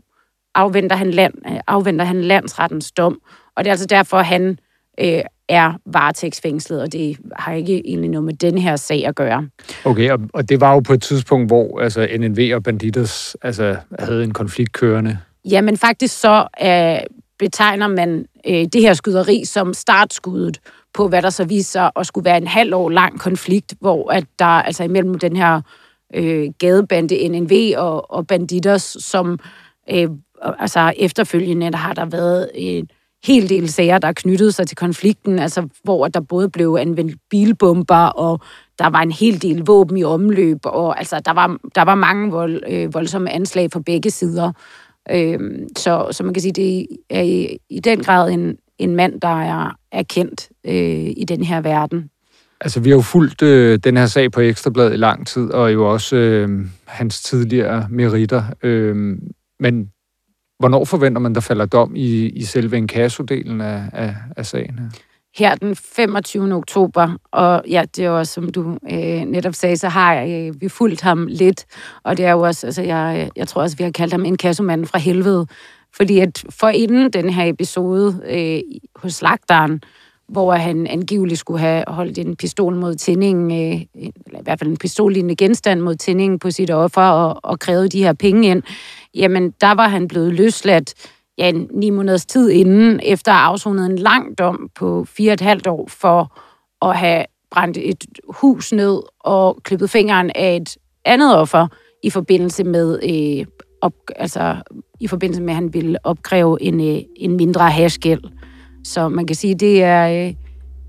afventer 0.55 0.97
han, 0.97 1.11
land, 1.11 1.35
øh, 1.47 1.61
afventer 1.67 2.05
han 2.05 2.25
landsrettens 2.25 2.93
dom. 2.93 3.21
Og 3.57 3.65
det 3.65 3.71
er 3.71 3.73
altså 3.73 3.87
derfor, 3.87 4.19
han 4.19 4.59
øh, 5.01 5.23
er 5.49 5.73
varetægtsfængslet, 5.87 6.83
og 6.83 6.93
det 6.93 7.17
har 7.37 7.53
ikke 7.53 7.83
egentlig 7.89 8.11
noget 8.11 8.25
med 8.25 8.35
den 8.35 8.59
her 8.59 8.77
sag 8.77 9.07
at 9.07 9.15
gøre. 9.15 9.49
Okay, 9.85 10.11
og, 10.11 10.21
og 10.33 10.49
det 10.49 10.61
var 10.61 10.75
jo 10.75 10.81
på 10.81 10.93
et 10.93 11.03
tidspunkt, 11.03 11.49
hvor 11.49 11.81
altså, 11.81 12.09
NNV 12.19 12.55
og 12.55 12.63
Banditos 12.63 13.37
altså, 13.43 13.77
havde 13.99 14.25
en 14.25 14.33
konflikt 14.33 14.73
kørende. 14.73 15.19
Jamen 15.51 15.77
faktisk 15.77 16.21
så 16.21 16.47
øh, 16.63 17.17
betegner 17.39 17.89
man 17.89 18.27
øh, 18.47 18.65
det 18.73 18.81
her 18.81 18.95
skyderi 18.95 19.45
som 19.45 19.75
startskuddet 19.75 20.61
på, 20.95 21.09
hvad 21.09 21.23
der 21.23 21.31
så 21.31 21.45
viser 21.45 21.71
sig 21.71 21.91
at 21.97 22.07
skulle 22.07 22.25
være 22.25 22.37
en 22.37 22.47
halv 22.47 22.75
år 22.75 22.91
lang 22.91 23.21
konflikt, 23.21 23.75
hvor 23.81 24.11
at 24.11 24.25
der 24.39 24.45
altså 24.45 24.85
imellem 24.85 25.19
den 25.19 25.37
her 25.37 25.61
øh, 26.15 26.51
gadebande 26.59 27.29
NNV 27.29 27.53
og, 27.77 28.11
og 28.11 28.27
Banditos, 28.27 28.97
som 29.01 29.39
øh, 29.91 30.09
altså 30.59 30.93
efterfølgende 30.97 31.71
der 31.71 31.77
har 31.77 31.93
der 31.93 32.05
været 32.05 32.51
en 32.55 32.89
hel 33.25 33.49
del 33.49 33.69
sager, 33.69 33.99
der 33.99 34.13
knyttede 34.13 34.41
knyttet 34.41 34.55
sig 34.55 34.67
til 34.67 34.77
konflikten, 34.77 35.39
altså 35.39 35.69
hvor 35.85 36.09
der 36.09 36.21
både 36.21 36.49
blev 36.49 36.77
anvendt 36.81 37.17
bilbomber, 37.31 38.07
og 38.07 38.41
der 38.79 38.91
var 38.91 39.03
en 39.03 39.13
hel 39.13 39.43
del 39.43 39.63
våben 39.67 39.97
i 39.97 40.05
omløb, 40.05 40.59
og 40.65 40.99
altså 40.99 41.21
der 41.25 41.33
var, 41.33 41.59
der 41.75 41.83
var 41.83 41.95
mange 41.95 42.31
vold, 42.31 42.63
øh, 42.71 42.95
voldsomme 42.95 43.31
anslag 43.31 43.73
fra 43.73 43.81
begge 43.87 44.11
sider. 44.11 44.53
Øh, 45.11 45.39
så, 45.77 46.09
så 46.11 46.25
man 46.25 46.35
kan 46.35 46.43
sige, 46.43 46.53
det 46.53 46.87
er 47.11 47.23
i, 47.23 47.59
i 47.71 47.81
den 47.81 48.03
grad 48.03 48.31
en, 48.31 48.57
en 48.79 48.97
mand, 48.97 49.21
der 49.21 49.43
er, 49.43 49.77
er 49.93 50.03
kendt 50.03 50.49
øh, 50.67 51.13
i 51.17 51.25
den 51.29 51.45
her 51.45 51.61
verden. 51.61 52.11
Altså, 52.61 52.81
vi 52.81 52.91
har 52.91 52.97
jo 52.97 53.03
fulgt 53.03 53.43
øh, 53.43 53.79
den 53.85 53.97
her 53.97 54.07
sag 54.07 54.33
på 54.33 54.41
Ekstrabladet 54.41 54.93
i 54.93 54.97
lang 54.97 55.27
tid, 55.27 55.51
og 55.51 55.73
jo 55.73 55.93
også 55.93 56.17
øh, 56.17 56.49
hans 56.87 57.23
tidligere 57.23 57.87
meritter. 57.91 58.43
Øh, 58.63 58.97
men 59.61 59.91
Hvornår 60.61 60.85
forventer 60.85 61.20
man, 61.20 61.35
der 61.35 61.40
falder 61.40 61.66
dom 61.66 61.92
i, 61.96 62.29
i 62.29 62.42
selve 62.42 62.77
inkasso-delen 62.77 63.61
af, 63.61 63.83
af, 63.92 64.14
af 64.37 64.46
sagen 64.46 64.79
her? 64.79 64.88
Her 65.38 65.55
den 65.55 65.77
25. 65.77 66.55
oktober, 66.55 67.16
og 67.33 67.62
ja, 67.68 67.83
det 67.96 68.05
er 68.05 68.11
også, 68.11 68.33
som 68.33 68.49
du 68.49 68.79
øh, 68.92 69.25
netop 69.25 69.55
sagde, 69.55 69.77
så 69.77 69.88
har 69.88 70.23
øh, 70.23 70.61
vi 70.61 70.68
fulgt 70.68 71.01
ham 71.01 71.27
lidt, 71.27 71.66
og 72.05 72.16
det 72.16 72.25
er 72.25 72.33
jo 72.33 72.40
også, 72.40 72.66
altså 72.66 72.83
jeg, 72.83 73.20
øh, 73.20 73.31
jeg 73.37 73.49
tror 73.49 73.62
også, 73.62 73.77
vi 73.77 73.85
har 73.85 73.90
kaldt 73.90 74.12
ham 74.12 74.25
en 74.25 74.37
kassomand 74.37 74.87
fra 74.87 74.99
helvede, 74.99 75.46
fordi 75.96 76.18
at 76.18 76.44
for 76.51 76.68
inden 76.68 77.11
den 77.11 77.31
her 77.31 77.44
episode 77.44 78.23
øh, 78.27 78.61
hos 78.96 79.14
slagteren, 79.14 79.83
hvor 80.29 80.53
han 80.53 80.87
angiveligt 80.87 81.40
skulle 81.40 81.61
have 81.61 81.85
holdt 81.88 82.18
en 82.18 82.37
pistol 82.37 82.75
mod 82.75 82.94
tændingen, 82.94 83.51
øh, 83.51 83.81
i 84.40 84.44
hvert 84.44 84.59
fald 84.59 84.70
en 84.70 84.76
pistollignende 84.76 85.37
genstand 85.37 85.81
mod 85.81 85.94
tændingen 85.94 86.38
på 86.38 86.50
sit 86.50 86.70
offer 86.70 87.03
og, 87.03 87.40
og 87.42 87.59
krævede 87.59 87.88
de 87.88 88.03
her 88.03 88.12
penge 88.12 88.48
ind, 88.48 88.62
jamen 89.14 89.50
der 89.61 89.72
var 89.72 89.88
han 89.88 90.09
blevet 90.09 90.35
løsladt 90.35 90.94
ja, 91.38 91.53
ni 91.70 91.90
måneders 91.90 92.26
tid 92.26 92.50
inden, 92.50 93.00
efter 93.03 93.33
at 93.33 93.38
have 93.38 93.46
afsonet 93.46 93.87
en 93.87 93.98
lang 93.98 94.38
dom 94.38 94.68
på 94.74 95.05
fire 95.05 95.31
og 95.31 95.35
et 95.35 95.40
halvt 95.40 95.66
år 95.66 95.88
for 95.88 96.37
at 96.83 96.96
have 96.96 97.24
brændt 97.50 97.79
et 97.81 98.05
hus 98.29 98.72
ned 98.72 99.00
og 99.20 99.59
klippet 99.62 99.90
fingeren 99.90 100.31
af 100.35 100.57
et 100.57 100.76
andet 101.05 101.37
offer 101.37 101.66
i 102.03 102.11
forbindelse 102.11 102.64
med 102.64 103.00
øh, 103.03 103.46
op, 103.81 103.94
altså 104.16 104.57
i 105.00 105.07
forbindelse 105.07 105.42
med, 105.42 105.50
at 105.50 105.55
han 105.55 105.74
ville 105.74 106.07
opkræve 106.07 106.62
en, 106.62 106.80
øh, 106.80 107.03
en 107.16 107.36
mindre 107.36 107.70
hashgæld. 107.70 108.22
Så 108.84 109.09
man 109.09 109.26
kan 109.26 109.36
sige, 109.36 109.55
det 109.55 109.82
er, 109.82 110.26
øh, 110.26 110.34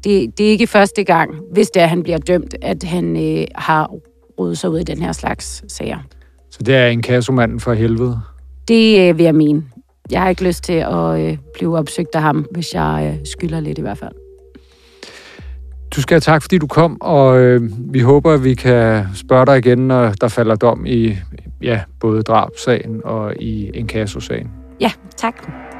det, 0.04 0.38
det 0.38 0.46
er 0.46 0.50
ikke 0.50 0.68
første 0.68 1.04
gang, 1.04 1.36
hvis 1.54 1.70
det 1.70 1.82
er, 1.82 1.88
han 1.88 2.04
bliver 2.04 2.18
dømt, 2.18 2.56
at 2.62 2.84
han 2.84 3.18
øh, 3.18 3.48
har 3.56 3.92
rodet 4.40 4.58
sig 4.58 4.70
ud 4.70 4.80
i 4.80 4.84
den 4.84 4.98
her 4.98 5.12
slags 5.12 5.64
sager. 5.68 5.98
Så 6.50 6.60
det 6.64 6.76
er 6.76 6.88
en 6.88 7.02
kassomanden 7.02 7.60
for 7.60 7.74
helvede? 7.74 8.20
Det 8.68 9.10
øh, 9.10 9.18
vil 9.18 9.24
jeg 9.24 9.36
mene. 9.36 9.64
Jeg 10.12 10.22
har 10.22 10.30
ikke 10.30 10.44
lyst 10.44 10.64
til 10.64 10.74
at 10.74 11.20
øh, 11.20 11.38
blive 11.54 11.78
opsøgt 11.78 12.16
af 12.16 12.22
ham, 12.22 12.46
hvis 12.52 12.74
jeg 12.74 13.14
øh, 13.14 13.26
skylder 13.26 13.60
lidt 13.60 13.78
i 13.78 13.82
hvert 13.82 13.98
fald. 13.98 14.12
Du 15.96 16.02
skal 16.02 16.16
have 16.16 16.22
tak, 16.22 16.42
fordi 16.42 16.58
du 16.58 16.68
kom, 16.68 17.02
og 17.02 17.40
øh, 17.40 17.62
vi 17.78 18.00
håber, 18.00 18.32
at 18.34 18.44
vi 18.44 18.56
kan 18.56 19.06
spørge 19.16 19.46
dig 19.46 19.58
igen, 19.58 19.88
når 19.88 20.12
der 20.22 20.28
falder 20.28 20.56
dom 20.56 20.86
i 20.86 21.16
ja, 21.62 21.82
både 22.00 22.22
drabsagen 22.22 23.02
og 23.04 23.36
i 23.40 23.72
en 23.74 24.08
sagen 24.08 24.52
Ja, 24.80 24.92
tak. 25.18 25.71